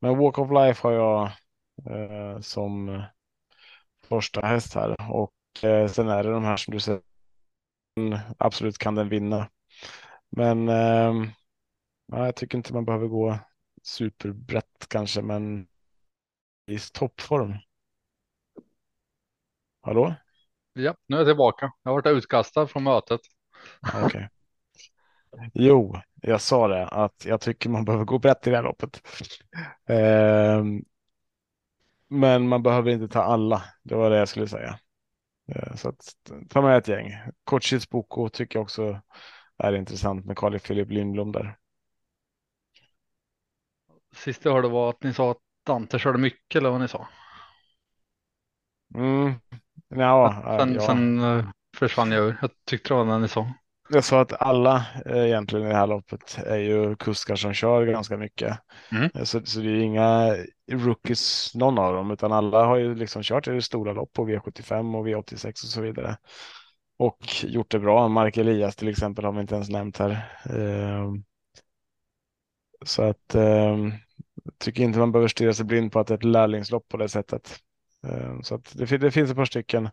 Men 0.00 0.18
Walk 0.18 0.38
of 0.38 0.50
Life 0.50 0.88
har 0.88 0.92
jag 0.92 1.30
eh, 1.90 2.40
som 2.40 3.02
första 4.09 4.40
häst 4.46 4.74
här 4.74 5.11
och 5.11 5.32
eh, 5.62 5.88
sen 5.88 6.09
är 6.09 6.24
det 6.24 6.30
de 6.30 6.44
här 6.44 6.57
som 6.57 6.74
du 6.74 6.80
säger 6.80 7.00
absolut 8.38 8.78
kan 8.78 8.94
den 8.94 9.09
vinna. 9.09 9.49
Men 10.30 10.68
eh, 10.68 11.30
ja, 12.07 12.24
jag 12.24 12.36
tycker 12.36 12.59
inte 12.59 12.74
man 12.74 12.84
behöver 12.84 13.07
gå 13.07 13.38
superbrett 13.82 14.86
kanske, 14.88 15.22
men 15.22 15.66
i 16.66 16.78
toppform. 16.92 17.55
Hallå? 19.80 20.14
Ja, 20.72 20.94
nu 21.07 21.16
är 21.16 21.20
jag 21.20 21.28
tillbaka. 21.28 21.72
Jag 21.82 21.90
har 21.90 22.03
varit 22.03 22.16
utkastad 22.16 22.66
från 22.66 22.82
mötet. 22.82 23.20
Okay. 24.05 24.26
Jo, 25.55 25.97
jag 26.22 26.40
sa 26.40 26.68
det 26.68 26.88
att 26.88 27.24
jag 27.24 27.40
tycker 27.40 27.70
man 27.70 27.84
behöver 27.84 28.05
gå 28.05 28.18
brett 28.18 28.47
i 28.47 28.51
det 28.51 28.57
här 28.57 28.62
loppet. 28.62 29.03
Eh, 29.88 30.64
men 32.09 32.49
man 32.49 32.62
behöver 32.62 32.90
inte 32.90 33.09
ta 33.09 33.22
alla. 33.22 33.64
Det 33.82 33.94
var 33.94 34.11
det 34.11 34.18
jag 34.18 34.28
skulle 34.28 34.49
säga. 34.49 34.78
Eh, 35.55 35.74
så 35.74 35.88
att, 35.88 36.14
ta 36.49 36.62
med 36.62 36.78
ett 36.78 36.88
gäng. 36.88 37.12
Kortchits 37.44 37.90
Boko 37.90 38.28
tycker 38.28 38.59
jag 38.59 38.62
också 38.64 39.01
är 39.59 39.72
intressant 39.72 40.24
med 40.26 40.36
Carl 40.36 40.59
Philip 40.59 40.90
Lindblom 40.90 41.32
där. 41.32 41.57
Sist 44.14 44.44
jag 44.44 44.53
hörde 44.53 44.68
var 44.68 44.90
att 44.90 45.03
ni 45.03 45.12
sa 45.14 45.30
att 45.30 45.40
Dante 45.66 45.99
körde 45.99 46.18
mycket 46.18 46.59
eller 46.59 46.70
vad 46.70 46.80
ni 46.80 46.88
sa. 46.88 47.09
Mm. 48.94 49.34
Ja, 49.88 50.42
sen, 50.59 50.74
ja. 50.74 50.80
sen 50.80 51.20
uh, 51.20 51.49
försvann 51.76 52.12
jag 52.12 52.24
ur. 52.24 52.38
Jag 52.40 52.51
tyckte 52.64 52.88
det 52.88 52.94
var 52.94 53.05
när 53.05 53.18
ni 53.18 53.28
sa. 53.28 53.53
Jag 53.89 54.05
sa 54.05 54.20
att 54.20 54.43
alla 54.43 54.87
eh, 55.07 55.26
egentligen 55.26 55.66
i 55.66 55.68
det 55.68 55.76
här 55.76 55.87
loppet 55.87 56.39
är 56.47 56.57
ju 56.57 56.97
kuskar 56.97 57.37
som 57.37 57.55
kör 57.55 57.87
ganska 57.87 58.16
mycket. 58.16 58.59
Mm. 58.93 59.11
Eh, 59.14 59.22
så, 59.24 59.41
så 59.45 59.61
det 59.61 59.70
är 59.70 59.80
inga 59.80 60.37
rookies 60.72 61.55
någon 61.55 61.78
av 61.78 61.95
dem, 61.95 62.11
utan 62.11 62.32
alla 62.32 62.64
har 62.64 62.76
ju 62.76 62.95
liksom 62.95 63.22
kört 63.22 63.49
i 63.49 63.51
det 63.51 63.62
stora 63.62 63.93
lopp 63.93 64.12
på 64.12 64.28
V75 64.28 64.97
och 64.97 65.07
V86 65.09 65.49
och 65.49 65.57
så 65.57 65.80
vidare. 65.80 66.16
Och 66.99 67.45
gjort 67.45 67.70
det 67.70 67.78
bra. 67.78 68.09
Mark 68.09 68.37
Elias 68.37 68.76
till 68.76 68.89
exempel 68.89 69.24
har 69.24 69.32
vi 69.32 69.41
inte 69.41 69.55
ens 69.55 69.68
nämnt 69.68 69.99
här. 69.99 70.39
Ehm, 70.51 71.24
så 72.84 73.03
att 73.03 73.34
ehm, 73.34 73.93
tycker 74.59 74.82
inte 74.82 74.99
man 74.99 75.12
behöver 75.12 75.28
stirra 75.28 75.55
sig 75.55 75.64
blind 75.64 75.93
på 75.93 76.01
att 76.01 76.07
det 76.07 76.14
är 76.14 76.18
ett 76.18 76.24
lärlingslopp 76.24 76.89
på 76.89 76.97
det 76.97 77.09
sättet. 77.09 77.59
Ehm, 78.09 78.43
så 78.43 78.55
att 78.55 78.72
det, 78.74 78.97
det 78.97 79.11
finns 79.11 79.30
ett 79.30 79.37
par 79.37 79.45
stycken 79.45 79.89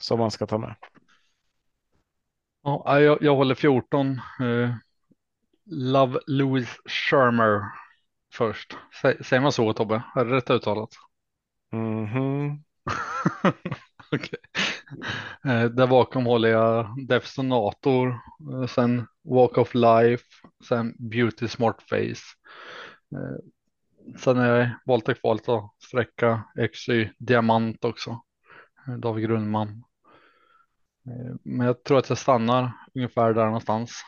som 0.00 0.18
man 0.18 0.30
ska 0.30 0.46
ta 0.46 0.58
med. 0.58 0.74
Ja, 2.64 3.00
jag, 3.00 3.18
jag 3.22 3.36
håller 3.36 3.54
14. 3.54 4.20
Uh, 4.40 4.46
eh, 4.46 4.74
Love 5.64 6.20
Louis 6.26 6.68
Shermer 6.84 7.62
först. 8.34 8.76
Säger 9.20 9.40
man 9.40 9.52
så 9.52 9.72
Tobbe? 9.72 10.02
Är 10.14 10.24
det 10.24 10.36
rätt 10.36 10.50
uttalat? 10.50 10.90
Mm 11.74 12.06
-hmm. 12.06 12.58
okay. 14.12 14.38
uh, 15.46 15.70
där 15.70 15.86
bakom 15.86 16.26
håller 16.26 16.48
jag 16.48 17.06
Defstonator, 17.08 18.08
uh, 18.52 18.66
sen 18.66 19.06
Walk 19.24 19.58
of 19.58 19.74
Life, 19.74 20.24
sen 20.68 20.94
Beauty 20.98 21.48
Smart 21.48 21.82
Face. 21.82 22.22
Uh, 23.16 23.38
sen 24.18 24.36
är 24.36 24.58
jag 24.58 24.70
valt 24.86 25.08
och 25.08 25.20
kvalet 25.20 25.48
att 25.48 25.74
sträcka 25.78 26.42
XY 26.72 27.10
Diamant 27.18 27.84
också. 27.84 28.20
David 28.98 29.24
Grundman. 29.24 29.84
Eh, 31.06 31.34
men 31.42 31.66
jag 31.66 31.84
tror 31.84 31.98
att 31.98 32.08
jag 32.08 32.18
stannar 32.18 32.72
ungefär 32.94 33.34
där 33.34 33.44
någonstans. 33.44 34.02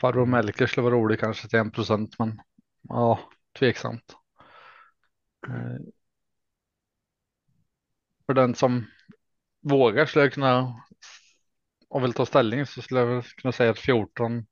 Farbror 0.00 0.22
mm. 0.22 0.30
Melker 0.30 0.66
skulle 0.66 0.84
vara 0.84 0.94
rolig 0.94 1.20
kanske 1.20 1.48
till 1.48 1.58
en 1.58 1.70
procent, 1.70 2.18
men 2.18 2.40
ja, 2.82 3.20
tveksamt. 3.58 4.16
Eh, 5.48 5.76
för 8.26 8.34
den 8.34 8.54
som 8.54 8.86
vågar 9.60 10.06
skulle 10.06 10.24
jag 10.24 10.32
kunna 10.32 10.82
och 11.88 12.04
vill 12.04 12.12
ta 12.12 12.26
ställning 12.26 12.66
så 12.66 12.82
skulle 12.82 13.00
jag 13.00 13.24
kunna 13.24 13.52
säga 13.52 13.70
att 13.70 13.78
14 13.78 14.46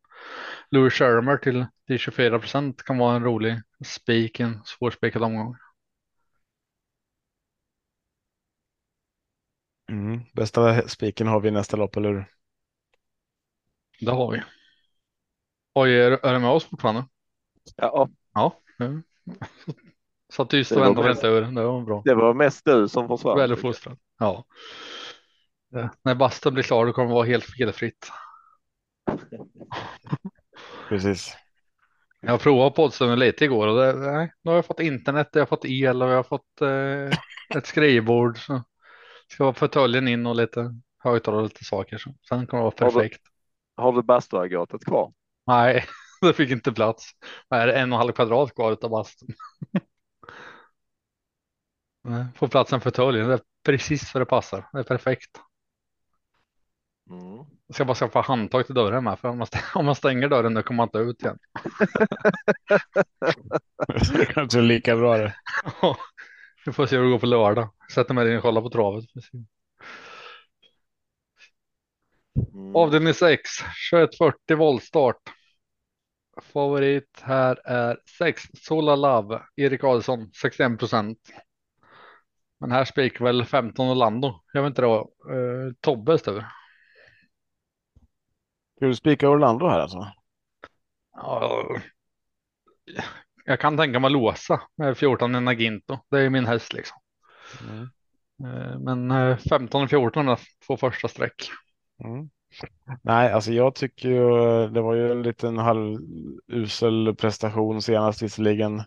Louis 0.70 0.94
Shermer 0.94 1.36
till, 1.36 1.66
till 1.86 1.98
24 1.98 2.38
procent 2.38 2.82
kan 2.82 2.98
vara 2.98 3.16
en 3.16 3.24
rolig 3.24 3.60
spik 3.84 4.40
i 4.40 4.42
en 4.42 4.60
svårspikad 4.64 5.22
omgång. 5.22 5.56
Mm. 9.90 10.20
Bästa 10.32 10.88
spiken 10.88 11.26
har 11.26 11.40
vi 11.40 11.48
i 11.48 11.52
nästa 11.52 11.76
lopp, 11.76 11.96
eller 11.96 12.08
hur? 12.08 12.26
Det 14.00 14.10
har 14.10 14.32
vi. 14.32 14.42
Oj, 15.74 15.94
är, 15.94 16.10
är 16.10 16.32
du 16.32 16.38
med 16.38 16.50
oss 16.50 16.64
fortfarande? 16.64 17.04
Ja. 17.76 18.08
Ja. 18.34 18.60
Satt 20.32 20.50
tyst 20.50 20.72
och 20.72 20.82
väntade 20.82 21.10
inte 21.10 21.26
ur. 21.26 21.42
Det 21.42 21.64
var 21.64 21.80
bra. 21.80 22.02
Det 22.04 22.14
var 22.14 22.34
mest 22.34 22.64
du 22.64 22.88
som 22.88 23.08
försvann. 23.08 23.38
Väl 23.38 23.52
uppfostrad. 23.52 23.98
Ja. 24.18 24.44
När 26.02 26.14
bastun 26.14 26.54
blir 26.54 26.62
klar, 26.62 26.86
då 26.86 26.92
kommer 26.92 27.08
det 27.08 27.14
vara 27.14 27.26
helt 27.26 27.44
felfritt. 27.44 28.10
Precis. 30.88 31.36
Jag 32.20 32.30
har 32.30 32.38
provat 32.38 32.74
poddstunden 32.74 33.18
lite 33.18 33.44
igår 33.44 33.68
och 33.68 33.76
det, 33.76 33.92
nej, 33.92 34.32
nu 34.42 34.50
har 34.50 34.56
jag 34.56 34.66
fått 34.66 34.80
internet, 34.80 35.28
jag 35.32 35.40
har 35.40 35.46
fått 35.46 35.64
el 35.64 36.02
och 36.02 36.08
jag 36.08 36.16
har 36.16 36.22
fått 36.22 36.60
eh, 36.60 37.58
ett 37.58 37.66
skrivbord. 37.66 38.38
Så 38.38 38.62
Ska 39.28 39.44
vara 39.44 39.54
fåtöljen 39.54 40.08
in 40.08 40.26
och 40.26 40.36
lite 40.36 40.80
högtalare 40.98 41.40
och 41.40 41.46
lite 41.48 41.64
saker. 41.64 41.98
Så. 41.98 42.14
Sen 42.28 42.46
kommer 42.46 42.62
det 42.62 42.64
vara 42.64 42.74
Har 42.78 42.90
du- 42.92 42.94
perfekt. 43.08 43.22
Har 43.76 43.92
du 43.92 44.02
bastuaggregatet 44.02 44.84
kvar? 44.84 45.12
Nej, 45.46 45.84
det 46.20 46.32
fick 46.32 46.50
inte 46.50 46.72
plats. 46.72 47.10
Vad 47.48 47.60
är 47.60 47.66
det, 47.66 47.72
en 47.72 47.92
och 47.92 47.96
en 47.96 48.00
halv 48.00 48.12
kvadrat 48.12 48.54
kvar 48.54 48.72
utav 48.72 48.90
bastun. 48.90 49.28
Får 52.36 52.48
plats 52.48 52.72
en 52.72 52.80
fåtölj. 52.80 53.18
Det 53.18 53.34
är 53.34 53.40
precis 53.64 54.14
vad 54.14 54.20
det 54.20 54.26
passar. 54.26 54.68
Det 54.72 54.78
är 54.78 54.82
perfekt. 54.82 55.30
Mm. 57.10 57.36
Jag 57.66 57.74
ska 57.74 57.84
bara 57.84 57.94
skaffa 57.94 58.20
handtag 58.20 58.66
till 58.66 58.74
dörren 58.74 59.04
med. 59.04 59.18
För 59.18 59.28
om 59.28 59.38
man, 59.38 59.46
stänger, 59.46 59.66
om 59.78 59.84
man 59.86 59.94
stänger 59.94 60.28
dörren 60.28 60.54
då 60.54 60.62
kommer 60.62 60.76
man 60.76 60.86
inte 60.88 60.98
ut 60.98 61.22
igen. 61.22 61.38
det 64.18 64.26
kanske 64.26 64.58
är 64.58 64.62
lika 64.62 64.96
bra 64.96 65.16
det. 65.18 65.34
Vi 66.66 66.72
får 66.72 66.86
se 66.86 66.96
hur 66.96 67.04
det 67.04 67.10
går 67.10 67.18
på 67.18 67.26
lördag. 67.26 67.68
Sätter 67.92 68.14
mig 68.14 68.30
in 68.30 68.36
och 68.36 68.42
kollar 68.42 68.62
på 68.62 68.70
travet. 68.70 69.04
Mm. 72.54 72.76
Avdelning 72.76 73.14
6, 73.14 73.40
2140 73.90 74.56
voltstart. 74.56 75.20
Favorit 76.42 77.20
här 77.22 77.60
är 77.64 77.98
6 78.18 78.42
Sola 78.54 78.96
Love, 78.96 79.42
Erik 79.56 79.84
Adelsson 79.84 80.30
61 80.42 80.78
procent. 80.78 81.18
Men 82.60 82.72
här 82.72 82.84
spikar 82.84 83.24
väl 83.24 83.44
15 83.44 83.88
Orlando. 83.88 84.40
Jag 84.52 84.62
vet 84.62 84.70
inte 84.70 84.82
var 84.82 85.00
eh, 85.00 85.72
Tobbes 85.80 86.22
tur. 86.22 86.44
Ska 88.76 88.86
du 88.86 88.94
spika 88.94 89.28
Orlando 89.28 89.68
här 89.68 89.80
alltså? 89.80 90.12
Ja, 91.12 91.66
jag 93.44 93.60
kan 93.60 93.76
tänka 93.76 94.00
mig 94.00 94.10
låsa 94.10 94.62
med 94.76 94.98
14 94.98 95.44
Naginto. 95.44 95.98
Det 96.10 96.20
är 96.20 96.30
min 96.30 96.46
häst 96.46 96.72
liksom. 96.72 96.98
Mm. 97.60 97.88
Men 98.84 99.10
eh, 99.10 99.36
15 99.36 99.82
och 99.82 99.90
14 99.90 100.28
är 100.28 100.40
två 100.66 100.76
första 100.76 101.08
streck. 101.08 101.50
Mm. 102.04 102.30
Nej, 103.02 103.32
alltså 103.32 103.52
jag 103.52 103.74
tycker 103.74 104.08
ju 104.08 104.28
det 104.68 104.80
var 104.80 104.94
ju 104.94 105.12
en 105.12 105.22
liten 105.22 105.58
halvusel 105.58 107.14
prestation 107.18 107.82
senast 107.82 108.22
visserligen. 108.22 108.82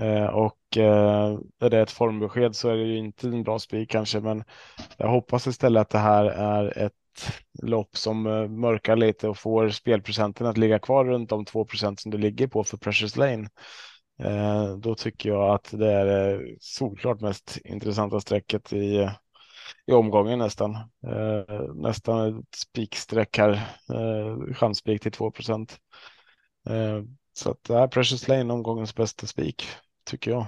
Eh, 0.00 0.26
och 0.26 0.76
eh, 0.76 1.38
är 1.60 1.70
det 1.70 1.80
ett 1.80 1.90
formbesked 1.90 2.56
så 2.56 2.68
är 2.68 2.76
det 2.76 2.82
ju 2.82 2.98
inte 2.98 3.28
en 3.28 3.42
bra 3.42 3.58
spik 3.58 3.90
kanske, 3.90 4.20
men 4.20 4.44
jag 4.96 5.08
hoppas 5.08 5.46
istället 5.46 5.80
att 5.80 5.90
det 5.90 5.98
här 5.98 6.24
är 6.24 6.78
ett 6.78 6.92
lopp 7.62 7.96
som 7.96 8.26
eh, 8.26 8.48
mörkar 8.48 8.96
lite 8.96 9.28
och 9.28 9.38
får 9.38 9.68
spelprocenten 9.68 10.46
att 10.46 10.58
ligga 10.58 10.78
kvar 10.78 11.04
runt 11.04 11.30
de 11.30 11.44
2% 11.44 12.00
som 12.00 12.10
det 12.10 12.18
ligger 12.18 12.46
på 12.46 12.64
för 12.64 12.76
Precious 12.76 13.16
Lane. 13.16 13.48
Eh, 14.18 14.76
då 14.76 14.94
tycker 14.94 15.28
jag 15.28 15.54
att 15.54 15.70
det 15.70 15.92
är 15.92 16.06
det 16.06 16.56
solklart 16.60 17.20
mest 17.20 17.58
intressanta 17.64 18.20
strecket 18.20 18.72
i, 18.72 19.10
i 19.86 19.92
omgången 19.92 20.38
nästan. 20.38 20.74
Eh, 21.06 21.74
nästan 21.74 22.38
ett 22.38 22.54
spiksträck 22.54 23.38
här, 23.38 23.52
eh, 23.92 24.54
chansspik 24.54 25.02
till 25.02 25.12
2 25.12 25.30
procent. 25.30 25.78
Så 27.32 27.50
att 27.50 27.64
det 27.64 27.74
är 27.74 27.88
Precious 27.88 28.28
Lane 28.28 28.52
omgångens 28.52 28.94
bästa 28.94 29.26
spik 29.26 29.66
tycker 30.04 30.30
jag. 30.30 30.46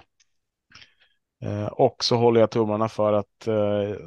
Och 1.73 2.05
så 2.05 2.17
håller 2.17 2.41
jag 2.41 2.51
tummarna 2.51 2.89
för 2.89 3.13
att, 3.13 3.49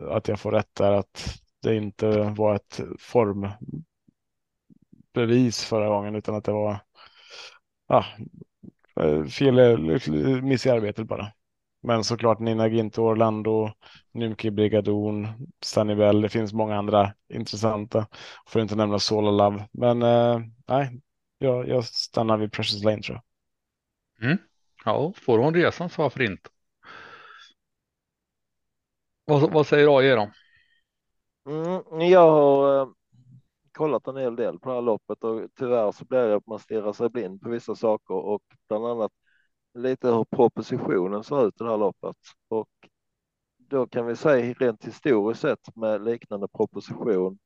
att 0.09 0.27
jag 0.27 0.39
får 0.39 0.51
rätt 0.51 0.75
där, 0.75 0.91
att 0.91 1.39
det 1.61 1.75
inte 1.75 2.19
var 2.21 2.55
ett 2.55 2.79
formbevis 2.99 3.57
förra 5.63 5.89
gången 5.89 6.15
utan 6.15 6.35
att 6.35 6.43
det 6.43 6.51
var 6.51 6.79
ah, 7.87 8.05
fel, 9.29 9.59
eh, 9.59 10.41
miss 10.43 10.65
i 10.65 10.69
arbetet 10.69 11.07
bara. 11.07 11.31
Men 11.81 12.03
såklart 12.03 12.39
Nina 12.39 12.67
Ginto, 12.67 13.01
Orlando, 13.03 13.71
Nymki 14.13 14.51
Brigadon, 14.51 15.27
Sanibel. 15.63 16.21
Det 16.21 16.29
finns 16.29 16.53
många 16.53 16.77
andra 16.77 17.13
intressanta. 17.33 18.07
Får 18.47 18.61
inte 18.61 18.75
nämna 18.75 18.99
Sola 18.99 19.31
Love. 19.31 19.67
Men 19.71 20.03
eh, 20.03 20.39
nej, 20.67 21.01
jag, 21.37 21.67
jag 21.67 21.85
stannar 21.85 22.37
vid 22.37 22.51
Precious 22.51 22.83
Lane 22.83 23.01
tror 23.01 23.15
jag. 23.15 23.23
Ja, 24.85 25.13
får 25.15 25.39
hon 25.39 25.53
resan 25.53 25.89
så 25.89 26.01
varför 26.01 26.21
inte? 26.21 26.49
Vad, 29.25 29.53
vad 29.53 29.67
säger 29.67 29.97
AJ 29.99 30.09
då? 30.09 30.31
Mm, 31.47 32.01
jag 32.01 32.31
har 32.31 32.81
eh, 32.81 32.87
kollat 33.79 34.07
en 34.07 34.17
hel 34.17 34.35
del 34.35 34.59
på 34.59 34.69
det 34.69 34.75
här 34.75 34.81
loppet 34.81 35.23
och 35.23 35.49
tyvärr 35.55 35.91
så 35.91 36.05
blir 36.05 36.19
det 36.19 36.35
att 36.35 36.47
man 36.47 36.59
stirrar 36.59 36.93
sig 36.93 37.09
blind 37.09 37.41
på 37.41 37.49
vissa 37.49 37.75
saker 37.75 38.13
och 38.15 38.43
bland 38.67 38.87
annat 38.87 39.11
lite 39.73 40.07
hur 40.07 40.23
propositionen 40.23 41.23
ser 41.23 41.47
ut 41.47 41.61
i 41.61 41.63
det 41.63 41.69
här 41.69 41.77
loppet. 41.77 42.15
Och 42.47 42.69
då 43.57 43.87
kan 43.87 44.05
vi 44.05 44.15
säga 44.15 44.53
rent 44.53 44.85
historiskt 44.85 45.41
sett 45.41 45.75
med 45.75 46.03
liknande 46.03 46.47
proposition 46.47 47.39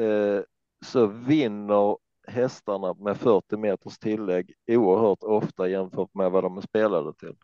eh, 0.00 0.42
så 0.84 1.06
vinner 1.06 1.96
hästarna 2.26 2.94
med 2.94 3.16
40 3.16 3.56
meters 3.56 3.98
tillägg 3.98 4.54
oerhört 4.66 5.22
ofta 5.22 5.68
jämfört 5.68 6.14
med 6.14 6.30
vad 6.30 6.44
de 6.44 6.56
är 6.56 6.60
spelade 6.60 7.14
till. 7.14 7.36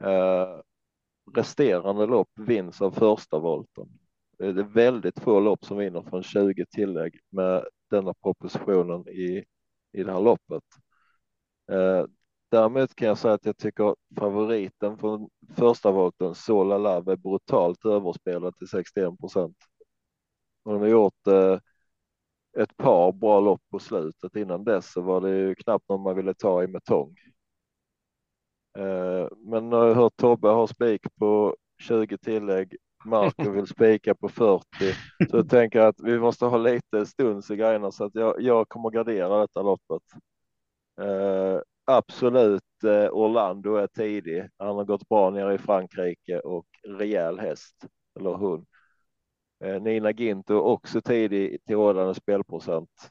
Eh, 0.00 0.60
resterande 1.34 2.06
lopp 2.06 2.30
vinns 2.34 2.82
av 2.82 2.90
första 2.90 3.38
volten. 3.38 3.98
Eh, 4.42 4.54
det 4.54 4.60
är 4.60 4.64
väldigt 4.64 5.20
få 5.20 5.40
lopp 5.40 5.64
som 5.64 5.76
vinner 5.78 6.02
från 6.02 6.22
20 6.22 6.66
tillägg 6.66 7.20
med 7.30 7.64
denna 7.90 8.14
propositionen 8.14 9.08
i, 9.08 9.44
i 9.92 10.02
det 10.02 10.12
här 10.12 10.20
loppet. 10.20 10.64
Eh, 11.72 12.04
däremot 12.50 12.94
kan 12.94 13.08
jag 13.08 13.18
säga 13.18 13.34
att 13.34 13.46
jag 13.46 13.56
tycker 13.56 13.96
favoriten 14.18 14.98
från 14.98 15.28
första 15.56 15.90
volten, 15.92 16.34
Sola 16.34 16.78
Love, 16.78 17.12
är 17.12 17.16
brutalt 17.16 17.84
överspelad 17.84 18.56
till 18.56 18.68
61 18.68 19.18
procent. 19.20 19.56
Hon 20.64 20.80
har 20.80 20.86
gjort 20.86 21.26
eh, 21.26 21.58
ett 22.62 22.76
par 22.76 23.12
bra 23.12 23.40
lopp 23.40 23.62
på 23.70 23.78
slutet. 23.78 24.36
Innan 24.36 24.64
dess 24.64 24.92
så 24.92 25.00
var 25.00 25.20
det 25.20 25.30
ju 25.38 25.54
knappt 25.54 25.88
någon 25.88 26.02
man 26.02 26.16
ville 26.16 26.34
ta 26.34 26.62
i 26.62 26.66
med 26.66 26.84
tång. 26.84 27.16
Eh, 28.78 29.28
men 29.36 29.70
jag 29.72 29.88
jag 29.88 29.94
hört 29.94 30.16
Tobbe 30.16 30.48
ha 30.48 30.66
spik 30.66 31.00
på 31.18 31.56
20 31.78 32.18
tillägg, 32.18 32.76
Marco 33.06 33.50
vill 33.50 33.66
spika 33.66 34.14
på 34.14 34.28
40, 34.28 34.66
så 35.30 35.36
jag 35.36 35.50
tänker 35.50 35.80
att 35.80 36.00
vi 36.00 36.18
måste 36.18 36.44
ha 36.44 36.56
lite 36.58 37.06
stuns 37.06 37.50
i 37.50 37.56
grejerna 37.56 37.90
så 37.92 38.04
att 38.04 38.14
jag, 38.14 38.40
jag 38.40 38.68
kommer 38.68 38.90
gardera 38.90 39.40
detta 39.40 39.62
loppet. 39.62 40.02
Eh, 41.00 41.60
absolut, 41.84 42.62
eh, 42.84 43.08
Orlando 43.12 43.76
är 43.76 43.86
tidig. 43.86 44.48
Han 44.58 44.76
har 44.76 44.84
gått 44.84 45.08
bra 45.08 45.30
nere 45.30 45.54
i 45.54 45.58
Frankrike 45.58 46.40
och 46.40 46.66
rejäl 46.88 47.38
häst, 47.38 47.76
eller 48.18 48.34
hund. 48.34 48.66
Eh, 49.64 49.82
Nina 49.82 50.10
Ginto 50.10 50.54
också 50.54 51.00
tidig 51.02 51.58
till 51.66 51.76
rådande 51.76 52.14
spelprocent. 52.14 53.10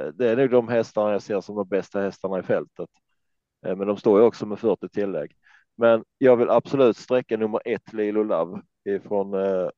Eh, 0.00 0.06
det 0.06 0.30
är 0.30 0.36
nog 0.36 0.50
de 0.50 0.68
hästarna 0.68 1.12
jag 1.12 1.22
ser 1.22 1.40
som 1.40 1.56
de 1.56 1.68
bästa 1.68 2.00
hästarna 2.00 2.38
i 2.38 2.42
fältet. 2.42 2.90
Eh, 3.66 3.76
men 3.76 3.86
de 3.88 3.96
står 3.96 4.20
ju 4.20 4.26
också 4.26 4.46
med 4.46 4.58
40 4.58 4.88
tillägg. 4.88 5.36
Men 5.80 6.04
jag 6.18 6.36
vill 6.36 6.50
absolut 6.50 6.96
sträcka 6.96 7.36
nummer 7.36 7.60
ett 7.64 7.92
Lilo 7.92 8.22
Love 8.22 8.62
ifrån 8.84 9.34
eh, 9.34 9.68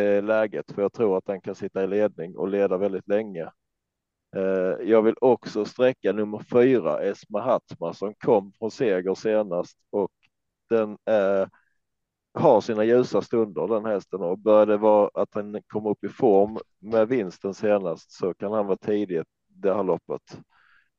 eh, 0.00 0.24
läget, 0.24 0.72
för 0.72 0.82
jag 0.82 0.92
tror 0.92 1.18
att 1.18 1.26
den 1.26 1.40
kan 1.40 1.54
sitta 1.54 1.84
i 1.84 1.86
ledning 1.86 2.36
och 2.36 2.48
leda 2.48 2.76
väldigt 2.76 3.08
länge. 3.08 3.44
Eh, 4.36 4.88
jag 4.88 5.02
vill 5.02 5.14
också 5.20 5.64
sträcka 5.64 6.12
nummer 6.12 6.38
fyra 6.52 7.02
Esma 7.02 7.40
Hatma 7.40 7.92
som 7.94 8.14
kom 8.14 8.52
från 8.58 8.70
seger 8.70 9.14
senast 9.14 9.78
och 9.90 10.12
den 10.70 10.90
eh, 10.90 11.48
har 12.34 12.60
sina 12.60 12.84
ljusa 12.84 13.22
stunder 13.22 13.68
den 13.68 13.84
hästen 13.84 14.20
och 14.20 14.38
börjar 14.38 14.66
det 14.66 14.76
vara 14.76 15.10
att 15.14 15.34
han 15.34 15.62
kommer 15.66 15.90
upp 15.90 16.04
i 16.04 16.08
form 16.08 16.58
med 16.78 17.08
vinsten 17.08 17.54
senast 17.54 18.12
så 18.12 18.34
kan 18.34 18.52
han 18.52 18.66
vara 18.66 18.78
tidigt 18.78 19.26
det 19.48 19.74
här 19.74 19.84
loppet. 19.84 20.40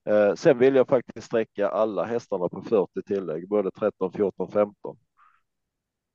Eh, 0.10 0.36
sen 0.36 0.57
vill 0.57 0.76
jag 0.76 0.88
faktiskt 0.88 1.28
sträcka 1.28 1.70
alla 1.70 2.05
hästarna 2.05 2.49
på 2.49 2.62
40 2.62 3.01
tillägg, 3.01 3.47
både 3.47 3.72
13, 3.72 4.12
14, 4.14 4.51
15. 4.51 4.97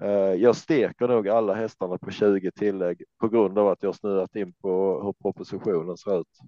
Eh, 0.03 0.09
jag 0.11 0.57
steker 0.57 1.09
nog 1.09 1.28
alla 1.28 1.55
hästarna 1.55 1.99
på 1.99 2.11
20 2.11 2.51
tillägg 2.51 3.03
på 3.20 3.28
grund 3.28 3.59
av 3.59 3.68
att 3.68 3.82
jag 3.82 3.95
snöat 3.95 4.36
in 4.36 4.53
på 4.53 5.03
hur 5.05 5.12
propositionen 5.12 5.97
ser 5.97 6.20
ut. 6.20 6.38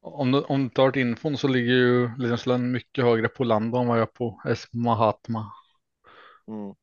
Om 0.00 0.32
du, 0.32 0.42
om 0.42 0.62
du 0.62 0.68
tar 0.68 0.88
ett 0.88 0.96
infon 0.96 1.38
så 1.38 1.48
ligger 1.48 1.72
ju 1.72 2.10
Linus 2.18 2.46
mycket 2.46 3.04
högre 3.04 3.28
på 3.28 3.44
Lando 3.44 3.78
än 3.78 3.88
vad 3.88 4.00
jag 4.00 4.12
på 4.12 4.40
S. 4.44 4.64
Mahatma. 4.72 5.52
Mm. 6.48 6.74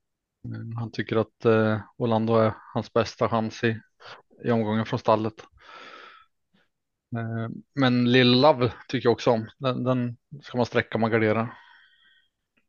Han 0.78 0.92
tycker 0.92 1.16
att 1.16 1.46
eh, 1.46 1.80
Orlando 1.98 2.36
är 2.36 2.54
hans 2.74 2.94
bästa 2.94 3.30
chans 3.30 3.64
i, 3.64 3.80
i 4.46 4.52
omgången 4.52 4.86
från 4.86 5.00
stallet. 5.00 5.34
Eh, 7.16 7.50
men 7.74 8.12
Lill 8.12 8.42
Love 8.42 8.74
tycker 8.88 9.06
jag 9.06 9.14
också 9.14 9.32
om. 9.32 9.50
Den, 9.58 9.84
den 9.84 10.18
ska 10.42 10.58
man 10.58 10.66
sträcka 10.66 10.96
om 10.96 11.02
man 11.02 11.12
garderar. 11.12 11.58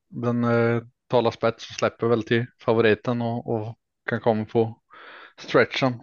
Den 0.09 0.45
eh, 0.45 0.83
talar 1.07 1.31
spets 1.31 1.71
och 1.71 1.77
släpper 1.77 2.07
väl 2.07 2.23
till 2.23 2.47
favoriten 2.65 3.23
och, 3.23 3.47
och 3.55 3.79
kan 4.05 4.21
komma 4.21 4.45
på 4.45 4.81
stretchen. 5.39 6.03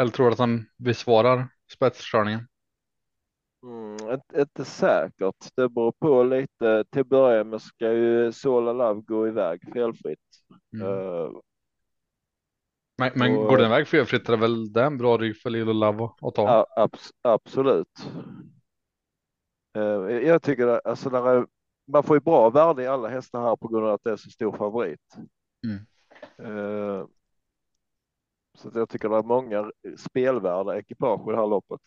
Eller 0.00 0.10
tror 0.10 0.32
att 0.32 0.38
han 0.38 0.66
besvarar 0.76 1.48
spetskörningen. 1.72 2.48
Mm, 3.62 3.92
inte, 3.92 4.40
inte 4.40 4.64
säkert. 4.64 5.50
Det 5.56 5.68
beror 5.68 5.92
på 5.92 6.22
lite. 6.22 6.84
Till 6.90 7.00
att 7.00 7.06
börja 7.06 7.44
med 7.44 7.62
ska 7.62 7.92
ju 7.92 8.32
Sola 8.32 8.72
Love 8.72 9.00
gå 9.00 9.28
iväg 9.28 9.72
felfritt. 9.72 10.18
Mm. 10.74 10.86
Uh, 10.86 11.30
Men, 12.98 13.12
men 13.14 13.36
och- 13.36 13.58
den 13.58 13.86
felfritt 13.86 14.28
är 14.28 14.32
det 14.32 14.40
väl 14.40 14.72
det 14.72 14.82
en 14.84 14.98
bra 14.98 15.16
rygg 15.18 15.36
för 15.36 15.50
Lilo 15.50 15.72
Love 15.72 16.04
att- 16.20 16.34
ta. 16.34 16.42
Ja, 16.42 16.66
abs 16.82 17.10
absolut. 17.22 18.06
Eh, 19.76 19.82
jag 20.26 20.42
tycker 20.42 20.66
att 20.66 20.86
alltså, 20.86 21.10
när 21.10 21.34
det- 21.34 21.46
man 21.92 22.02
får 22.02 22.16
ju 22.16 22.20
bra 22.20 22.50
värde 22.50 22.82
i 22.82 22.86
alla 22.86 23.08
hästar 23.08 23.40
här 23.42 23.56
på 23.56 23.68
grund 23.68 23.86
av 23.86 23.92
att 23.94 24.04
det 24.04 24.10
är 24.10 24.16
så 24.16 24.30
stor 24.30 24.52
favorit. 24.56 25.16
Mm. 25.66 25.86
Eh, 26.38 27.06
så 28.58 28.70
jag 28.74 28.88
tycker 28.88 29.08
det 29.08 29.16
är 29.16 29.22
många 29.22 29.70
spelvärda 29.96 30.78
ekipage 30.78 31.28
i 31.28 31.32
det 31.32 31.36
här 31.38 31.46
loppet. 31.46 31.80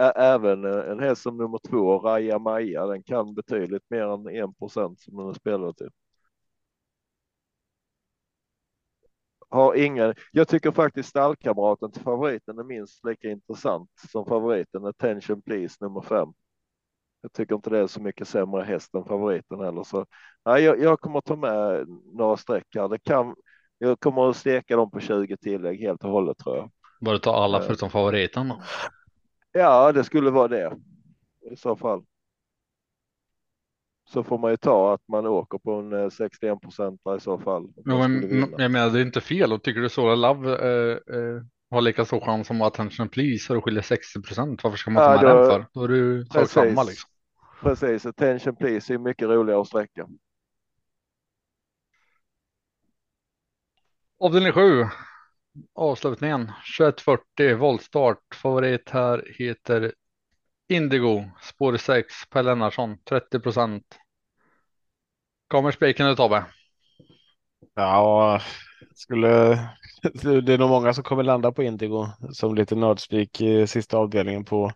Ä- 0.00 0.12
Även 0.16 0.64
eh, 0.64 0.90
en 0.90 1.00
häst 1.00 1.22
som 1.22 1.36
nummer 1.36 1.58
två, 1.68 1.98
Raja 1.98 2.38
Maja, 2.38 2.86
den 2.86 3.02
kan 3.02 3.34
betydligt 3.34 3.82
mer 3.90 4.02
än 4.14 4.28
en 4.28 4.54
procent 4.54 5.00
som 5.00 5.16
den 5.16 5.28
är 5.28 5.32
spelad 5.32 5.76
till. 5.76 5.90
Har 9.50 9.74
ingen, 9.74 10.14
jag 10.32 10.48
tycker 10.48 10.70
faktiskt 10.72 11.08
stallkamraten 11.08 11.92
till 11.92 12.02
favoriten 12.02 12.58
är 12.58 12.64
minst 12.64 13.04
lika 13.04 13.30
intressant 13.30 13.90
som 14.12 14.26
favoriten 14.26 14.84
Attention 14.86 15.42
Please 15.42 15.76
nummer 15.80 16.00
fem. 16.00 16.28
Jag 17.22 17.32
tycker 17.32 17.54
inte 17.54 17.70
det 17.70 17.78
är 17.78 17.86
så 17.86 18.00
mycket 18.02 18.28
sämre 18.28 18.62
häst 18.62 18.94
än 18.94 19.04
favoriten 19.04 19.60
heller, 19.60 19.82
så 19.82 20.06
nej, 20.44 20.62
jag, 20.64 20.80
jag 20.80 21.00
kommer 21.00 21.20
ta 21.20 21.36
med 21.36 21.88
några 22.14 22.36
streck 22.36 22.66
här. 22.74 22.88
Det 22.88 22.98
kan, 22.98 23.34
jag 23.78 24.00
kommer 24.00 24.30
att 24.30 24.36
steka 24.36 24.76
dem 24.76 24.90
på 24.90 25.00
20 25.00 25.36
tillägg 25.36 25.80
helt 25.80 26.04
och 26.04 26.10
hållet 26.10 26.38
tror 26.38 26.56
jag. 26.56 26.70
Bara 27.00 27.18
ta 27.18 27.34
alla 27.36 27.58
Eh. 27.58 27.64
förutom 27.66 27.90
favoriten 27.90 28.48
då. 28.48 28.62
Ja, 29.52 29.92
det 29.92 30.04
skulle 30.04 30.30
vara 30.30 30.48
det 30.48 30.76
i 31.52 31.56
så 31.56 31.76
fall. 31.76 32.04
Så 34.12 34.24
får 34.24 34.38
man 34.38 34.50
ju 34.50 34.56
ta 34.56 34.94
att 34.94 35.08
man 35.08 35.26
åker 35.26 35.58
på 35.58 35.72
en 35.72 35.92
eh, 35.92 36.08
61 36.10 36.60
procent 36.60 37.00
i 37.16 37.20
så 37.20 37.38
fall. 37.38 37.72
man 37.84 38.12
men, 38.12 38.54
jag 38.58 38.70
menar 38.70 38.90
det 38.90 38.98
är 38.98 39.02
inte 39.02 39.20
fel 39.20 39.52
och 39.52 39.62
tycker 39.62 39.80
du 39.80 39.88
Sola 39.88 40.14
Love 40.14 40.52
eh, 40.52 40.96
eh, 41.16 41.42
har 41.70 41.80
lika 41.80 42.04
stor 42.04 42.20
chans 42.20 42.46
som 42.46 42.62
Attention 42.62 43.08
Please 43.08 43.54
och 43.56 43.64
skiljer 43.64 43.82
60 43.82 44.22
procent. 44.22 44.64
Varför 44.64 44.76
ska 44.78 44.90
man 44.90 45.02
ta 45.02 45.14
Ja, 45.14 45.22
med 45.22 45.36
då- 45.36 45.48
den 45.48 45.50
för? 45.50 45.66
Då 45.72 45.84
är 45.84 45.88
sak 46.24 46.32
Precis. 46.32 46.52
samma 46.52 46.82
liksom. 46.82 47.10
Precis, 47.60 48.06
attention 48.06 48.56
please 48.56 48.94
är 48.94 48.98
mycket 48.98 49.28
roligare 49.28 49.60
att 49.60 49.66
sträcka. 49.66 50.08
Avdelning 54.20 54.52
7. 54.52 54.84
Avslutningen 55.74 56.52
2140 56.78 57.56
voltstart. 57.56 58.34
Favorit 58.34 58.90
här 58.90 59.24
heter 59.38 59.94
Indigo. 60.68 61.24
Spår 61.42 61.76
6 61.76 62.06
Per 62.30 62.42
Lennartsson 62.42 62.98
30 63.04 63.40
procent. 63.40 63.84
Kommer 65.48 65.70
spiken 65.70 66.06
ut 66.06 66.16
Tobbe? 66.16 66.44
Ja, 67.74 68.40
skulle. 68.94 69.28
Det 70.42 70.52
är 70.54 70.58
nog 70.58 70.70
många 70.70 70.94
som 70.94 71.04
kommer 71.04 71.22
landa 71.22 71.52
på 71.52 71.62
Indigo 71.62 72.06
som 72.32 72.54
lite 72.54 72.74
nördspik 72.74 73.40
i 73.40 73.66
sista 73.66 73.96
avdelningen 73.96 74.44
på 74.44 74.72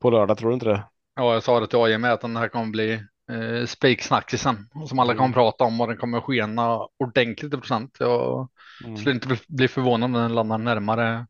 på 0.00 0.10
lördag. 0.10 0.38
Tror 0.38 0.48
du 0.48 0.54
inte 0.54 0.66
det? 0.66 0.84
Ja, 1.14 1.32
jag 1.32 1.42
sa 1.42 1.60
det 1.60 1.66
till 1.66 1.78
AJ 1.78 1.98
med 1.98 2.12
att 2.12 2.20
den 2.20 2.36
här 2.36 2.48
kommer 2.48 2.66
bli 2.66 2.92
eh, 3.30 3.66
spiksnackisen 3.66 4.68
som 4.88 4.98
alla 4.98 5.14
kommer 5.14 5.32
prata 5.34 5.64
om 5.64 5.80
och 5.80 5.88
den 5.88 5.96
kommer 5.96 6.20
skena 6.20 6.86
ordentligt 6.98 7.54
i 7.54 7.56
procent. 7.56 7.96
Jag 7.98 8.48
Mm. 8.84 8.96
skulle 8.96 9.14
inte 9.14 9.36
bli 9.48 9.68
förvånad 9.68 10.04
om 10.04 10.12
den 10.12 10.34
landar 10.34 10.58
närmare 10.58 11.26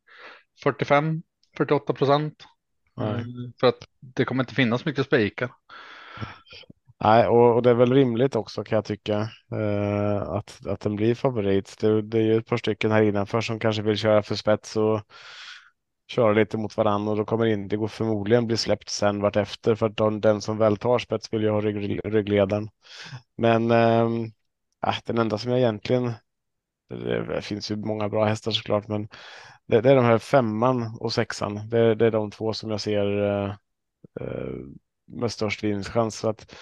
45, 0.63 1.23
48 1.57 1.93
procent. 1.93 2.45
Nej. 3.01 3.21
Eh, 3.21 3.51
För 3.61 3.67
att 3.67 3.89
det 4.01 4.25
kommer 4.25 4.43
inte 4.43 4.55
finnas 4.55 4.85
mycket 4.85 5.07
spikar. 5.07 5.51
Nej, 7.05 7.27
och, 7.29 7.55
och 7.57 7.63
det 7.63 7.71
är 7.71 7.75
väl 7.75 7.93
rimligt 7.93 8.37
också 8.37 8.65
kan 8.65 8.77
jag 8.77 8.85
tycka 8.85 9.19
eh, 9.53 10.23
att, 10.23 10.67
att 10.67 10.81
den 10.81 10.97
blir 10.97 11.15
favorit. 11.15 11.77
Det, 11.81 12.03
det 12.03 12.19
är 12.19 12.23
ju 12.23 12.37
ett 12.37 12.47
par 12.47 12.57
stycken 12.57 12.91
här 12.91 13.03
innanför 13.03 13.41
som 13.41 13.59
kanske 13.59 13.83
vill 13.83 13.97
köra 13.97 14.23
för 14.23 14.35
spets 14.35 14.77
och 14.77 15.01
köra 16.09 16.33
lite 16.33 16.57
mot 16.57 16.77
varandra 16.77 17.11
och 17.11 17.17
då 17.17 17.25
kommer 17.25 17.47
Indigo 17.47 17.89
förmodligen 17.89 18.47
bli 18.47 18.57
släppt 18.57 18.89
sen 18.89 19.21
vartefter 19.21 19.75
för 19.75 19.87
att 19.87 19.97
de, 19.97 20.21
den 20.21 20.41
som 20.41 20.59
väl 20.59 20.77
tar 20.77 20.99
spets 20.99 21.33
vill 21.33 21.43
ju 21.43 21.51
ha 21.51 21.61
rygg, 21.61 22.01
ryggledaren. 22.05 22.71
Men 23.37 23.71
äh, 23.71 24.09
den 25.05 25.19
enda 25.19 25.39
som 25.39 25.51
jag 25.51 25.61
egentligen, 25.61 26.13
det, 26.91 27.43
finns 27.43 27.71
ju 27.71 27.77
många 27.77 28.09
bra 28.09 28.25
hästar 28.25 28.51
såklart, 28.51 28.89
men 28.89 29.09
det, 29.67 29.81
det 29.81 29.91
är 29.91 29.97
de 29.97 30.05
här 30.05 30.19
femman 30.19 30.97
och 31.01 31.13
sexan. 31.13 31.69
Det, 31.69 31.95
det 31.95 32.07
är 32.07 32.11
de 32.11 32.31
två 32.31 32.53
som 32.53 32.71
jag 32.71 32.81
ser 32.81 33.23
eh, 33.23 33.51
eh 34.21 34.55
med 35.13 35.33
störst 35.33 35.65
vinstchans. 35.65 36.19
Så 36.19 36.29
att 36.29 36.55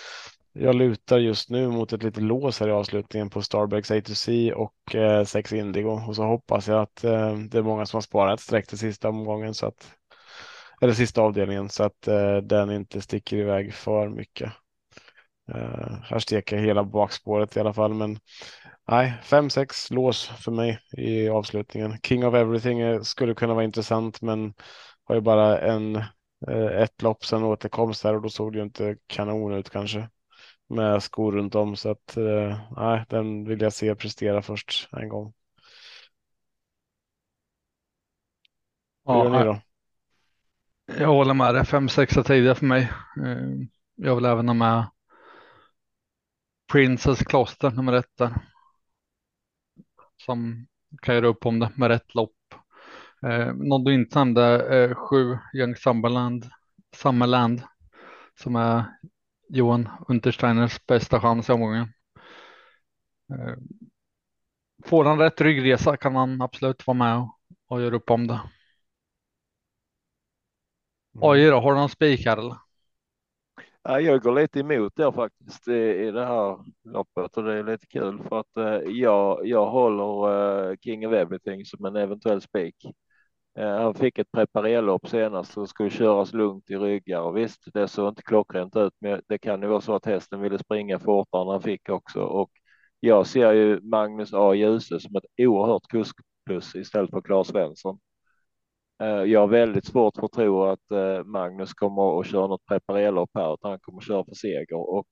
jag 0.53 0.74
lutar 0.74 1.18
just 1.18 1.51
nu 1.51 1.68
mot 1.68 1.93
ett 1.93 2.03
litet 2.03 2.22
lås 2.22 2.61
här 2.61 2.68
i 2.68 2.72
avslutningen 2.72 3.31
på 3.31 3.43
Starbucks 3.43 3.91
A2C 3.91 4.53
och 4.53 4.95
eh, 4.95 5.24
6 5.24 5.53
Indigo 5.53 6.01
och 6.09 6.16
så 6.16 6.22
hoppas 6.22 6.68
jag 6.68 6.83
att 6.83 7.05
eh, 7.05 7.35
det 7.35 7.59
är 7.59 7.62
många 7.62 7.87
som 7.87 7.97
har 7.97 8.03
sparat 8.03 8.41
streck 8.41 8.66
till 8.66 8.79
sista 8.79 9.09
omgången 9.09 9.55
så 9.55 9.66
att 9.66 9.95
eller 10.81 10.93
sista 10.93 11.20
avdelningen 11.22 11.68
så 11.68 11.85
att 11.85 12.09
eh, 12.09 12.37
den 12.37 12.70
inte 12.70 13.01
sticker 13.01 13.37
iväg 13.37 13.74
för 13.74 14.09
mycket. 14.09 14.53
Eh, 15.55 15.93
här 16.03 16.18
steker 16.18 16.57
jag 16.57 16.64
hela 16.64 16.85
bakspåret 16.85 17.57
i 17.57 17.61
alla 17.61 17.72
fall, 17.72 17.95
men 17.95 18.18
nej, 18.89 19.14
5-6 19.22 19.91
lås 19.91 20.26
för 20.26 20.53
mig 20.53 20.78
i 20.93 21.28
avslutningen. 21.28 21.99
King 22.03 22.26
of 22.26 22.34
Everything 22.34 22.80
eh, 22.80 23.01
skulle 23.03 23.34
kunna 23.34 23.55
vara 23.55 23.64
intressant, 23.64 24.22
men 24.22 24.55
har 25.05 25.14
ju 25.14 25.20
bara 25.20 25.59
en 25.61 25.97
eh, 26.49 26.66
ett 26.82 27.03
lopp 27.03 27.24
sedan 27.24 27.45
återkomst 27.45 28.05
här 28.05 28.14
och 28.16 28.22
då 28.22 28.28
såg 28.28 28.53
det 28.53 28.59
ju 28.59 28.64
inte 28.64 28.97
kanon 29.07 29.53
ut 29.55 29.70
kanske 29.70 30.09
med 30.68 31.03
skor 31.03 31.32
runt 31.32 31.55
om 31.55 31.76
så 31.76 31.91
att 31.91 32.16
eh, 32.16 32.59
nej, 32.76 33.05
den 33.09 33.45
vill 33.45 33.61
jag 33.61 33.72
se 33.72 33.95
prestera 33.95 34.43
först 34.43 34.89
en 34.93 35.09
gång. 35.09 35.32
Hur 39.07 39.18
gör 39.18 39.30
ni 39.30 39.45
då? 39.45 39.61
Jag 40.86 41.09
håller 41.09 41.34
med 41.34 41.55
dig. 41.55 41.64
5-6 41.64 42.18
är 42.18 42.22
tidiga 42.22 42.55
för 42.55 42.66
mig. 42.66 42.82
Eh, 43.26 43.66
Jag 43.95 44.14
vill 44.16 44.24
även 44.24 44.49
ha 44.49 44.55
med 44.55 44.84
Princess 46.72 47.18
Kloster 47.24 47.70
nummer 47.70 47.93
ett 47.93 48.16
där. 48.16 48.34
Som 50.19 50.66
kan 51.03 51.14
göra 51.14 51.27
upp 51.27 51.47
om 51.47 51.59
det 51.59 51.71
med 51.75 51.89
rätt 51.89 52.14
lopp. 52.14 52.37
Eh, 53.23 53.55
någon 53.55 53.85
du 53.85 53.95
inte 53.95 54.19
nämnde 54.19 54.43
är 54.69 54.95
sju 54.95 55.39
Young 55.55 55.77
Summerland, 55.77 56.51
Summerland 56.97 57.62
som 58.43 58.57
är 58.57 58.85
Johan 59.49 59.89
Untersteiners 60.09 60.87
bästa 60.87 61.21
chans 61.21 61.49
i 61.49 61.53
omgången. 61.53 61.93
Eh, 63.31 63.55
får 64.85 65.05
han 65.05 65.19
rätt 65.19 65.41
ryggresa 65.41 65.97
kan 65.97 66.16
han 66.16 66.43
absolut 66.43 66.87
vara 66.87 66.97
med 66.99 67.16
och, 67.19 67.39
och 67.69 67.83
göra 67.83 67.97
upp 67.97 68.11
om 68.11 68.27
det. 68.27 68.41
Oj 71.21 71.45
då, 71.47 71.61
har 71.61 71.73
du 71.73 71.79
någon 71.79 71.89
spik 71.89 72.27
här 72.27 72.37
eller? 72.37 72.57
Ja, 73.89 74.01
jag 74.01 74.22
går 74.22 74.32
lite 74.32 74.61
emot 74.61 74.93
det 74.97 75.12
faktiskt 75.12 75.68
i, 75.68 75.72
i 75.74 76.11
det 76.11 76.26
här 76.26 76.59
loppet 76.84 77.36
och 77.36 77.43
det 77.45 77.55
är 77.55 77.62
lite 77.64 77.86
kul 77.86 78.22
för 78.28 78.41
att 78.41 78.57
eh, 78.57 78.91
jag, 78.93 79.47
jag 79.47 79.70
håller 79.70 80.70
eh, 80.70 80.76
King 80.76 81.07
of 81.09 81.12
Everything 81.14 81.64
som 81.64 81.84
en 81.84 81.97
eventuell 81.97 82.41
spik. 82.41 82.74
Eh, 83.59 83.76
han 83.78 83.95
fick 83.95 84.18
ett 84.18 84.32
preparerlopp 84.32 85.09
senast 85.09 85.59
och 85.59 85.68
skulle 85.68 85.91
köras 85.91 86.32
lugnt 86.32 86.70
i 86.70 86.76
ryggar 86.76 87.20
och 87.20 87.36
visst, 87.36 87.62
det 87.74 87.89
såg 87.89 88.09
inte 88.09 88.22
klockrent 88.22 88.76
ut, 88.76 88.93
men 89.01 89.22
det 89.28 89.39
kan 89.39 89.62
ju 89.62 89.68
vara 89.68 89.80
så 89.80 89.95
att 89.95 90.07
hästen 90.07 90.41
ville 90.41 90.59
springa 90.59 90.99
fortare 90.99 91.43
än 91.43 91.49
han 91.49 91.62
fick 91.62 91.89
också 91.89 92.20
och 92.20 92.51
jag 93.01 93.26
ser 93.26 93.53
ju 93.53 93.80
Magnus 93.82 94.34
A. 94.34 94.55
Djuse 94.55 95.01
som 95.01 95.16
ett 95.16 95.24
oerhört 95.39 95.89
kuskplus 95.89 96.74
istället 96.74 97.11
för 97.11 97.22
Claes 97.22 97.49
Svensson. 97.49 97.99
Eh, 99.01 99.07
jag 99.24 99.40
har 99.40 99.46
väldigt 99.49 99.84
svårt 99.84 100.16
för 100.16 100.26
att 100.26 100.32
tro 100.32 100.64
att 100.64 100.90
eh, 100.90 101.24
Magnus 101.24 101.74
kommer 101.74 102.20
att 102.20 102.26
köra 102.26 102.46
något 102.46 102.64
preparerlopp 102.66 103.30
här, 103.34 103.55
utan 103.55 103.70
han 103.70 103.80
kommer 103.80 103.99
att 103.99 104.07
köra 104.07 104.24
för 104.24 104.34
seger 104.34 104.74
och 104.74 105.07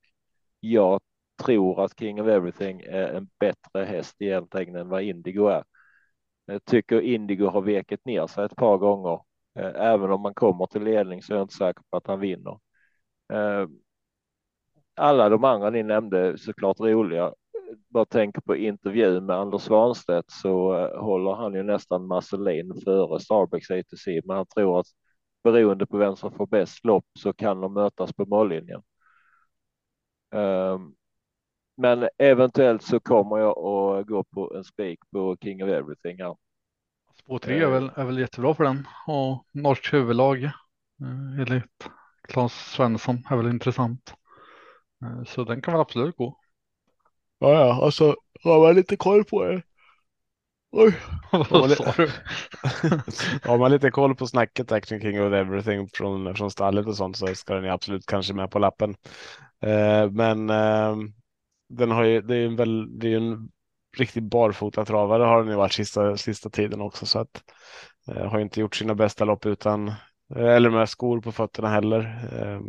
jag 0.59 1.01
tror 1.43 1.83
att 1.85 1.99
King 1.99 2.21
of 2.21 2.27
Everything 2.27 2.81
är 2.81 3.07
en 3.13 3.29
bättre 3.39 3.85
häst 3.85 4.15
egentligen 4.19 4.75
än 4.75 4.89
vad 4.89 5.01
Indigo 5.03 5.47
är. 5.47 5.63
Jag 6.45 6.65
tycker 6.65 7.01
Indigo 7.01 7.47
har 7.47 7.61
veket 7.61 8.05
ner 8.05 8.27
sig 8.27 8.45
ett 8.45 8.55
par 8.55 8.77
gånger. 8.77 9.21
Eh, 9.59 9.71
även 9.75 10.11
om 10.11 10.21
man 10.21 10.33
kommer 10.33 10.65
till 10.65 10.83
ledning 10.83 11.21
så 11.23 11.33
är 11.33 11.37
jag 11.37 11.43
inte 11.45 11.53
säker 11.55 11.83
på 11.89 11.97
att 11.97 12.07
han 12.07 12.19
vinner. 12.19 12.59
Alla 14.95 15.29
de 15.29 15.43
andra 15.43 15.69
ni 15.69 15.83
nämnde 15.83 16.19
är 16.19 16.37
såklart 16.37 16.79
roliga. 16.79 17.33
Bara 17.89 18.05
tänker 18.05 18.41
på 18.41 18.55
intervju 18.55 19.21
med 19.21 19.35
Anders 19.35 19.61
Svanstedt 19.61 20.31
så 20.31 20.77
eh, 20.77 21.01
håller 21.01 21.33
han 21.35 21.53
ju 21.53 21.63
nästan 21.63 22.07
Marcelin 22.07 22.81
före 22.83 23.19
Starbucks 23.19 23.71
ATC, 23.71 24.21
men 24.25 24.37
han 24.37 24.45
tror 24.45 24.79
att 24.79 24.87
beroende 25.43 25.85
på 25.85 25.97
vem 25.97 26.15
som 26.15 26.31
får 26.31 26.47
bäst 26.47 26.85
lopp 26.85 27.05
så 27.19 27.33
kan 27.33 27.61
de 27.61 27.73
mötas 27.73 28.13
på 28.13 28.25
mållinjen. 28.25 28.81
Ehm, 30.31 30.93
men 31.77 32.09
eventuellt 32.17 32.83
så 32.83 32.99
kommer 32.99 33.37
jag 33.37 33.57
att 33.57 34.07
gå 34.07 34.23
på 34.23 34.55
en 34.55 34.63
spik 34.63 34.99
på 35.11 35.37
King 35.43 35.63
of 35.63 35.69
Everything 35.69 36.17
här. 36.21 36.35
Spår 37.19 37.39
3 37.39 37.59
är 37.59 37.69
väl, 37.69 37.91
är 37.95 38.05
väl 38.05 38.19
jättebra 38.19 38.53
för 38.53 38.63
den 38.63 38.87
och 39.07 39.45
norskt 39.51 39.93
huvudlag. 39.93 40.43
Eh, 40.43 41.39
enligt 41.39 41.89
Claes 42.27 42.53
Svensson 42.53 43.23
är 43.29 43.37
väl 43.37 43.47
intressant. 43.47 44.13
Eh, 45.03 45.23
så 45.23 45.43
den 45.43 45.61
kan 45.61 45.73
väl 45.73 45.81
absolut 45.81 46.15
gå. 46.15 46.39
Ja, 47.39 47.53
ja, 47.53 47.85
alltså 47.85 48.15
har 48.43 48.59
man 48.59 48.75
lite 48.75 48.97
koll 48.97 49.23
på 49.23 49.43
det. 49.43 49.61
Oj. 50.71 50.93
Vad 51.31 51.71
sa 51.71 51.93
du? 51.97 52.09
Har 53.49 53.57
man 53.57 53.71
lite 53.71 53.91
koll 53.91 54.15
på 54.15 54.27
snacket 54.27 54.71
Action 54.71 55.01
King 55.01 55.21
och 55.21 55.35
everything 55.37 55.89
från, 55.93 56.35
från 56.35 56.51
stallet 56.51 56.87
och 56.87 56.95
sånt 56.95 57.17
så 57.17 57.35
ska 57.35 57.53
den 57.53 57.63
ju 57.63 57.69
absolut 57.69 58.05
kanske 58.05 58.33
med 58.33 58.51
på 58.51 58.59
lappen. 58.59 58.95
Eh, 59.63 60.11
men 60.11 60.49
eh, 60.49 60.95
den 61.69 61.91
har 61.91 62.03
ju, 62.03 62.21
det 62.21 62.35
är 62.35 62.39
ju 62.39 62.45
en, 62.47 62.55
väl, 62.55 62.99
det 62.99 63.13
är 63.13 63.17
en 63.17 63.49
riktig 63.97 64.23
barfota 64.23 64.85
travare 64.85 65.23
har 65.23 65.39
den 65.39 65.51
ju 65.51 65.55
varit 65.57 65.73
sista, 65.73 66.17
sista 66.17 66.49
tiden 66.49 66.81
också 66.81 67.05
så 67.05 67.19
att 67.19 67.43
eh, 68.07 68.25
har 68.25 68.39
inte 68.39 68.59
gjort 68.59 68.75
sina 68.75 68.95
bästa 68.95 69.25
lopp 69.25 69.45
utan 69.45 69.93
eller 70.35 70.69
med 70.69 70.89
skor 70.89 71.21
på 71.21 71.31
fötterna 71.31 71.69
heller. 71.69 71.99
Eh, 72.31 72.61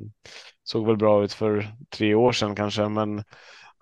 såg 0.62 0.86
väl 0.86 0.96
bra 0.96 1.24
ut 1.24 1.32
för 1.32 1.68
tre 1.90 2.14
år 2.14 2.32
sedan 2.32 2.54
kanske 2.54 2.88
men 2.88 3.24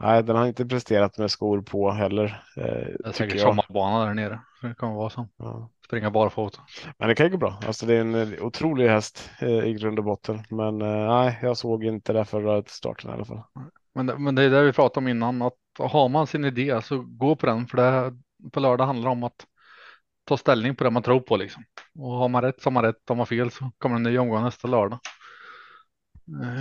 nej, 0.00 0.22
den 0.22 0.36
har 0.36 0.46
inte 0.46 0.66
presterat 0.66 1.18
med 1.18 1.30
skor 1.30 1.62
på 1.62 1.90
heller. 1.90 2.42
Eh, 2.56 2.62
Det 2.64 2.70
är 2.70 2.92
tycker 2.96 3.12
säkert 3.12 3.34
jag. 3.34 3.40
sommarbana 3.40 4.04
där 4.04 4.14
nere. 4.14 4.40
Det 4.62 4.74
kan 4.78 4.94
vara 4.94 5.10
så. 5.10 5.28
Ja. 5.36 5.70
Springa 5.86 6.10
barfota. 6.10 6.60
Men 6.98 7.08
det 7.08 7.14
kan 7.14 7.26
ju 7.26 7.32
gå 7.32 7.38
bra. 7.38 7.58
Alltså 7.66 7.86
det 7.86 7.94
är 7.94 8.00
en 8.00 8.14
eh, 8.14 8.44
otrolig 8.44 8.88
häst 8.88 9.30
eh, 9.40 9.48
i 9.64 9.74
grund 9.74 9.98
och 9.98 10.04
botten. 10.04 10.42
Men 10.50 10.82
eh, 10.82 11.08
nej, 11.08 11.38
jag 11.42 11.56
såg 11.56 11.84
inte 11.84 12.12
det 12.12 12.24
förra 12.24 12.62
starten 12.66 13.10
i 13.10 13.12
alla 13.12 13.24
fall. 13.24 13.42
Men, 13.94 14.06
det- 14.06 14.18
men 14.18 14.34
det 14.34 14.42
är 14.42 14.50
det 14.50 14.62
vi 14.62 14.72
pratade 14.72 15.04
om 15.04 15.08
innan. 15.08 15.42
Att 15.42 15.52
har 15.78 16.08
man 16.08 16.26
sin 16.26 16.44
idé 16.44 16.82
så 16.82 16.98
gå 17.06 17.36
på 17.36 17.46
den. 17.46 17.66
För 17.66 17.76
det 17.76 18.12
på 18.52 18.60
lördag 18.60 18.86
handlar 18.86 19.10
om 19.10 19.22
att 19.22 19.46
ta 20.24 20.36
ställning 20.36 20.76
på 20.76 20.84
det 20.84 20.90
man 20.90 21.02
tror 21.02 21.20
på 21.20 21.36
liksom. 21.36 21.64
Och 21.98 22.10
har 22.10 22.28
man 22.28 22.42
rätt 22.42 22.60
så 22.62 22.66
har 22.66 22.72
man 22.72 22.82
rätt. 22.84 23.08
Har 23.08 23.16
man 23.16 23.26
fel 23.26 23.50
så 23.50 23.70
kommer 23.78 23.96
en 23.96 24.02
ny 24.02 24.18
omgång 24.18 24.42
nästa 24.42 24.68
lördag. 24.68 24.98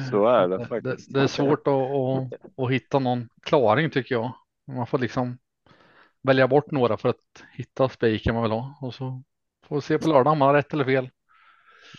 Så 0.10 0.28
är 0.28 0.48
det 0.48 0.58
det, 0.58 0.66
faktiskt. 0.66 1.14
det 1.14 1.22
är 1.22 1.28
svårt 1.28 1.68
att, 1.68 1.74
att, 1.74 2.50
att 2.60 2.72
hitta 2.72 3.00
någon 3.00 3.30
klaring 3.42 3.90
tycker 3.90 4.16
jag. 4.16 4.32
Man 4.68 4.88
får 4.88 4.98
liksom 5.00 5.38
välja 6.24 6.48
bort 6.48 6.72
några 6.72 6.98
för 6.98 7.10
att 7.10 7.44
hitta 7.54 7.90
spiken 7.90 8.34
man 8.34 8.44
vill 8.44 8.52
ha. 8.52 8.78
Och 8.82 8.94
så 8.94 9.24
får 9.68 9.76
vi 9.76 9.82
se 9.82 9.98
på 10.00 10.08
lördag 10.10 10.32
om 10.32 10.40
man 10.40 10.48
har 10.48 10.56
rätt 10.56 10.74
eller 10.74 10.86
fel. 10.86 11.10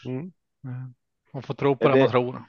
Mm. 0.07 0.27
Eh, 0.67 0.89
Man 1.33 1.43
får 1.43 1.55
tro 1.55 1.77
på 1.77 1.89
Är 1.89 1.93
det, 1.93 1.99
man 1.99 2.05
det- 2.07 2.11
tror. 2.11 2.45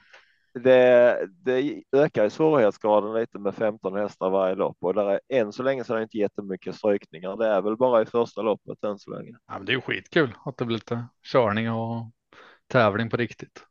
Det, 0.54 1.28
det 1.44 1.82
ökar 1.96 2.24
ju 2.24 2.30
svårighetsgraden 2.30 3.14
lite 3.14 3.38
med 3.38 3.54
15 3.54 3.96
hästar 3.96 4.30
varje 4.30 4.54
lopp 4.54 4.76
och 4.80 4.94
där 4.94 5.10
är 5.10 5.20
än 5.28 5.52
så 5.52 5.62
länge 5.62 5.84
så 5.84 5.92
är 5.92 5.96
det 5.96 6.02
inte 6.02 6.18
jättemycket 6.18 6.74
strykningar. 6.74 7.36
Det 7.36 7.46
är 7.46 7.62
väl 7.62 7.76
bara 7.76 8.02
i 8.02 8.06
första 8.06 8.42
loppet 8.42 8.84
än 8.84 8.98
så 8.98 9.10
länge. 9.10 9.36
Ja, 9.46 9.54
men 9.56 9.64
det 9.66 9.72
är 9.72 9.74
ju 9.74 9.80
skitkul 9.80 10.34
att 10.44 10.56
det 10.56 10.64
blir 10.64 10.76
lite 10.76 11.06
körning 11.32 11.70
och 11.70 12.10
tävling 12.66 13.10
på 13.10 13.16
riktigt. 13.16 13.64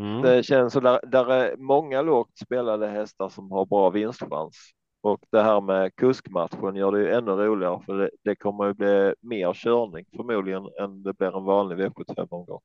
Mm. 0.00 0.22
Det 0.22 0.42
känns 0.42 0.72
så 0.72 0.80
där, 0.80 1.00
där 1.06 1.32
är 1.32 1.56
många 1.56 2.02
lågt 2.02 2.38
spelade 2.38 2.88
hästar 2.88 3.28
som 3.28 3.50
har 3.50 3.66
bra 3.66 3.90
vinstchans. 3.90 4.56
Och 5.02 5.20
det 5.32 5.42
här 5.42 5.60
med 5.60 5.96
kuskmatchen 5.96 6.76
gör 6.76 6.92
det 6.92 7.00
ju 7.00 7.10
ännu 7.10 7.30
roligare 7.32 7.80
för 7.86 7.98
det, 7.98 8.10
det 8.24 8.36
kommer 8.36 8.66
ju 8.66 8.74
bli 8.74 9.14
mer 9.20 9.52
körning 9.54 10.04
förmodligen 10.16 10.68
än 10.80 11.02
det 11.02 11.12
blir 11.18 11.36
en 11.38 11.44
vanlig 11.44 11.76
V75 11.78 12.26
omgång. 12.30 12.60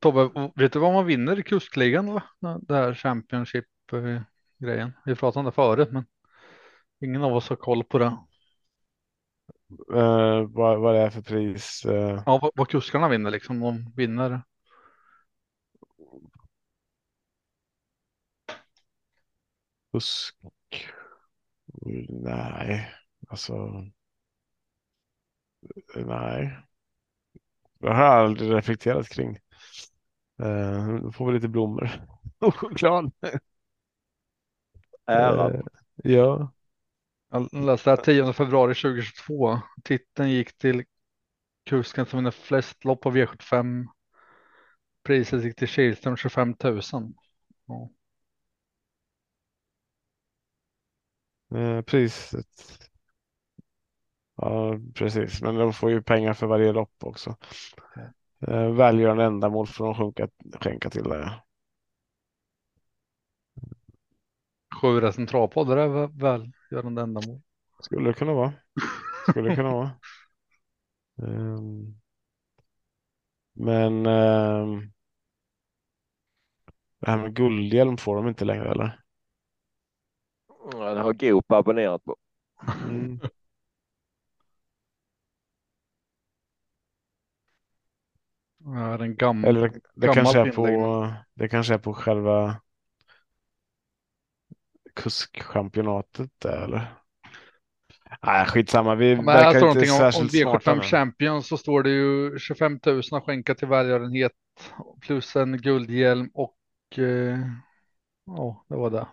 Tobbe, 0.00 0.50
vet 0.56 0.72
du 0.72 0.78
vad 0.78 0.92
man 0.92 1.06
vinner 1.06 1.38
i 1.38 1.42
kuskligan? 1.42 2.08
Eller? 2.08 2.22
Det 2.68 2.74
här 2.74 2.94
Championship 2.94 3.64
eh, 3.92 4.20
grejen. 4.58 4.92
Vi 5.04 5.14
pratade 5.14 5.38
om 5.40 5.44
det 5.44 5.52
förut, 5.52 5.88
men 5.92 6.04
ingen 7.00 7.22
av 7.22 7.34
oss 7.34 7.48
har 7.48 7.56
koll 7.56 7.84
på 7.84 7.98
det. 7.98 8.16
Eh, 9.94 10.42
vad, 10.48 10.80
vad 10.80 10.94
det 10.94 11.00
är 11.00 11.10
för 11.10 11.22
pris? 11.22 11.84
Eh, 11.84 12.22
Ja, 12.26 12.38
vad, 12.42 12.50
vad 12.54 12.68
kuskarna 12.68 13.08
vinner 13.08 13.30
liksom. 13.30 13.60
De 13.60 13.92
vinner. 13.96 14.42
Fusk? 19.92 20.36
Nej, 22.08 22.90
alltså. 23.28 23.84
Nej. 25.96 26.56
Det 27.80 27.88
har 27.88 28.04
jag 28.04 28.14
aldrig 28.14 28.52
reflekterat 28.52 29.08
kring. 29.08 29.38
Eh, 30.42 30.94
då 31.02 31.12
får 31.12 31.26
vi 31.26 31.32
lite 31.32 31.48
blommor 31.48 31.90
och 32.38 32.56
choklad. 32.56 33.12
Ärad. 35.06 35.54
Eh, 35.54 35.60
ja. 35.96 36.52
Jag 37.30 37.54
läste 37.54 37.90
här 37.90 37.96
10 37.96 38.32
februari 38.32 38.74
2022. 38.74 39.60
Titeln 39.84 40.30
gick 40.30 40.58
till 40.58 40.84
kusken 41.66 42.06
som 42.06 42.18
vinner 42.18 42.30
flest 42.30 42.84
lopp 42.84 43.00
på 43.00 43.10
V75. 43.10 43.86
Priset 45.02 45.44
gick 45.44 45.56
till 45.56 45.68
Kihlström 45.68 46.16
25 46.16 46.54
000. 46.64 46.80
Ja. 47.66 47.90
Eh, 51.54 51.82
priset. 51.82 52.46
Ja, 54.36 54.78
precis. 54.94 55.42
Men 55.42 55.54
de 55.54 55.72
får 55.72 55.90
ju 55.90 56.02
pengar 56.02 56.32
för 56.34 56.46
varje 56.46 56.72
lopp 56.72 56.94
också. 57.04 57.36
Eh, 58.48 58.70
välgörande 58.72 59.24
ändamål 59.24 59.66
får 59.66 59.84
de 59.84 59.94
skänka, 59.94 60.28
skänka 60.60 60.90
till 60.90 61.02
det. 61.02 61.42
Sju 64.80 65.00
det 65.00 65.82
är 65.82 65.88
väl 65.88 66.10
välgörande 66.70 67.02
ändamål. 67.02 67.40
Skulle 67.80 68.10
det 68.10 68.14
kunna 68.14 68.32
vara. 68.32 68.52
Skulle 69.30 69.48
det 69.50 69.56
kunna 69.56 69.72
vara. 69.72 69.90
Ehm, 71.22 71.94
men 73.54 74.06
ehm, 74.06 74.92
det 77.00 77.10
här 77.10 77.18
med 77.18 77.34
guldhjälm 77.34 77.96
får 77.96 78.16
de 78.16 78.28
inte 78.28 78.44
längre 78.44 78.70
eller? 78.70 79.01
Ja, 80.70 80.94
Det 80.94 81.00
har 81.00 81.12
Goop 81.12 81.52
abonnerat 81.52 82.04
på. 82.04 82.16
Mm. 82.88 83.20
Ja, 88.64 88.96
den 88.98 89.16
gamla. 89.16 89.48
Eller 89.48 89.68
det, 89.68 89.80
det 89.94 90.08
kanske 90.14 90.40
är 90.40 90.52
på, 90.52 91.12
det 91.34 91.48
kanske 91.48 91.74
är 91.74 91.78
på 91.78 91.94
själva 91.94 92.60
kuskchampionatet 94.94 96.30
där, 96.38 96.64
eller? 96.64 96.94
Nej, 98.22 98.46
skitsamma. 98.46 98.94
Vi 98.94 99.14
här 99.14 99.22
verkar 99.22 99.58
står 99.58 99.68
inte 99.68 99.80
någonting 99.80 99.90
om, 99.90 100.06
om 100.06 100.12
särskilt 100.12 100.32
smarta 100.32 100.72
V75 100.72 100.76
nu. 100.76 100.82
Champions 100.82 101.48
så 101.48 101.56
står 101.56 101.82
det 101.82 101.90
ju 101.90 102.38
25 102.38 102.80
000 102.86 102.98
att 103.12 103.24
skänka 103.24 103.54
till 103.54 103.68
välgörenhet 103.68 104.32
plus 105.00 105.36
en 105.36 105.56
guldhjälm 105.58 106.30
och 106.34 106.56
eh, 106.98 107.38
ja, 108.26 108.64
det 108.68 108.76
var 108.76 108.90
det. 108.90 109.06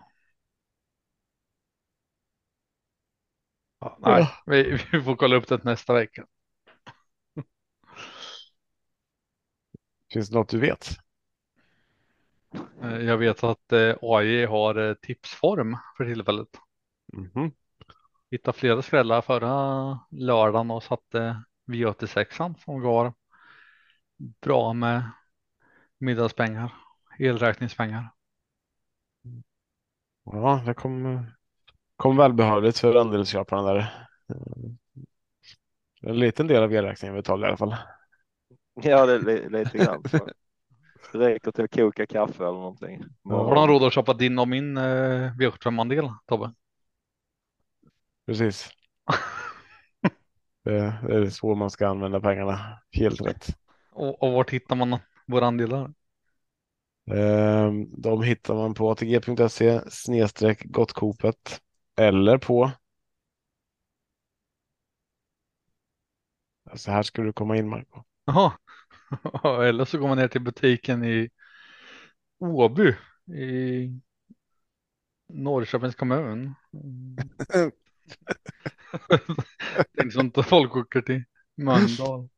Ja, 3.80 3.96
nej, 4.00 4.28
vi, 4.46 4.78
vi 4.92 5.02
får 5.02 5.16
kolla 5.16 5.36
upp 5.36 5.48
det 5.48 5.64
nästa 5.64 5.92
vecka. 5.94 6.26
Finns 10.12 10.28
det 10.30 10.34
något 10.38 10.48
du 10.48 10.58
vet? 10.60 10.96
Eh, 12.82 12.98
Jag 13.04 13.18
vet 13.18 13.44
att 13.44 13.72
eh, 13.72 13.94
AJ 14.02 14.44
har 14.46 14.88
eh, 14.88 14.94
tipsform 14.94 15.76
för 15.96 16.04
tillfället. 16.04 16.48
Mhm. 17.12 17.52
Hittade 18.30 18.58
flera 18.58 18.82
skrällar 18.82 19.22
förra 19.22 20.00
lördagen 20.10 20.70
och 20.70 20.82
satte 20.82 21.42
V86 21.66 22.54
som 22.64 22.80
gav 22.82 23.12
bra 24.40 24.72
med 24.72 25.02
middagspengar, 25.98 26.72
elräkningspengar. 27.18 28.10
Ja, 30.24 30.62
det 30.66 30.74
kom, 30.74 31.26
kom 32.00 32.16
välbehövligt 32.16 32.78
för 32.78 32.94
andelsköparna 32.94 33.72
där. 33.72 34.06
Mm. 34.30 34.78
En 36.02 36.18
liten 36.18 36.46
del 36.46 36.62
av 36.62 36.72
elräkningen 36.72 37.16
betalade 37.16 37.46
i 37.46 37.48
alla 37.48 37.56
fall. 37.56 37.76
Ja, 38.82 39.06
det 39.06 39.12
är 39.14 39.18
li- 39.18 39.48
lite 39.48 39.78
grann. 39.78 40.02
Det 41.12 41.18
räcker 41.18 41.50
till 41.52 41.64
att 41.64 41.74
koka 41.74 42.06
kaffe 42.06 42.42
eller 42.44 42.52
någonting. 42.52 43.04
Har 43.24 43.54
de 43.54 43.68
råd 43.68 43.82
att 43.82 43.92
köpa 43.92 44.14
din 44.14 44.38
och 44.38 44.48
min 44.48 44.76
eh, 44.76 45.32
V75-andel, 45.38 46.10
Tobbe? 46.26 46.52
Precis. 48.26 48.70
Det, 50.64 50.98
det 51.08 51.14
är 51.16 51.26
så 51.30 51.54
man 51.54 51.70
ska 51.70 51.88
använda 51.88 52.20
pengarna. 52.20 52.78
Helt 52.92 53.20
rätt. 53.20 53.46
Och, 53.92 54.22
och 54.22 54.32
vart 54.32 54.50
hittar 54.50 54.76
man 54.76 54.98
våra 55.26 55.46
andelar? 55.46 55.92
Ehm, 57.10 58.00
De 58.02 58.22
hittar 58.22 58.54
man 58.54 58.74
på 58.74 58.90
atg.se 58.90 59.80
snedstreck 59.90 60.64
gottkopet 60.64 61.60
eller 62.00 62.38
på. 62.38 62.70
Så 66.74 66.90
här 66.90 67.02
skulle 67.02 67.28
du 67.28 67.32
komma 67.32 67.56
in 67.56 67.68
Marco. 67.68 68.02
Jaha, 68.24 68.52
eller 69.68 69.84
så 69.84 69.98
går 69.98 70.08
man 70.08 70.16
ner 70.16 70.28
till 70.28 70.40
butiken 70.40 71.04
i 71.04 71.30
Åby 72.38 72.94
i 73.36 73.88
Norrköpings 75.28 75.94
kommun. 75.94 76.54
Mm. 76.72 77.16
Tänk 79.98 80.12
så 80.12 80.20
inte 80.20 80.42
folk 80.42 80.76
åker 80.76 81.00
till 81.00 81.24
Mölndal. 81.56 82.28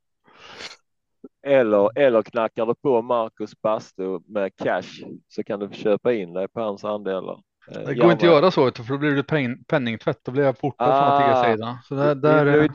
Eller, 1.43 1.99
eller 1.99 2.23
knackar 2.23 2.67
du 2.67 2.75
på 2.75 3.03
Marcus 3.03 3.61
bastu 3.61 4.21
med 4.27 4.57
cash 4.57 5.05
så 5.29 5.45
kan 5.45 5.61
du 5.61 5.71
köpa 5.73 6.13
in 6.13 6.33
dig 6.33 6.49
på 6.49 6.61
hans 6.61 6.85
andelar. 6.85 7.43
Eh, 7.71 7.81
Det 7.81 7.95
går 7.95 8.13
inte 8.13 8.27
att 8.27 8.33
göra 8.33 8.51
så, 8.51 8.73
för 8.73 8.85
då 8.93 8.99
blir 8.99 9.15
det 9.15 9.23
pen, 9.25 9.65
penningtvätt. 9.65 10.21
Då 10.23 10.33
blir 10.33 10.45
jag 10.45 10.59
portad 10.59 10.87
från 10.87 10.97
Ah. 10.97 11.33
att 11.41 11.47
sida. 11.47 11.79
Så 11.85 11.95
där, 11.95 12.15
där, 12.15 12.71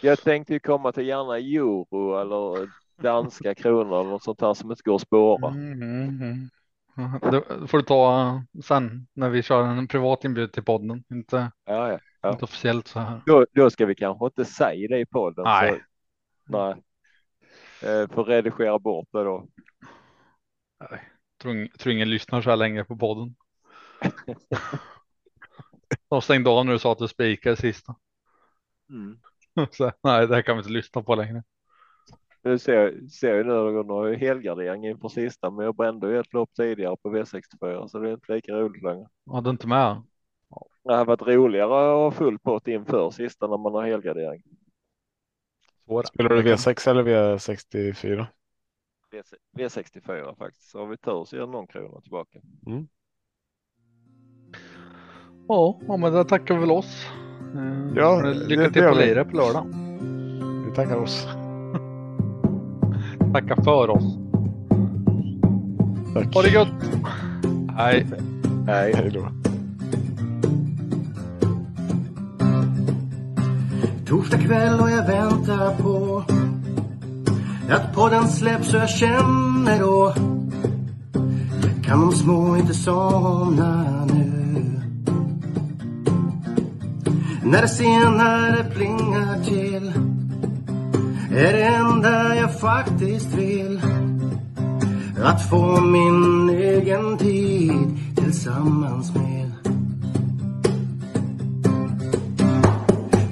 Jag 0.00 0.18
tänkte 0.22 0.52
ju 0.52 0.60
komma 0.60 0.92
till 0.92 1.06
gärna 1.06 1.36
euro 1.38 2.20
eller 2.20 2.68
danska 3.02 3.54
kronor 3.62 4.00
eller 4.00 4.10
något 4.10 4.22
sånt 4.22 4.40
här 4.40 4.54
som 4.54 4.70
inte 4.70 4.82
går 4.84 4.94
att 4.94 5.00
spåra. 5.00 5.48
Mm, 5.50 5.72
mm, 5.82 6.08
mm. 6.96 7.20
Det 7.30 7.68
får 7.68 7.78
du 7.78 7.84
ta 7.84 8.42
sen 8.64 9.06
när 9.14 9.28
vi 9.28 9.42
kör 9.42 9.62
en 9.64 9.88
privat 9.88 10.24
inbjudan 10.24 10.50
till 10.50 10.64
podden. 10.64 11.04
Inte, 11.10 11.50
Ja, 11.64 11.92
ja. 11.92 11.98
Ja. 12.20 12.30
inte 12.32 12.44
officiellt 12.44 12.88
så 12.88 13.00
här. 13.00 13.20
Då, 13.26 13.46
då 13.52 13.70
ska 13.70 13.86
vi 13.86 13.94
kanske 13.94 14.24
inte 14.26 14.44
säga 14.44 14.88
det 14.88 14.98
i 15.00 15.06
podden. 15.06 15.44
Nej. 15.44 15.82
Så, 16.50 16.52
nej. 16.58 16.82
Eh, 17.82 18.08
får 18.10 18.24
redigera 18.24 18.78
bort 18.78 19.08
det 19.12 19.24
då. 19.24 19.46
Tror, 21.42 21.52
ing- 21.54 21.76
tror 21.78 21.92
ingen 21.92 22.10
lyssnar 22.10 22.42
så 22.42 22.50
här 22.50 22.56
länge 22.56 22.84
på 22.84 22.96
podden. 22.96 23.34
De 26.08 26.22
stängde 26.22 26.50
av 26.50 26.66
när 26.66 26.72
du 26.72 26.78
sa 26.78 26.92
att 26.92 26.98
du 26.98 27.08
spikade 27.08 27.56
sista. 27.56 27.94
Mm. 28.90 29.18
Så, 29.70 29.92
nej, 30.02 30.26
det 30.26 30.34
här 30.34 30.42
kan 30.42 30.56
vi 30.56 30.60
inte 30.60 30.72
lyssna 30.72 31.02
på 31.02 31.14
längre. 31.14 31.42
Nu 32.44 32.58
ser, 32.58 33.08
ser 33.08 33.34
jag 33.34 33.46
nu 33.46 33.52
att 33.52 33.66
det 33.66 33.88
går 33.88 34.12
helgardering 34.12 34.86
inför 34.86 35.08
sista, 35.08 35.50
men 35.50 35.64
jag 35.64 35.76
brände 35.76 36.08
ju 36.08 36.18
ett 36.18 36.32
lopp 36.32 36.50
tidigare 36.56 36.96
på 37.02 37.16
V64 37.16 37.88
så 37.88 37.98
det 37.98 38.08
är 38.08 38.12
inte 38.12 38.34
lika 38.34 38.52
roligt 38.52 38.82
längre. 38.82 39.08
Jag 39.24 39.34
hade 39.34 39.50
inte 39.50 39.66
med. 39.66 40.02
Det 40.84 40.94
har 40.94 41.04
varit 41.04 41.22
roligare 41.22 41.64
att 41.64 41.96
ha 41.96 42.10
full 42.10 42.38
pott 42.38 42.68
inför 42.68 43.10
sista 43.10 43.46
när 43.46 43.58
man 43.58 43.74
har 43.74 43.86
helgardering. 43.86 44.42
Spelar 46.04 46.30
du 46.30 46.42
V6 46.42 46.90
eller 46.90 47.02
V64? 47.02 48.26
V- 49.10 49.22
V64 49.56 50.36
faktiskt, 50.36 50.70
så 50.70 50.78
har 50.78 50.86
vi 50.86 50.96
tur 50.96 51.24
så 51.24 51.36
ger 51.36 51.46
någon 51.46 51.66
krona 51.66 52.00
tillbaka. 52.00 52.40
Ja, 52.66 52.84
ja, 55.48 55.78
men 55.98 56.12
där 56.12 56.24
tackar 56.24 56.54
vi 56.54 56.60
väl 56.60 56.70
oss. 56.70 57.06
Eh, 57.54 57.92
Ja, 57.96 58.20
Lycka 58.22 58.70
till 58.70 58.82
på. 58.82 58.94
Lire 58.94 59.24
på 59.24 59.36
lördag. 59.36 59.66
Vi 60.66 60.72
tackar 60.76 60.96
oss. 60.96 61.26
Tacka 63.32 63.62
för 63.62 63.90
oss. 63.90 64.16
Tack. 66.14 66.34
Ha 66.34 66.42
det 66.42 66.48
gött. 66.48 66.68
Hej. 67.76 68.06
Nej. 68.66 68.92
Hej 68.96 69.10
då. 69.10 69.28
Torsdag 74.06 74.38
kväll 74.38 74.80
och 74.80 74.90
jag 74.90 75.06
väntar 75.06 75.76
på 75.82 76.24
att 77.70 77.94
podden 77.94 78.28
släpps 78.28 78.74
och 78.74 78.80
jag 78.80 78.90
känner 78.90 79.80
då 79.80 80.14
kan 81.84 82.00
de 82.00 82.12
små 82.12 82.56
inte 82.56 82.74
somna 82.74 83.84
nu. 84.14 84.31
När 87.44 87.62
det 87.62 87.68
senare 87.68 88.64
plingar 88.74 89.44
till 89.44 89.92
är 91.36 91.52
det 91.52 91.64
enda 91.64 92.36
jag 92.36 92.60
faktiskt 92.60 93.34
vill. 93.34 93.80
Att 95.22 95.48
få 95.50 95.80
min 95.80 96.50
egen 96.50 97.18
tid 97.18 97.98
tillsammans 98.16 99.14
med. 99.14 99.52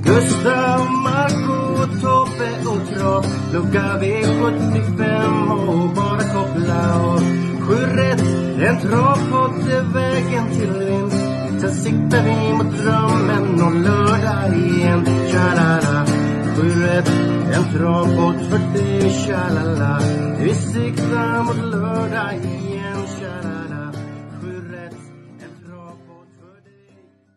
Gustav, 0.05 0.91
Marco, 0.91 1.87
Tobbe 2.01 2.69
och 2.71 2.89
Trav 2.89 3.25
Lucka 3.53 3.99
V75 4.01 5.51
och 5.69 5.95
bara 5.95 6.23
koppla 6.23 6.95
av. 7.05 7.21
Sju 7.61 7.75
rätt, 7.75 8.23
en 8.63 8.81
travpott 8.81 9.69
är 9.69 9.93
vägen 9.95 10.51
till 10.51 10.73
vinst. 10.73 11.20
Sen 11.61 11.75
siktar 11.75 12.23
vi 12.25 12.53
mot 12.53 12.79
drömmen 12.79 13.63
om 13.63 13.83
lördag 13.83 14.57
igen. 14.57 15.05
Tja-la-la 15.31 16.07
Sju 16.57 16.83
rätt, 16.83 17.09
en 17.55 17.65
travbåt 17.73 18.51
för 18.51 18.79
dig 18.79 19.11
Tja-la-la. 19.11 20.01
Vi 20.39 20.55
siktar 20.55 21.43
mot 21.43 21.57
lördag 21.57 22.35
igen. 22.35 22.70